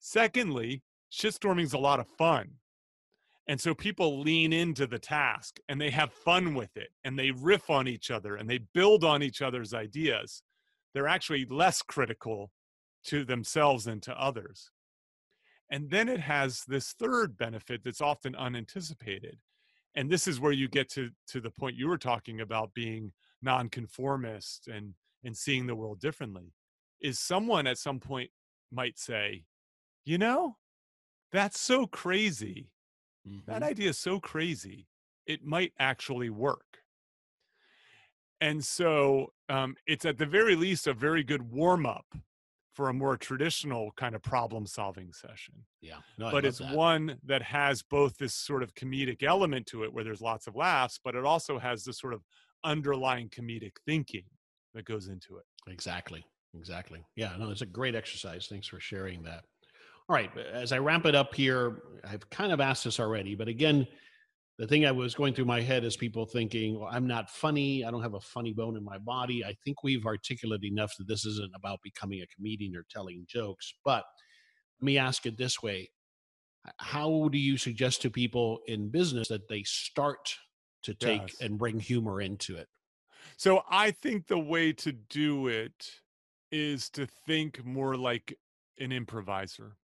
Secondly, 0.00 0.82
shitstorming 1.12 1.64
is 1.64 1.72
a 1.72 1.78
lot 1.78 2.00
of 2.00 2.08
fun. 2.18 2.52
And 3.48 3.60
so 3.60 3.74
people 3.74 4.20
lean 4.20 4.52
into 4.52 4.86
the 4.86 4.98
task 4.98 5.60
and 5.68 5.80
they 5.80 5.90
have 5.90 6.12
fun 6.12 6.54
with 6.54 6.76
it 6.76 6.88
and 7.04 7.18
they 7.18 7.30
riff 7.30 7.70
on 7.70 7.86
each 7.86 8.10
other 8.10 8.36
and 8.36 8.50
they 8.50 8.58
build 8.74 9.04
on 9.04 9.22
each 9.22 9.40
other's 9.40 9.72
ideas. 9.72 10.42
They're 10.94 11.06
actually 11.06 11.46
less 11.48 11.80
critical 11.82 12.50
to 13.04 13.24
themselves 13.24 13.86
and 13.86 14.02
to 14.02 14.20
others. 14.20 14.70
And 15.70 15.90
then 15.90 16.08
it 16.08 16.20
has 16.20 16.62
this 16.66 16.92
third 16.92 17.36
benefit 17.36 17.82
that's 17.84 18.00
often 18.00 18.34
unanticipated. 18.34 19.38
And 19.94 20.10
this 20.10 20.26
is 20.26 20.40
where 20.40 20.52
you 20.52 20.68
get 20.68 20.90
to, 20.90 21.10
to 21.28 21.40
the 21.40 21.50
point 21.50 21.76
you 21.76 21.88
were 21.88 21.98
talking 21.98 22.40
about 22.40 22.74
being 22.74 23.12
nonconformist 23.42 24.68
and, 24.68 24.94
and 25.24 25.36
seeing 25.36 25.66
the 25.66 25.74
world 25.74 26.00
differently. 26.00 26.52
Is 27.00 27.18
someone 27.18 27.66
at 27.66 27.78
some 27.78 28.00
point 28.00 28.30
might 28.72 28.98
say, 28.98 29.44
you 30.04 30.18
know, 30.18 30.56
that's 31.32 31.60
so 31.60 31.86
crazy 31.86 32.70
Mm-hmm. 33.28 33.50
That 33.50 33.62
idea 33.62 33.90
is 33.90 33.98
so 33.98 34.20
crazy, 34.20 34.86
it 35.26 35.44
might 35.44 35.72
actually 35.78 36.30
work. 36.30 36.78
And 38.40 38.64
so 38.64 39.32
um, 39.48 39.76
it's 39.86 40.04
at 40.04 40.18
the 40.18 40.26
very 40.26 40.56
least 40.56 40.86
a 40.86 40.92
very 40.92 41.22
good 41.22 41.50
warm 41.50 41.86
up 41.86 42.06
for 42.74 42.90
a 42.90 42.92
more 42.92 43.16
traditional 43.16 43.90
kind 43.96 44.14
of 44.14 44.22
problem 44.22 44.66
solving 44.66 45.10
session. 45.10 45.54
Yeah. 45.80 45.96
No, 46.18 46.30
but 46.30 46.44
it's 46.44 46.58
that. 46.58 46.74
one 46.74 47.16
that 47.24 47.42
has 47.42 47.82
both 47.82 48.18
this 48.18 48.34
sort 48.34 48.62
of 48.62 48.74
comedic 48.74 49.22
element 49.22 49.66
to 49.68 49.82
it 49.84 49.92
where 49.92 50.04
there's 50.04 50.20
lots 50.20 50.46
of 50.46 50.54
laughs, 50.54 51.00
but 51.02 51.14
it 51.14 51.24
also 51.24 51.58
has 51.58 51.84
this 51.84 51.98
sort 51.98 52.12
of 52.12 52.20
underlying 52.64 53.30
comedic 53.30 53.72
thinking 53.86 54.24
that 54.74 54.84
goes 54.84 55.08
into 55.08 55.38
it. 55.38 55.44
Exactly. 55.72 56.22
Exactly. 56.54 57.04
Yeah, 57.16 57.32
no, 57.38 57.50
it's 57.50 57.62
a 57.62 57.66
great 57.66 57.94
exercise. 57.94 58.46
Thanks 58.46 58.66
for 58.66 58.78
sharing 58.78 59.22
that. 59.22 59.44
All 60.08 60.14
right, 60.14 60.30
as 60.36 60.72
I 60.72 60.78
wrap 60.78 61.04
it 61.04 61.14
up 61.14 61.34
here, 61.34 61.82
I've 62.04 62.28
kind 62.30 62.52
of 62.52 62.60
asked 62.60 62.84
this 62.84 63.00
already, 63.00 63.34
but 63.34 63.48
again, 63.48 63.86
the 64.58 64.66
thing 64.66 64.86
I 64.86 64.92
was 64.92 65.14
going 65.14 65.34
through 65.34 65.44
my 65.44 65.60
head 65.60 65.84
is 65.84 65.96
people 65.96 66.24
thinking, 66.24 66.78
well, 66.78 66.88
I'm 66.90 67.06
not 67.06 67.28
funny. 67.28 67.84
I 67.84 67.90
don't 67.90 68.02
have 68.02 68.14
a 68.14 68.20
funny 68.20 68.52
bone 68.54 68.76
in 68.76 68.84
my 68.84 68.98
body. 68.98 69.44
I 69.44 69.54
think 69.64 69.82
we've 69.82 70.06
articulated 70.06 70.64
enough 70.64 70.94
that 70.98 71.06
this 71.08 71.26
isn't 71.26 71.52
about 71.54 71.80
becoming 71.82 72.22
a 72.22 72.26
comedian 72.34 72.74
or 72.74 72.86
telling 72.88 73.26
jokes. 73.28 73.74
But 73.84 74.04
let 74.80 74.86
me 74.86 74.96
ask 74.96 75.26
it 75.26 75.36
this 75.36 75.62
way 75.62 75.90
How 76.78 77.28
do 77.30 77.38
you 77.38 77.58
suggest 77.58 78.00
to 78.02 78.10
people 78.10 78.60
in 78.66 78.90
business 78.90 79.28
that 79.28 79.48
they 79.48 79.62
start 79.64 80.36
to 80.84 80.94
take 80.94 81.22
yes. 81.22 81.40
and 81.40 81.58
bring 81.58 81.78
humor 81.78 82.20
into 82.22 82.56
it? 82.56 82.68
So 83.36 83.62
I 83.68 83.90
think 83.90 84.26
the 84.26 84.38
way 84.38 84.72
to 84.72 84.92
do 84.92 85.48
it 85.48 85.90
is 86.50 86.88
to 86.90 87.06
think 87.26 87.62
more 87.64 87.96
like 87.96 88.38
an 88.78 88.92
improviser. 88.92 89.76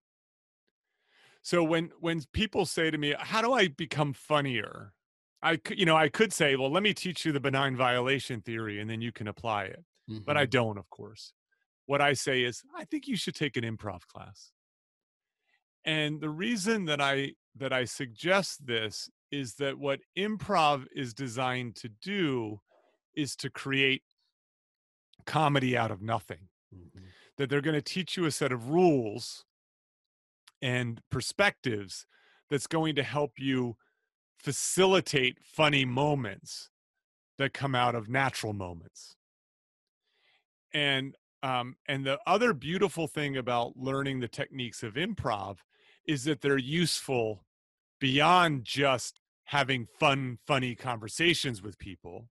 So 1.42 1.64
when 1.64 1.90
when 2.00 2.22
people 2.32 2.66
say 2.66 2.90
to 2.90 2.98
me, 2.98 3.14
"How 3.18 3.42
do 3.42 3.52
I 3.52 3.68
become 3.68 4.12
funnier?" 4.12 4.94
I 5.42 5.56
could, 5.56 5.78
you 5.78 5.84
know, 5.84 5.96
I 5.96 6.08
could 6.08 6.32
say, 6.32 6.54
"Well, 6.54 6.70
let 6.70 6.84
me 6.84 6.94
teach 6.94 7.24
you 7.24 7.32
the 7.32 7.40
benign 7.40 7.76
violation 7.76 8.40
theory, 8.40 8.80
and 8.80 8.88
then 8.88 9.00
you 9.00 9.12
can 9.12 9.26
apply 9.26 9.64
it." 9.64 9.84
Mm-hmm. 10.08 10.22
But 10.24 10.36
I 10.36 10.44
mm-hmm. 10.44 10.50
don't, 10.50 10.78
of 10.78 10.88
course. 10.90 11.32
What 11.86 12.00
I 12.00 12.12
say 12.12 12.44
is, 12.44 12.62
I 12.76 12.84
think 12.84 13.08
you 13.08 13.16
should 13.16 13.34
take 13.34 13.56
an 13.56 13.64
improv 13.64 14.06
class. 14.06 14.52
And 15.84 16.20
the 16.20 16.30
reason 16.30 16.84
that 16.86 17.00
I 17.00 17.32
that 17.56 17.72
I 17.72 17.84
suggest 17.86 18.66
this 18.66 19.10
is 19.32 19.54
that 19.54 19.78
what 19.78 20.00
improv 20.16 20.86
is 20.94 21.12
designed 21.12 21.74
to 21.76 21.88
do 21.88 22.60
is 23.14 23.34
to 23.36 23.50
create 23.50 24.02
comedy 25.26 25.76
out 25.76 25.90
of 25.90 26.00
nothing. 26.00 26.48
Mm-hmm. 26.74 27.04
That 27.36 27.50
they're 27.50 27.60
going 27.60 27.74
to 27.74 27.82
teach 27.82 28.16
you 28.16 28.26
a 28.26 28.30
set 28.30 28.52
of 28.52 28.68
rules 28.68 29.44
and 30.62 31.00
perspectives 31.10 32.06
that's 32.48 32.66
going 32.66 32.94
to 32.94 33.02
help 33.02 33.32
you 33.38 33.76
facilitate 34.38 35.38
funny 35.42 35.84
moments 35.84 36.70
that 37.38 37.52
come 37.52 37.74
out 37.74 37.94
of 37.94 38.08
natural 38.08 38.52
moments. 38.52 39.16
And 40.72 41.16
um, 41.42 41.74
and 41.88 42.06
the 42.06 42.20
other 42.24 42.52
beautiful 42.52 43.08
thing 43.08 43.36
about 43.36 43.76
learning 43.76 44.20
the 44.20 44.28
techniques 44.28 44.84
of 44.84 44.94
improv 44.94 45.58
is 46.06 46.22
that 46.24 46.40
they're 46.40 46.56
useful 46.56 47.44
beyond 48.00 48.64
just 48.64 49.20
having 49.46 49.86
fun 49.98 50.38
funny 50.46 50.74
conversations 50.74 51.60
with 51.60 51.78
people 51.78 52.28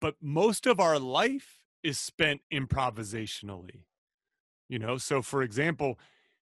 but 0.00 0.14
most 0.22 0.64
of 0.66 0.80
our 0.80 0.98
life 0.98 1.58
is 1.82 1.98
spent 1.98 2.40
improvisationally 2.52 3.82
you 4.68 4.78
know? 4.78 4.96
So 4.96 5.20
for 5.20 5.42
example 5.42 5.98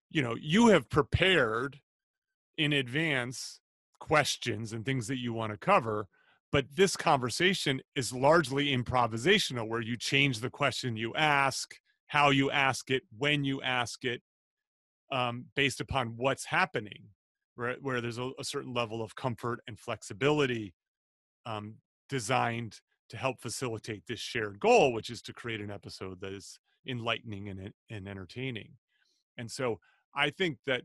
you 0.09 0.21
know 0.21 0.35
you 0.39 0.67
have 0.67 0.89
prepared 0.89 1.79
in 2.57 2.73
advance 2.73 3.59
questions 3.99 4.73
and 4.73 4.85
things 4.85 5.07
that 5.07 5.19
you 5.19 5.33
want 5.33 5.51
to 5.51 5.57
cover 5.57 6.07
but 6.51 6.65
this 6.75 6.97
conversation 6.97 7.79
is 7.95 8.11
largely 8.11 8.75
improvisational 8.75 9.67
where 9.67 9.81
you 9.81 9.97
change 9.97 10.39
the 10.39 10.49
question 10.49 10.97
you 10.97 11.13
ask 11.15 11.75
how 12.07 12.29
you 12.29 12.49
ask 12.49 12.89
it 12.89 13.03
when 13.17 13.43
you 13.43 13.61
ask 13.61 14.03
it 14.03 14.21
um, 15.11 15.45
based 15.55 15.81
upon 15.81 16.13
what's 16.17 16.45
happening 16.45 17.09
right 17.57 17.77
where 17.81 18.01
there's 18.01 18.17
a, 18.17 18.31
a 18.39 18.43
certain 18.43 18.73
level 18.73 19.01
of 19.01 19.15
comfort 19.15 19.59
and 19.67 19.79
flexibility 19.79 20.73
um, 21.45 21.75
designed 22.07 22.79
to 23.09 23.17
help 23.17 23.41
facilitate 23.41 24.03
this 24.07 24.19
shared 24.19 24.59
goal 24.59 24.93
which 24.93 25.09
is 25.09 25.21
to 25.21 25.33
create 25.33 25.61
an 25.61 25.71
episode 25.71 26.19
that 26.21 26.33
is 26.33 26.59
enlightening 26.87 27.49
and, 27.49 27.71
and 27.89 28.07
entertaining. 28.07 28.71
And 29.37 29.49
so 29.49 29.79
I 30.15 30.29
think 30.29 30.57
that 30.65 30.83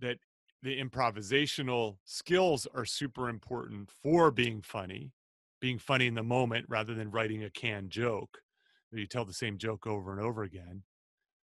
that 0.00 0.18
the 0.62 0.80
improvisational 0.80 1.98
skills 2.04 2.66
are 2.74 2.84
super 2.84 3.28
important 3.28 3.90
for 3.90 4.30
being 4.30 4.62
funny, 4.62 5.12
being 5.60 5.78
funny 5.78 6.06
in 6.06 6.14
the 6.14 6.22
moment 6.22 6.66
rather 6.68 6.94
than 6.94 7.10
writing 7.10 7.42
a 7.44 7.50
canned 7.50 7.90
joke. 7.90 8.38
That 8.90 9.00
you 9.00 9.06
tell 9.06 9.24
the 9.24 9.32
same 9.32 9.58
joke 9.58 9.86
over 9.86 10.12
and 10.12 10.20
over 10.20 10.42
again, 10.42 10.82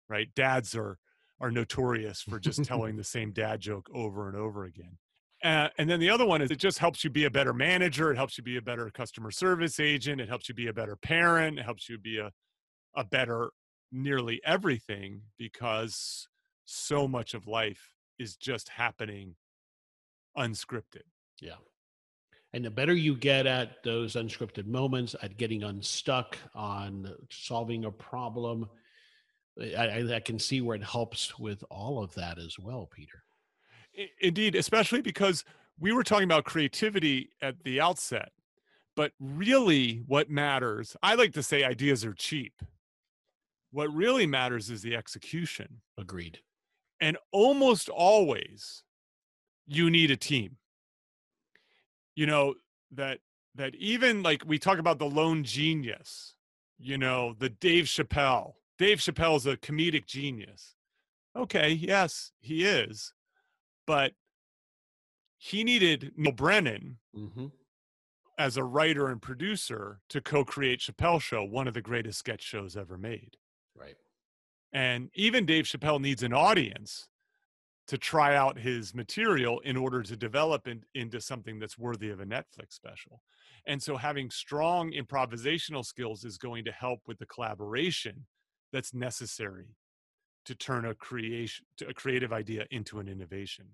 right? 0.09 0.29
Dads 0.35 0.75
are 0.75 0.99
are 1.41 1.51
notorious 1.51 2.21
for 2.21 2.39
just 2.39 2.65
telling 2.65 2.97
the 2.97 3.05
same 3.17 3.33
dad 3.33 3.61
joke 3.61 3.89
over 3.95 4.29
and 4.29 4.37
over 4.37 4.65
again. 4.65 4.99
Uh, 5.43 5.69
and 5.79 5.89
then 5.89 6.01
the 6.01 6.11
other 6.11 6.27
one 6.27 6.43
is 6.43 6.51
it 6.51 6.59
just 6.59 6.81
helps 6.81 7.05
you 7.05 7.11
be 7.11 7.25
a 7.25 7.31
better 7.31 7.53
manager. 7.53 8.11
It 8.11 8.17
helps 8.17 8.37
you 8.37 8.43
be 8.43 8.57
a 8.57 8.63
better 8.63 8.91
customer 8.91 9.31
service 9.31 9.79
agent. 9.79 10.21
It 10.21 10.29
helps 10.29 10.49
you 10.49 10.55
be 10.55 10.67
a 10.67 10.73
better 10.73 10.97
parent. 10.97 11.61
It 11.61 11.65
helps 11.65 11.89
you 11.89 11.97
be 11.97 12.19
a, 12.19 12.33
a 12.97 13.05
better 13.05 13.51
nearly 13.93 14.41
everything 14.45 15.23
because 15.39 16.27
so 16.69 17.09
much 17.09 17.33
of 17.33 17.47
life 17.47 17.91
is 18.19 18.37
just 18.37 18.69
happening 18.69 19.35
unscripted. 20.37 21.05
Yeah. 21.41 21.57
And 22.53 22.65
the 22.65 22.71
better 22.71 22.95
you 22.95 23.17
get 23.17 23.47
at 23.47 23.83
those 23.83 24.15
unscripted 24.15 24.67
moments, 24.67 25.17
at 25.23 25.39
getting 25.39 25.63
unstuck, 25.63 26.37
on 26.55 27.15
solving 27.31 27.87
a 27.87 27.91
problem, 27.91 28.69
eh, 29.61 29.75
I, 29.77 30.17
I, 30.17 30.21
can 30.21 30.39
see 30.39 30.61
where 30.61 30.77
it 30.77 30.85
helps 30.85 31.39
with 31.39 31.65
all 31.71 32.03
of 32.03 32.15
that 32.15 32.39
as 32.39 32.59
well, 32.59 32.89
Peter. 32.91 33.23
Indeed, 34.21 34.55
especially 34.55 35.01
because 35.01 35.45
we 35.79 35.93
were 35.93 36.05
talking 36.05 36.25
about 36.25 36.45
creativity 36.45 37.31
at 37.43 37.63
the 37.65 37.81
outset, 37.81 38.31
but 38.95 39.13
really 39.21 40.03
what 40.07 40.31
matters, 40.31 40.97
I 41.03 41.15
like 41.15 41.33
to 41.35 41.43
say 41.43 41.65
ideas 41.65 42.05
are 42.05 42.15
cheap. 42.15 42.53
What 43.71 43.93
really 43.93 44.27
matters 44.27 44.71
is 44.71 44.83
the 44.83 44.97
execution. 44.97 45.81
Agreed. 45.99 46.41
And 47.01 47.17
almost 47.33 47.89
always 47.89 48.83
you 49.67 49.91
need 49.91 50.11
a 50.11 50.17
team. 50.17 50.57
You 52.17 52.27
know, 52.27 52.55
that 52.93 53.21
that 53.55 53.75
even 53.77 54.23
like 54.23 54.43
we 54.47 54.59
talk 54.59 54.79
about 54.79 54.99
the 54.99 55.07
lone 55.07 55.45
genius, 55.45 56.35
you 56.79 56.99
know, 56.99 57.35
the 57.39 57.49
Dave 57.49 57.85
Chappelle. 57.85 58.55
Dave 58.79 58.99
Chappelle's 58.99 59.47
a 59.47 59.57
comedic 59.57 60.07
genius. 60.07 60.75
Okay, 61.37 61.71
yes, 61.71 62.33
he 62.41 62.65
is. 62.65 63.13
But 63.87 64.13
he 65.37 65.65
needed 65.65 66.13
Neal 66.17 66.33
Brennan 66.33 66.99
mm-hmm. 67.17 67.47
as 68.39 68.57
a 68.57 68.65
writer 68.65 69.09
and 69.09 69.23
producer 69.23 70.01
to 70.09 70.21
co-create 70.21 70.81
Chappelle 70.81 71.21
Show, 71.21 71.45
one 71.45 71.69
of 71.69 71.75
the 71.75 71.83
greatest 71.83 72.19
sketch 72.19 72.43
shows 72.43 72.77
ever 72.77 72.99
made. 72.99 73.37
Right 73.77 73.97
And 74.73 75.11
even 75.15 75.47
Dave 75.47 75.65
Chappelle 75.65 76.01
needs 76.01 76.23
an 76.23 76.33
audience 76.33 77.09
to 77.89 77.97
try 77.97 78.37
out 78.37 78.59
his 78.59 78.95
material 78.95 79.61
in 79.61 79.77
order 79.77 80.03
to 80.03 80.15
develop 80.15 80.69
in, 80.69 80.83
into 80.95 81.21
something 81.21 81.59
that's 81.59 81.79
worthy 81.79 82.11
of 82.11 82.21
a 82.21 82.27
Netflix 82.27 82.73
special. 82.75 83.23
And 83.67 83.83
so 83.83 83.97
having 83.97 84.31
strong 84.31 84.93
improvisational 84.93 85.85
skills 85.85 86.25
is 86.25 86.37
going 86.37 86.65
to 86.67 86.73
help 86.73 87.01
with 87.07 87.19
the 87.19 87.27
collaboration 87.27 88.27
that's 88.73 88.93
necessary 88.93 89.75
to 90.45 90.55
turn 90.55 90.87
a 90.87 90.95
creation 90.95 91.67
a 91.87 91.95
creative 91.95 92.33
idea 92.33 92.67
into 92.71 93.01
an 93.01 93.09
innovation. 93.09 93.67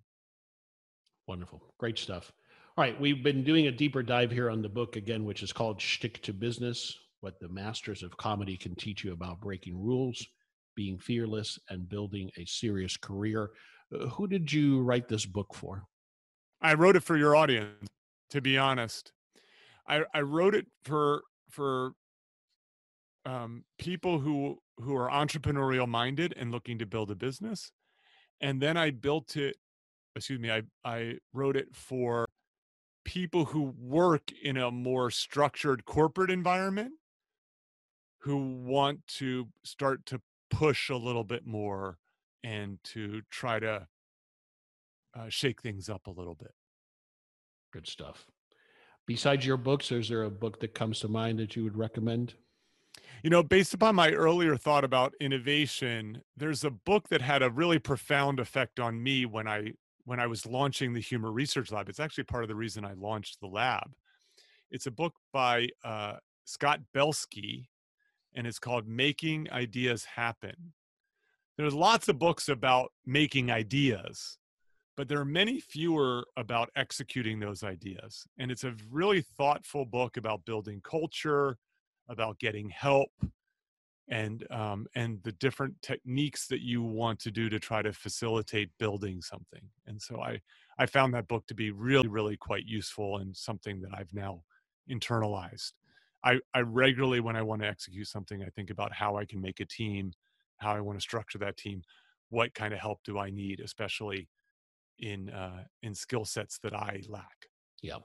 Wonderful. 1.27 1.63
Great 1.79 1.99
stuff. 1.99 2.33
All 2.77 2.85
right, 2.85 3.01
we've 3.01 3.23
been 3.23 3.45
doing 3.45 3.69
a 3.69 3.73
deeper 3.73 4.03
dive 4.03 4.31
here 4.31 4.51
on 4.51 4.61
the 4.61 4.69
book 4.69 4.97
again, 4.97 5.25
which 5.25 5.43
is 5.43 5.53
called 5.53 5.81
Shtick 5.81 6.21
to 6.23 6.33
Business: 6.33 6.99
What 7.21 7.39
the 7.41 7.49
Masters 7.49 8.03
of 8.03 8.17
Comedy 8.17 8.57
Can 8.57 8.75
Teach 8.75 9.05
You 9.05 9.13
About 9.13 9.41
Breaking 9.41 9.81
Rules, 9.81 10.27
Being 10.75 10.99
Fearless, 10.99 11.59
and 11.69 11.89
Building 11.89 12.31
a 12.37 12.45
Serious 12.45 12.97
Career. 12.97 13.51
Uh, 13.95 14.07
who 14.07 14.27
did 14.27 14.53
you 14.53 14.83
write 14.83 15.09
this 15.09 15.27
book 15.27 15.55
for? 15.55 15.85
I 16.61 16.75
wrote 16.75 16.97
it 16.97 17.03
for 17.03 17.17
your 17.17 17.37
audience, 17.37 17.89
to 18.31 18.41
be 18.41 18.59
honest. 18.59 19.13
I, 19.87 20.05
I 20.15 20.21
wrote 20.21 20.55
it 20.55 20.67
for 20.85 21.23
for 21.51 21.93
um, 23.27 23.65
people 23.79 24.19
who 24.19 24.59
who 24.79 24.97
are 24.97 25.11
entrepreneurial 25.11 25.89
minded 25.89 26.35
and 26.37 26.51
looking 26.51 26.79
to 26.79 26.87
build 26.87 27.11
a 27.11 27.15
business, 27.15 27.71
and 28.41 28.61
then 28.61 28.77
I 28.77 28.91
built 28.91 29.37
it. 29.37 29.57
Excuse 30.17 30.41
me. 30.41 30.51
I 30.51 30.63
I 30.85 31.19
wrote 31.33 31.57
it 31.57 31.69
for 31.75 32.27
people 33.05 33.45
who 33.45 33.75
work 33.79 34.33
in 34.43 34.57
a 34.57 34.71
more 34.71 35.11
structured 35.11 35.85
corporate 35.85 36.31
environment 36.31 36.93
who 38.19 38.63
want 38.65 39.07
to 39.07 39.47
start 39.65 40.07
to 40.07 40.21
push 40.55 40.91
a 40.91 40.97
little 40.97 41.25
bit 41.25 41.47
more 41.47 41.99
and 42.43 42.79
to 42.85 43.23
try 43.31 43.59
to 43.59 43.87
uh, 45.17 45.29
shake 45.29 45.63
things 45.63 45.89
up 45.89 46.07
a 46.07 46.11
little 46.11 46.35
bit. 46.35 46.53
Good 47.73 47.87
stuff. 47.87 48.27
Besides 49.07 49.45
your 49.45 49.57
books, 49.57 49.93
is 49.93 50.09
there 50.09 50.23
a 50.23 50.31
book 50.31 50.61
that 50.61 50.75
comes 50.75 51.01
to 51.01 51.09
mind 51.09 51.39
that 51.39 51.57
you 51.57 51.65
would 51.65 51.77
recommend? 51.77 52.35
You 53.23 53.31
know, 53.31 53.43
based 53.43 53.75
upon 53.75 53.95
my 53.95 54.13
earlier 54.13 54.57
thought 54.57 54.85
about 54.85 55.15
innovation, 55.21 56.23
there's 56.37 56.65
a 56.65 56.71
book 56.71 57.09
that 57.09 57.21
had 57.21 57.43
a 57.43 57.51
really 57.51 57.79
profound 57.79 58.39
effect 58.39 58.79
on 58.79 59.03
me 59.03 59.27
when 59.27 59.49
I 59.49 59.73
when 60.05 60.21
I 60.21 60.27
was 60.27 60.45
launching 60.45 60.93
the 60.93 61.01
Humor 61.01 61.33
Research 61.33 61.73
Lab. 61.73 61.89
It's 61.89 62.01
actually 62.01 62.25
part 62.25 62.45
of 62.45 62.49
the 62.49 62.55
reason 62.55 62.85
I 62.85 62.93
launched 62.93 63.41
the 63.41 63.47
lab. 63.47 63.91
It's 64.71 64.87
a 64.87 64.91
book 64.91 65.15
by 65.33 65.69
uh, 65.83 66.17
Scott 66.45 66.81
Belsky, 66.93 67.71
and 68.35 68.47
it's 68.47 68.59
called 68.59 68.87
Making 68.89 69.49
Ideas 69.51 70.05
Happen. 70.05 70.73
There's 71.57 71.75
lots 71.75 72.09
of 72.09 72.19
books 72.19 72.49
about 72.49 72.93
making 73.07 73.51
ideas, 73.51 74.39
but 74.97 75.09
there 75.09 75.21
are 75.21 75.25
many 75.25 75.61
fewer 75.61 76.27
about 76.37 76.71
executing 76.75 77.39
those 77.39 77.63
ideas. 77.63 78.27
And 78.39 78.51
it's 78.51 78.65
a 78.65 78.75
really 78.91 79.23
thoughtful 79.23 79.85
book 79.85 80.17
about 80.17 80.45
building 80.45 80.81
culture, 80.83 81.57
about 82.09 82.39
getting 82.41 82.71
help, 82.71 83.11
and 84.09 84.47
um, 84.51 84.87
and 84.95 85.23
the 85.23 85.33
different 85.33 85.75
techniques 85.81 86.47
that 86.49 86.61
you 86.61 86.83
want 86.83 87.19
to 87.21 87.31
do 87.31 87.49
to 87.49 87.59
try 87.59 87.83
to 87.83 87.93
facilitate 87.93 88.71
building 88.79 89.23
something. 89.23 89.63
And 89.87 90.01
so 90.01 90.21
I 90.21 90.41
I 90.79 90.87
found 90.87 91.15
that 91.15 91.29
book 91.29 91.47
to 91.47 91.55
be 91.55 91.71
really 91.71 92.09
really 92.09 92.37
quite 92.37 92.67
useful 92.67 93.19
and 93.19 93.35
something 93.35 93.81
that 93.81 93.91
I've 93.97 94.13
now 94.13 94.43
internalized. 94.91 95.73
I, 96.25 96.41
I 96.55 96.61
regularly 96.61 97.21
when 97.21 97.37
I 97.37 97.43
want 97.43 97.63
to 97.63 97.69
execute 97.69 98.09
something, 98.09 98.43
I 98.43 98.49
think 98.49 98.71
about 98.71 98.93
how 98.93 99.17
I 99.17 99.25
can 99.25 99.41
make 99.41 99.61
a 99.61 99.67
team, 99.67 100.13
how 100.59 100.75
I 100.75 100.81
want 100.81 100.99
to 100.99 101.03
structure 101.03 101.39
that 101.39 101.57
team, 101.57 101.83
what 102.31 102.55
kind 102.55 102.73
of 102.73 102.81
help 102.81 103.01
do 103.05 103.19
I 103.19 103.31
need, 103.31 103.61
especially 103.61 104.29
in 104.99 105.31
uh, 105.31 105.65
in 105.83 105.95
skill 105.95 106.25
sets 106.25 106.59
that 106.63 106.75
I 106.75 107.03
lack. 107.09 107.49
Yeah, 107.83 107.99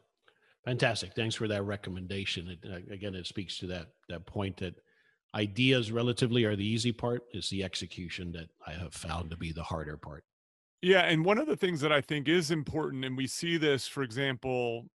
fantastic. 0.66 1.14
Thanks 1.16 1.36
for 1.36 1.48
that 1.48 1.64
recommendation. 1.64 2.50
It, 2.50 2.70
uh, 2.70 2.94
again, 2.94 3.16
it 3.16 3.28
speaks 3.28 3.58
to 3.60 3.68
that 3.68 3.88
that 4.10 4.26
point 4.26 4.58
that 4.58 4.76
ideas 5.36 5.92
relatively 5.92 6.44
are 6.44 6.56
the 6.56 6.66
easy 6.66 6.92
part 6.92 7.24
is 7.34 7.50
the 7.50 7.64
execution 7.64 8.32
that 8.32 8.50
i 8.66 8.72
have 8.72 8.94
found 8.94 9.30
to 9.30 9.38
be 9.38 9.52
the 9.52 9.62
harder 9.62 9.96
part 9.96 10.24
yeah 10.82 11.02
and 11.02 11.24
one 11.24 11.38
of 11.38 11.46
the 11.46 11.56
things 11.56 11.82
that 11.82 11.92
i 11.92 12.02
think 12.02 12.28
is 12.28 12.50
important 12.50 13.06
and 13.06 13.16
we 13.16 13.28
see 13.28 13.58
this 13.58 13.88
for 13.88 14.02
example 14.02 14.88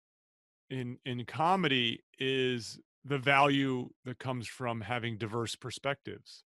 in 0.70 0.96
in 1.04 1.24
comedy 1.26 2.00
is 2.18 2.78
the 3.04 3.18
value 3.18 3.88
that 4.04 4.18
comes 4.18 4.46
from 4.46 4.80
having 4.80 5.18
diverse 5.18 5.56
perspectives 5.56 6.44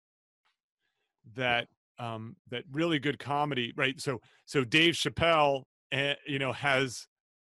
that 1.34 1.68
um 1.98 2.36
that 2.50 2.64
really 2.70 2.98
good 2.98 3.18
comedy 3.18 3.72
right? 3.76 4.00
So 4.00 4.20
so 4.44 4.64
dave 4.64 4.94
chappelle 4.94 5.64
uh, 5.92 6.14
you 6.26 6.38
know 6.38 6.52
has 6.52 7.06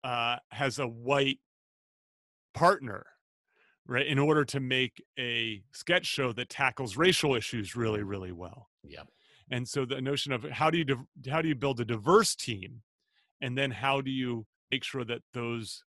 uh 0.04 0.38
has 0.52 0.80
a 0.80 0.88
white 0.88 1.40
partner 2.54 3.06
right 3.86 4.08
in 4.08 4.20
order 4.20 4.44
to 4.46 4.60
make 4.60 5.04
a 5.18 5.62
sketch 5.72 6.06
show 6.06 6.32
that 6.34 6.50
tackles 6.50 6.98
racial 6.98 7.36
issues 7.36 7.76
really 7.76 8.04
really 8.04 8.32
well. 8.32 8.70
Yeah. 8.84 9.04
And 9.50 9.68
so 9.68 9.86
the 9.86 10.02
notion 10.02 10.34
of 10.34 10.44
how 10.44 10.70
do 10.70 10.78
you 10.78 11.08
how 11.30 11.42
do 11.42 11.48
you 11.48 11.56
build 11.56 11.80
a 11.80 11.86
diverse 11.86 12.36
team? 12.36 12.82
And 13.42 13.58
then 13.58 13.72
how 13.72 14.02
do 14.02 14.12
you 14.12 14.46
make 14.72 14.84
sure 14.84 15.06
that 15.06 15.22
those 15.34 15.84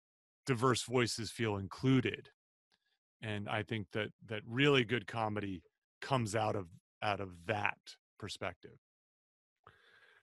diverse 0.46 0.82
voices 0.82 1.30
feel 1.30 1.56
included 1.56 2.30
and 3.22 3.48
i 3.48 3.62
think 3.62 3.86
that 3.92 4.08
that 4.28 4.42
really 4.46 4.84
good 4.84 5.06
comedy 5.06 5.62
comes 6.00 6.34
out 6.34 6.56
of 6.56 6.66
out 7.02 7.20
of 7.20 7.30
that 7.46 7.78
perspective 8.18 8.78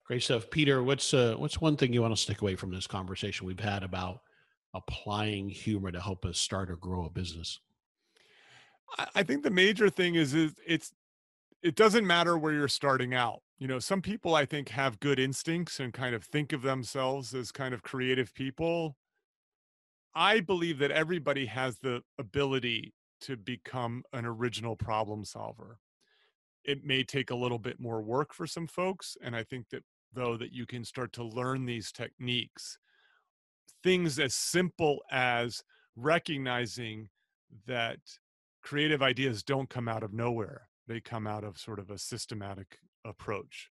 great 0.06 0.24
stuff 0.24 0.50
peter 0.50 0.84
what's 0.84 1.14
uh 1.14 1.36
what's 1.38 1.62
one 1.62 1.76
thing 1.76 1.94
you 1.94 2.02
want 2.02 2.16
to 2.16 2.22
stick 2.22 2.42
away 2.42 2.56
from 2.56 2.72
this 2.72 2.88
conversation 2.88 3.48
we've 3.48 3.60
had 3.60 3.84
about 3.84 4.20
applying 4.74 5.50
humor 5.50 5.92
to 5.92 6.00
help 6.00 6.26
us 6.26 6.38
start 6.38 6.70
or 6.70 6.76
grow 6.76 7.06
a 7.06 7.10
business 7.10 7.60
I 9.16 9.24
think 9.24 9.44
the 9.44 9.50
major 9.50 9.90
thing 9.90 10.16
is 10.16 10.34
is 10.34 10.54
it's 10.66 10.94
it 11.62 11.76
doesn't 11.76 12.06
matter 12.06 12.38
where 12.38 12.54
you're 12.54 12.68
starting 12.68 13.14
out. 13.14 13.42
You 13.58 13.68
know, 13.68 13.80
some 13.80 14.02
people 14.02 14.36
I 14.36 14.46
think 14.46 14.70
have 14.70 15.00
good 15.00 15.20
instincts 15.20 15.80
and 15.80 15.94
kind 15.94 16.16
of 16.16 16.24
think 16.24 16.54
of 16.54 16.62
themselves 16.62 17.34
as 17.34 17.52
kind 17.52 17.74
of 17.74 17.84
creative 17.84 18.34
people. 18.34 18.96
I 20.16 20.40
believe 20.40 20.80
that 20.80 20.92
everybody 20.92 21.46
has 21.46 21.78
the 21.80 22.02
ability 22.18 22.94
to 23.22 23.38
become 23.38 24.04
an 24.14 24.26
original 24.26 24.76
problem 24.76 25.26
solver. 25.26 25.80
It 26.64 26.84
may 26.84 27.04
take 27.04 27.32
a 27.32 27.36
little 27.36 27.60
bit 27.60 27.80
more 27.80 28.02
work 28.02 28.34
for 28.34 28.46
some 28.48 28.68
folks 28.68 29.16
and 29.22 29.36
I 29.36 29.44
think 29.44 29.70
that 29.70 29.84
though 30.14 30.38
that 30.38 30.52
you 30.52 30.66
can 30.66 30.84
start 30.84 31.14
to 31.14 31.24
learn 31.24 31.66
these 31.66 31.92
techniques 31.92 32.78
things 33.84 34.20
as 34.20 34.34
simple 34.34 35.02
as 35.12 35.64
recognizing 35.96 37.10
that 37.68 38.00
creative 38.62 39.02
ideas 39.02 39.44
don't 39.44 39.70
come 39.70 39.88
out 39.88 40.04
of 40.04 40.14
nowhere. 40.14 40.68
They 40.88 41.00
come 41.00 41.28
out 41.28 41.44
of 41.44 41.58
sort 41.58 41.80
of 41.80 41.90
a 41.90 41.98
systematic 41.98 42.80
approach 43.06 43.70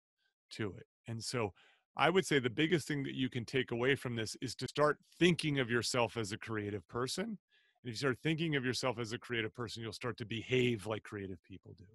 to 0.51 0.73
it. 0.77 0.85
And 1.07 1.23
so 1.23 1.53
I 1.97 2.09
would 2.09 2.25
say 2.25 2.39
the 2.39 2.49
biggest 2.49 2.87
thing 2.87 3.03
that 3.03 3.15
you 3.15 3.29
can 3.29 3.45
take 3.45 3.71
away 3.71 3.95
from 3.95 4.15
this 4.15 4.35
is 4.41 4.53
to 4.55 4.67
start 4.67 4.97
thinking 5.17 5.59
of 5.59 5.69
yourself 5.69 6.17
as 6.17 6.31
a 6.31 6.37
creative 6.37 6.85
person. 6.87 7.23
And 7.23 7.37
if 7.85 7.91
you 7.91 7.95
start 7.95 8.17
thinking 8.21 8.55
of 8.55 8.65
yourself 8.65 8.99
as 8.99 9.13
a 9.13 9.17
creative 9.17 9.53
person, 9.53 9.81
you'll 9.81 9.93
start 9.93 10.17
to 10.17 10.25
behave 10.25 10.87
like 10.87 11.03
creative 11.03 11.41
people 11.43 11.73
do. 11.77 11.85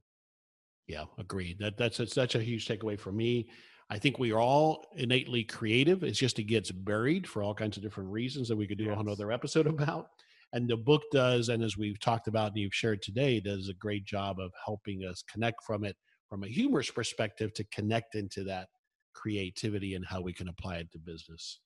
Yeah, 0.87 1.05
agreed. 1.19 1.59
That 1.59 1.77
that's 1.77 2.01
a, 2.01 2.07
such 2.07 2.35
a 2.35 2.43
huge 2.43 2.67
takeaway 2.67 2.99
for 2.99 3.13
me. 3.13 3.51
I 3.91 3.99
think 3.99 4.19
we 4.19 4.33
are 4.33 4.41
all 4.41 4.87
innately 4.97 5.45
creative. 5.45 6.03
It's 6.03 6.19
just 6.19 6.39
it 6.39 6.45
gets 6.45 6.71
buried 6.71 7.29
for 7.29 7.43
all 7.43 7.55
kinds 7.55 7.77
of 7.77 7.83
different 7.83 8.11
reasons 8.11 8.49
that 8.49 8.57
we 8.57 8.67
could 8.67 8.79
do 8.79 8.85
yes. 8.85 8.99
another 8.99 9.31
episode 9.33 9.67
about. 9.69 10.07
And 10.53 10.69
the 10.69 10.77
book 10.77 11.03
does, 11.13 11.49
and 11.49 11.63
as 11.63 11.77
we've 11.77 12.01
talked 12.01 12.27
about 12.27 12.49
and 12.49 12.57
you've 12.57 12.75
shared 12.75 13.03
today, 13.03 13.39
does 13.39 13.69
a 13.69 13.75
great 13.75 14.05
job 14.05 14.41
of 14.41 14.51
helping 14.65 15.05
us 15.05 15.23
connect 15.31 15.63
from 15.65 15.85
it 15.85 15.97
from 16.29 16.43
a 16.45 16.49
humorous 16.49 16.91
perspective 16.91 17.53
to 17.55 17.65
connect 17.73 18.15
into 18.15 18.45
that 18.45 18.69
creativity 19.13 19.95
and 19.95 20.05
how 20.05 20.21
we 20.21 20.33
can 20.33 20.49
apply 20.49 20.77
it 20.77 20.91
to 20.93 20.99
business. 20.99 21.61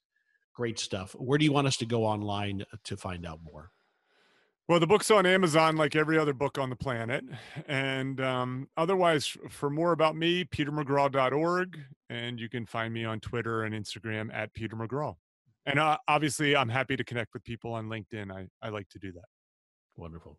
Great 0.55 0.78
stuff. 0.78 1.14
Where 1.18 1.38
do 1.38 1.45
you 1.45 1.53
want 1.53 1.66
us 1.66 1.76
to 1.78 1.86
go 1.86 2.05
online 2.05 2.64
to 2.84 2.97
find 2.97 3.26
out 3.26 3.40
more? 3.42 3.70
Well, 4.68 4.80
the 4.80 4.86
book's 4.86 5.11
on 5.11 5.26
Amazon, 5.26 5.76
like 5.76 5.95
every 5.95 6.18
other 6.18 6.32
book 6.32 6.59
on 6.59 6.70
the 6.70 6.76
planet. 6.76 7.24
And 7.68 8.20
um, 8.20 8.68
otherwise, 8.76 9.36
for 9.51 9.68
more 9.68 9.92
about 9.92 10.16
me, 10.16 10.45
petermcgraw.org. 10.45 11.78
And 12.09 12.40
you 12.40 12.49
can 12.49 12.64
find 12.64 12.95
me 12.95 13.05
on 13.05 13.20
Twitter 13.20 13.64
and 13.64 13.74
Instagram 13.74 14.32
at 14.32 14.55
Peter 14.55 14.76
McGraw 14.76 15.16
and 15.66 15.78
uh, 15.78 15.97
obviously 16.09 16.57
i'm 16.57 16.68
happy 16.68 16.97
to 16.97 17.05
connect 17.05 17.32
with 17.34 17.45
people 17.45 17.72
on 17.72 17.86
linkedin 17.86 18.30
i, 18.32 18.47
I 18.64 18.70
like 18.70 18.88
to 18.90 18.99
do 18.99 19.12
that 19.12 19.24
wonderful 19.97 20.38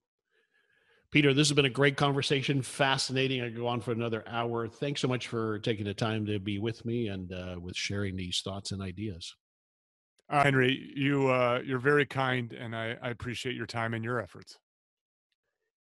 peter 1.16 1.34
this 1.34 1.48
has 1.48 1.56
been 1.56 1.64
a 1.64 1.70
great 1.70 1.96
conversation 1.96 2.62
fascinating 2.62 3.42
i 3.42 3.48
go 3.48 3.68
on 3.68 3.80
for 3.80 3.94
another 3.94 4.22
hour 4.28 4.68
thanks 4.68 5.00
so 5.00 5.08
much 5.08 5.30
for 5.30 5.60
taking 5.60 5.86
the 5.86 5.94
time 5.94 6.26
to 6.26 6.40
be 6.40 6.60
with 6.60 6.84
me 6.84 7.08
and 7.08 7.32
uh, 7.32 7.56
with 7.58 7.74
sharing 7.74 8.18
these 8.18 8.42
thoughts 8.44 8.74
and 8.74 8.82
ideas 8.82 9.34
uh, 10.30 10.44
henry 10.44 10.92
you 10.94 11.30
uh, 11.30 11.62
you're 11.66 11.80
very 11.80 12.06
kind 12.06 12.52
and 12.52 12.76
I, 12.76 12.98
I 13.02 13.12
appreciate 13.12 13.56
your 13.56 13.66
time 13.66 13.94
and 13.94 14.04
your 14.04 14.20
efforts 14.20 14.58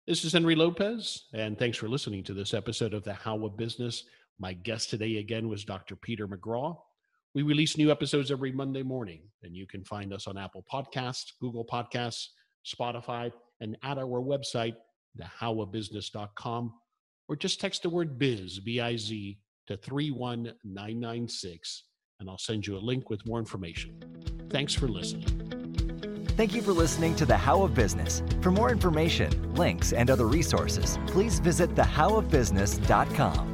This 0.07 0.25
is 0.25 0.35
Henry 0.35 0.55
Lopez, 0.55 1.25
and 1.33 1.59
thanks 1.59 1.79
for 1.79 1.89
listening 1.89 2.23
to 2.25 2.33
this 2.33 2.55
episode 2.55 2.95
of 2.95 3.03
The 3.03 3.15
How 3.15 3.45
of 3.45 3.57
Business. 3.57 4.05
My 4.39 4.53
guest 4.53 4.91
today 4.91 5.17
again 5.17 5.49
was 5.49 5.65
Dr. 5.65 5.97
Peter 5.97 6.29
McGraw. 6.29 6.77
We 7.35 7.43
release 7.43 7.77
new 7.77 7.91
episodes 7.91 8.31
every 8.31 8.53
Monday 8.53 8.85
morning, 8.85 9.23
and 9.43 9.57
you 9.57 9.67
can 9.67 9.83
find 9.83 10.13
us 10.13 10.29
on 10.29 10.39
Apple 10.39 10.65
Podcasts, 10.73 11.33
Google 11.41 11.65
Podcasts, 11.65 12.29
Spotify, 12.65 13.33
and 13.61 13.77
at 13.83 13.99
our 13.99 14.21
website, 14.21 14.75
thehowofbusiness.com, 15.21 16.73
or 17.29 17.37
just 17.37 17.61
text 17.61 17.83
the 17.83 17.91
word 17.91 18.19
biz, 18.19 18.61
B 18.61 18.81
I 18.81 18.97
Z, 18.97 19.39
to 19.67 19.77
31996, 19.77 21.85
and 22.21 22.29
I'll 22.29 22.39
send 22.39 22.67
you 22.67 22.77
a 22.77 22.79
link 22.79 23.11
with 23.11 23.27
more 23.27 23.39
information. 23.39 24.01
Thanks 24.51 24.75
for 24.75 24.89
listening. 24.89 25.27
Thank 26.37 26.55
you 26.55 26.63
for 26.63 26.73
listening 26.73 27.15
to 27.17 27.27
The 27.27 27.37
How 27.37 27.63
of 27.63 27.75
Business. 27.75 28.23
For 28.41 28.51
more 28.51 28.71
information, 28.71 29.55
links, 29.55 29.93
and 29.93 30.11
other 30.11 30.27
resources, 30.27 30.99
please 31.07 31.39
visit 31.39 31.77
thehowofbusiness.com. 31.77 33.54